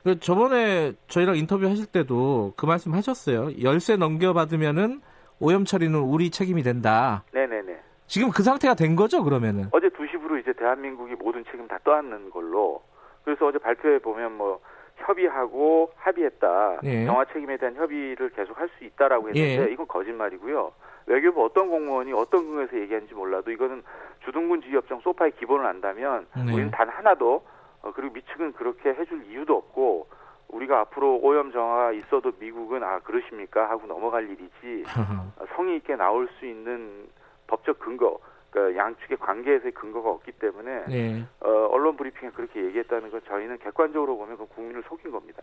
그 0.02 0.18
저번에 0.18 0.94
저희랑 1.06 1.36
인터뷰 1.36 1.66
하실 1.66 1.86
때도 1.86 2.54
그 2.56 2.66
말씀 2.66 2.94
하셨어요. 2.94 3.62
열쇠 3.62 3.96
넘겨받으면은 3.96 5.00
오염 5.38 5.64
처리는 5.64 5.96
우리 6.00 6.30
책임이 6.30 6.64
된다. 6.64 7.22
네네네. 7.32 7.87
지금 8.08 8.30
그 8.30 8.42
상태가 8.42 8.74
된 8.74 8.96
거죠, 8.96 9.22
그러면은? 9.22 9.66
어제 9.70 9.88
2시부로 9.90 10.40
이제 10.40 10.52
대한민국이 10.54 11.14
모든 11.14 11.44
책임 11.44 11.68
다 11.68 11.78
떠안는 11.84 12.30
걸로. 12.30 12.82
그래서 13.22 13.46
어제 13.46 13.58
발표에 13.58 13.98
보면 13.98 14.36
뭐 14.36 14.60
협의하고 14.96 15.92
합의했다. 15.96 16.78
예. 16.84 17.06
영화 17.06 17.24
책임에 17.26 17.58
대한 17.58 17.76
협의를 17.76 18.30
계속 18.30 18.58
할 18.58 18.68
수 18.78 18.84
있다라고 18.84 19.28
했는데 19.28 19.68
예. 19.68 19.72
이건 19.72 19.86
거짓말이고요. 19.86 20.72
외교부 21.06 21.44
어떤 21.44 21.68
공무원이 21.68 22.12
어떤 22.14 22.46
근거에서 22.46 22.78
얘기하는지 22.80 23.14
몰라도 23.14 23.50
이거는 23.50 23.82
주둔군 24.24 24.62
지휘협정 24.62 25.00
소파의 25.00 25.32
기본을 25.38 25.64
안다면 25.66 26.26
네. 26.36 26.52
우리는 26.52 26.70
단 26.70 26.88
하나도 26.88 27.42
어, 27.82 27.92
그리고 27.94 28.14
미측은 28.14 28.54
그렇게 28.54 28.90
해줄 28.90 29.24
이유도 29.26 29.54
없고 29.56 30.08
우리가 30.48 30.80
앞으로 30.80 31.18
오염 31.22 31.52
정화가 31.52 31.92
있어도 31.92 32.32
미국은 32.38 32.82
아 32.82 32.98
그러십니까 33.00 33.68
하고 33.70 33.86
넘어갈 33.86 34.24
일이지 34.28 34.84
성의 35.56 35.76
있게 35.76 35.96
나올 35.96 36.28
수 36.38 36.46
있는 36.46 37.06
법적 37.48 37.80
근거, 37.80 38.18
그러니까 38.50 38.80
양측의 38.82 39.18
관계에서의 39.18 39.72
근거가 39.72 40.10
없기 40.10 40.32
때문에 40.32 40.86
네. 40.86 41.24
어, 41.40 41.48
언론 41.70 41.96
브리핑에 41.96 42.30
그렇게 42.30 42.64
얘기했다는 42.64 43.10
건 43.10 43.20
저희는 43.26 43.58
객관적으로 43.58 44.16
보면 44.16 44.36
그 44.36 44.46
국민을 44.46 44.82
속인 44.88 45.10
겁니다. 45.10 45.42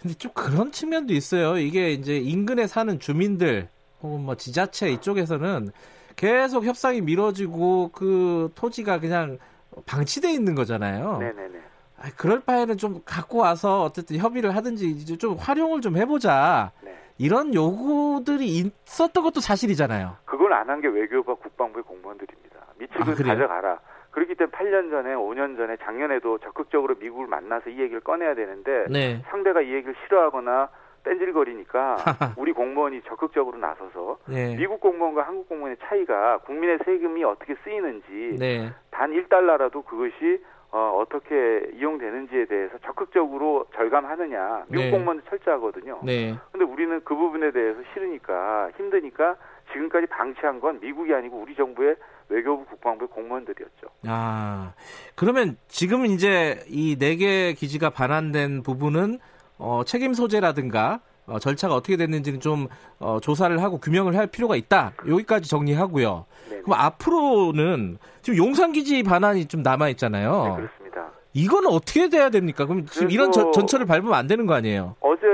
근데 0.00 0.16
좀 0.16 0.32
그런 0.34 0.72
측면도 0.72 1.12
있어요. 1.12 1.58
이게 1.58 1.90
이제 1.90 2.16
인근에 2.16 2.66
사는 2.66 2.98
주민들 2.98 3.68
혹은 4.02 4.24
뭐 4.24 4.34
지자체 4.34 4.90
이쪽에서는 4.90 5.70
계속 6.16 6.64
협상이 6.64 7.00
미뤄지고 7.00 7.90
그 7.92 8.50
토지가 8.54 9.00
그냥 9.00 9.38
방치돼 9.86 10.32
있는 10.32 10.54
거잖아요. 10.54 11.18
네네네. 11.18 11.60
아, 11.98 12.10
그럴 12.16 12.40
바에는 12.40 12.76
좀 12.76 13.00
갖고 13.04 13.38
와서 13.38 13.82
어쨌든 13.82 14.18
협의를 14.18 14.54
하든지 14.54 15.18
좀 15.18 15.36
활용을 15.36 15.80
좀 15.80 15.96
해보자. 15.96 16.72
네. 16.82 16.94
이런 17.18 17.54
요구들이 17.54 18.46
있었던 18.86 19.22
것도 19.22 19.40
사실이잖아요. 19.40 20.16
그걸 20.24 20.52
안 20.52 20.68
한 20.70 20.80
게 20.80 20.88
외교부와 20.88 21.36
국방부의 21.36 21.84
공무원들입니다. 21.84 22.58
미측은 22.78 23.12
아, 23.30 23.34
가져가라. 23.34 23.78
그렇기 24.10 24.34
때문에 24.34 24.56
8년 24.56 24.90
전에, 24.90 25.14
5년 25.14 25.56
전에, 25.56 25.76
작년에도 25.82 26.38
적극적으로 26.38 26.94
미국을 26.96 27.26
만나서 27.26 27.70
이 27.70 27.80
얘기를 27.80 28.00
꺼내야 28.00 28.34
되는데 28.34 28.86
네. 28.90 29.22
상대가 29.28 29.60
이 29.60 29.72
얘기를 29.72 29.94
싫어하거나 30.04 30.68
뺀질거리니까 31.04 31.96
우리 32.38 32.52
공무원이 32.52 33.02
적극적으로 33.02 33.58
나서서 33.58 34.18
네. 34.26 34.56
미국 34.56 34.80
공무원과 34.80 35.22
한국 35.22 35.48
공무원의 35.48 35.76
차이가 35.84 36.38
국민의 36.38 36.78
세금이 36.84 37.22
어떻게 37.24 37.54
쓰이는지 37.64 38.36
네. 38.38 38.72
단 38.90 39.10
1달러라도 39.12 39.84
그것이 39.84 40.42
어, 40.76 40.98
어떻게 41.00 41.70
이용되는지에 41.78 42.46
대해서 42.46 42.76
적극적으로 42.84 43.64
절감하느냐 43.76 44.64
미국 44.68 44.82
네. 44.86 44.90
공무원도 44.90 45.22
철저하거든요. 45.30 46.00
네. 46.02 46.34
근데 46.50 46.64
우리는 46.64 47.00
그 47.04 47.14
부분에 47.14 47.52
대해서 47.52 47.78
싫으니까 47.92 48.70
힘드니까 48.76 49.36
지금까지 49.72 50.08
방치한 50.08 50.58
건 50.58 50.80
미국이 50.80 51.14
아니고 51.14 51.36
우리 51.38 51.54
정부의 51.54 51.94
외교부 52.28 52.64
국방부의 52.64 53.06
공무원들이었죠. 53.08 53.86
아 54.08 54.72
그러면 55.14 55.56
지금 55.68 56.06
이제 56.06 56.64
이 56.68 56.96
네 56.98 57.14
개 57.18 57.52
기지가 57.52 57.90
반환된 57.90 58.64
부분은 58.64 59.20
어, 59.58 59.82
책임 59.84 60.12
소재라든가 60.12 60.98
어, 61.26 61.38
절차가 61.38 61.74
어떻게 61.74 61.96
됐는지는 61.96 62.40
좀 62.40 62.68
어, 62.98 63.18
조사를 63.20 63.62
하고 63.62 63.78
규명을 63.78 64.16
할 64.16 64.26
필요가 64.26 64.56
있다. 64.56 64.92
여기까지 65.08 65.48
정리하고요. 65.48 66.26
네네. 66.50 66.62
그럼 66.62 66.78
앞으로는 66.78 67.98
지금 68.22 68.38
용산기지 68.38 69.02
반환이 69.02 69.46
좀 69.46 69.62
남아 69.62 69.88
있잖아요. 69.90 70.30
네, 70.44 70.56
그렇습니다. 70.56 71.10
이건 71.32 71.66
어떻게 71.66 72.08
돼야 72.08 72.30
됩니까? 72.30 72.66
그럼 72.66 72.86
지금 72.86 73.10
이런 73.10 73.32
저, 73.32 73.50
전철을 73.50 73.86
밟으면 73.86 74.14
안 74.14 74.26
되는 74.26 74.46
거 74.46 74.54
아니에요? 74.54 74.94
어제 75.00 75.26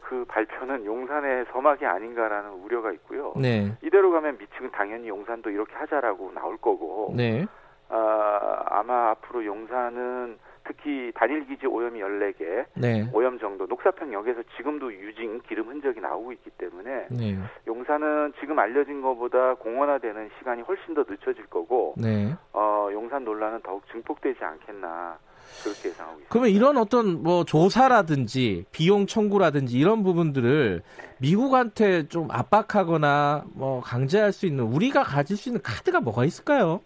그 0.00 0.24
발표는 0.28 0.84
용산의 0.84 1.46
서막이 1.52 1.84
아닌가라는 1.84 2.50
우려가 2.64 2.92
있고요. 2.92 3.32
네. 3.36 3.72
이대로 3.82 4.12
가면 4.12 4.38
미측은 4.38 4.70
당연히 4.70 5.08
용산도 5.08 5.50
이렇게 5.50 5.74
하자라고 5.74 6.32
나올 6.34 6.56
거고. 6.58 7.12
네. 7.16 7.46
아, 7.88 8.62
아마 8.66 9.10
앞으로 9.10 9.44
용산은 9.44 10.38
특히 10.68 11.10
단일 11.14 11.46
기지 11.46 11.66
오염이 11.66 11.98
14개, 12.00 12.66
네. 12.74 13.08
오염 13.12 13.38
정도, 13.38 13.66
녹사평 13.66 14.12
역에서 14.12 14.42
지금도 14.56 14.92
유진 14.92 15.40
기름 15.48 15.68
흔적이 15.68 16.00
나오고 16.00 16.32
있기 16.32 16.50
때문에 16.50 17.06
네. 17.10 17.38
용산은 17.66 18.34
지금 18.38 18.58
알려진 18.58 19.00
것보다 19.00 19.54
공원화되는 19.54 20.30
시간이 20.38 20.62
훨씬 20.62 20.94
더 20.94 21.04
늦춰질 21.08 21.46
거고 21.46 21.94
네. 21.96 22.34
어, 22.52 22.88
용산 22.92 23.24
논란은 23.24 23.62
더욱 23.62 23.82
증폭되지 23.90 24.44
않겠나 24.44 25.18
그렇게 25.62 25.88
예상하고 25.88 26.20
있습니다. 26.20 26.28
그러면 26.28 26.50
이런 26.50 26.76
어떤 26.76 27.22
뭐 27.22 27.44
조사라든지 27.44 28.66
비용 28.70 29.06
청구라든지 29.06 29.78
이런 29.78 30.02
부분들을 30.02 30.82
미국한테 31.18 32.08
좀 32.08 32.28
압박하거나 32.30 33.44
뭐 33.54 33.80
강제할 33.80 34.32
수 34.32 34.46
있는 34.46 34.64
우리가 34.64 35.02
가질 35.02 35.36
수 35.38 35.48
있는 35.48 35.62
카드가 35.62 36.00
뭐가 36.00 36.26
있을까요? 36.26 36.80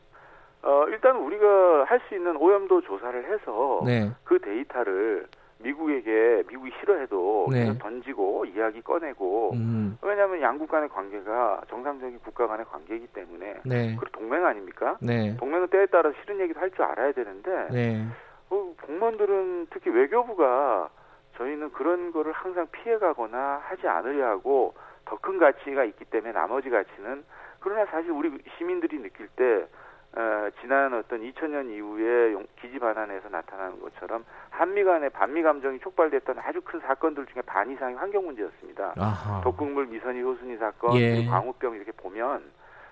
어, 0.63 0.85
일단 0.89 1.17
우리가 1.17 1.85
할 1.85 2.01
수 2.09 2.15
있는 2.15 2.37
오염도 2.37 2.83
조사를 2.83 3.25
해서 3.33 3.83
네. 3.85 4.11
그 4.25 4.39
데이터를 4.41 5.27
미국에게 5.59 6.43
미국이 6.49 6.73
싫어해도 6.81 7.49
네. 7.53 7.79
던지고 7.79 8.45
이야기 8.47 8.81
꺼내고 8.83 9.53
음. 9.55 9.97
왜냐하면 10.03 10.41
양국 10.41 10.69
간의 10.69 10.89
관계가 10.89 11.63
정상적인 11.69 12.19
국가 12.25 12.49
간의 12.49 12.67
관계이기 12.67 13.07
때문에 13.09 13.61
네. 13.65 13.97
그리고 13.99 14.07
동맹 14.19 14.45
아닙니까? 14.45 14.97
네. 15.01 15.37
동맹은 15.37 15.69
때에 15.69 15.87
따라 15.87 16.11
싫은 16.21 16.41
얘기도 16.41 16.59
할 16.59 16.71
줄 16.71 16.83
알아야 16.83 17.13
되는데 17.13 17.69
네. 17.71 18.07
어, 18.51 18.75
공무원들은 18.83 19.69
특히 19.71 19.91
외교부가 19.91 20.89
저희는 21.37 21.71
그런 21.73 22.11
거를 22.13 22.33
항상 22.33 22.67
피해가거나 22.73 23.61
하지 23.65 23.87
않으려 23.87 24.27
하고 24.31 24.75
더 25.05 25.17
큰 25.19 25.39
가치가 25.39 25.85
있기 25.85 26.05
때문에 26.07 26.33
나머지 26.33 26.71
가치는 26.71 27.25
그러나 27.61 27.87
사실 27.87 28.11
우리 28.11 28.33
시민들이 28.59 29.01
느낄 29.01 29.29
때 29.37 29.67
어, 30.15 30.49
지난 30.61 30.93
어떤 30.93 31.23
2000년 31.23 31.71
이후에 31.71 32.37
기지 32.61 32.79
반환에서 32.79 33.31
나타나는 33.31 33.81
것처럼 33.81 34.25
한미 34.51 34.85
간의 34.85 35.09
반미 35.11 35.43
감정이 35.43 35.79
촉발됐던 35.81 36.39
아주 36.39 36.61
큰 36.63 36.81
사건들 36.81 37.27
중에 37.27 37.43
반 37.47 37.71
이상이 37.71 37.95
환경 37.95 38.27
문제였습니다. 38.27 38.95
아하. 38.99 39.41
독극물 39.43 39.87
미선이 39.87 40.21
효순이 40.21 40.59
사건, 40.59 40.97
예. 40.97 41.25
광우병 41.25 41.77
이렇게 41.77 41.93
보면 41.93 42.43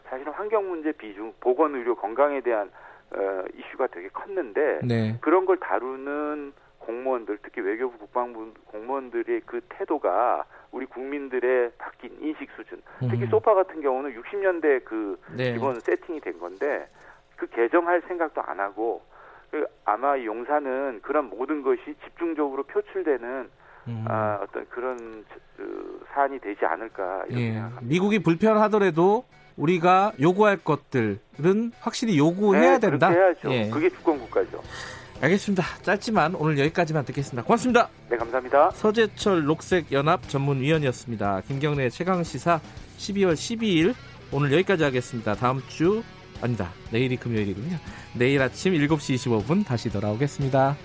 사실은 0.09 0.33
환경 0.33 0.69
문제 0.69 0.93
비중, 0.93 1.35
보건 1.41 1.75
의료 1.75 1.95
건강에 1.95 2.41
대한 2.41 2.71
어, 3.15 3.45
이슈가 3.55 3.89
되게 3.89 4.09
컸는데 4.09 4.81
네. 4.85 5.19
그런 5.21 5.45
걸 5.45 5.59
다루는 5.59 6.55
공무원들, 6.79 7.39
특히 7.43 7.61
외교부 7.61 7.99
국방부 7.99 8.55
공무원들의 8.65 9.43
그 9.45 9.61
태도가 9.69 10.45
우리 10.73 10.87
국민들의 10.87 11.73
바뀐 11.77 12.17
인식 12.21 12.49
수준, 12.57 12.81
특히 13.01 13.25
음. 13.25 13.29
소파 13.29 13.55
같은 13.55 13.83
경우는 13.83 14.19
60년대 14.19 14.85
그 14.85 15.21
네. 15.37 15.53
기본 15.53 15.79
세팅이 15.79 16.21
된 16.21 16.39
건데 16.39 16.89
그 17.41 17.47
개정할 17.49 18.03
생각도 18.07 18.43
안 18.43 18.61
하고 18.61 19.01
그 19.51 19.65
아마 19.87 20.23
용산은 20.23 21.01
그런 21.03 21.31
모든 21.31 21.63
것이 21.63 21.81
집중적으로 22.05 22.63
표출되는 22.65 23.49
음. 23.89 24.05
아, 24.07 24.39
어떤 24.43 24.69
그런 24.69 25.25
그 25.57 26.05
사안이 26.13 26.39
되지 26.39 26.67
않을까 26.67 27.25
이렇게 27.29 27.43
예. 27.43 27.53
생각합니다. 27.53 27.81
미국이 27.83 28.19
불편하더라도 28.23 29.25
우리가 29.57 30.13
요구할 30.21 30.59
것들은 30.59 31.73
확실히 31.81 32.19
요구해야 32.19 32.79
네, 32.79 32.91
된다. 32.91 33.09
해야죠. 33.09 33.51
예. 33.51 33.71
그게 33.71 33.89
주권 33.89 34.19
국가죠. 34.19 34.61
알겠습니다. 35.23 35.63
짧지만 35.83 36.35
오늘 36.35 36.59
여기까지만 36.59 37.05
듣겠습니다. 37.07 37.43
고맙습니다. 37.45 37.89
네, 38.11 38.17
감사합니다. 38.19 38.71
서재철 38.71 39.45
녹색연합 39.45 40.29
전문위원이었습니다. 40.29 41.41
김경래 41.49 41.89
최강시사 41.89 42.61
12월 42.99 43.33
12일 43.33 43.95
오늘 44.33 44.53
여기까지 44.53 44.85
하겠습니다. 44.85 45.35
다음 45.35 45.61
주 45.69 46.03
아니다. 46.41 46.73
내일이 46.91 47.17
금요일이군요. 47.17 47.79
내일 48.15 48.43
아침 48.43 48.75
7시 48.75 49.45
25분 49.45 49.65
다시 49.65 49.91
돌아오겠습니다. 49.91 50.77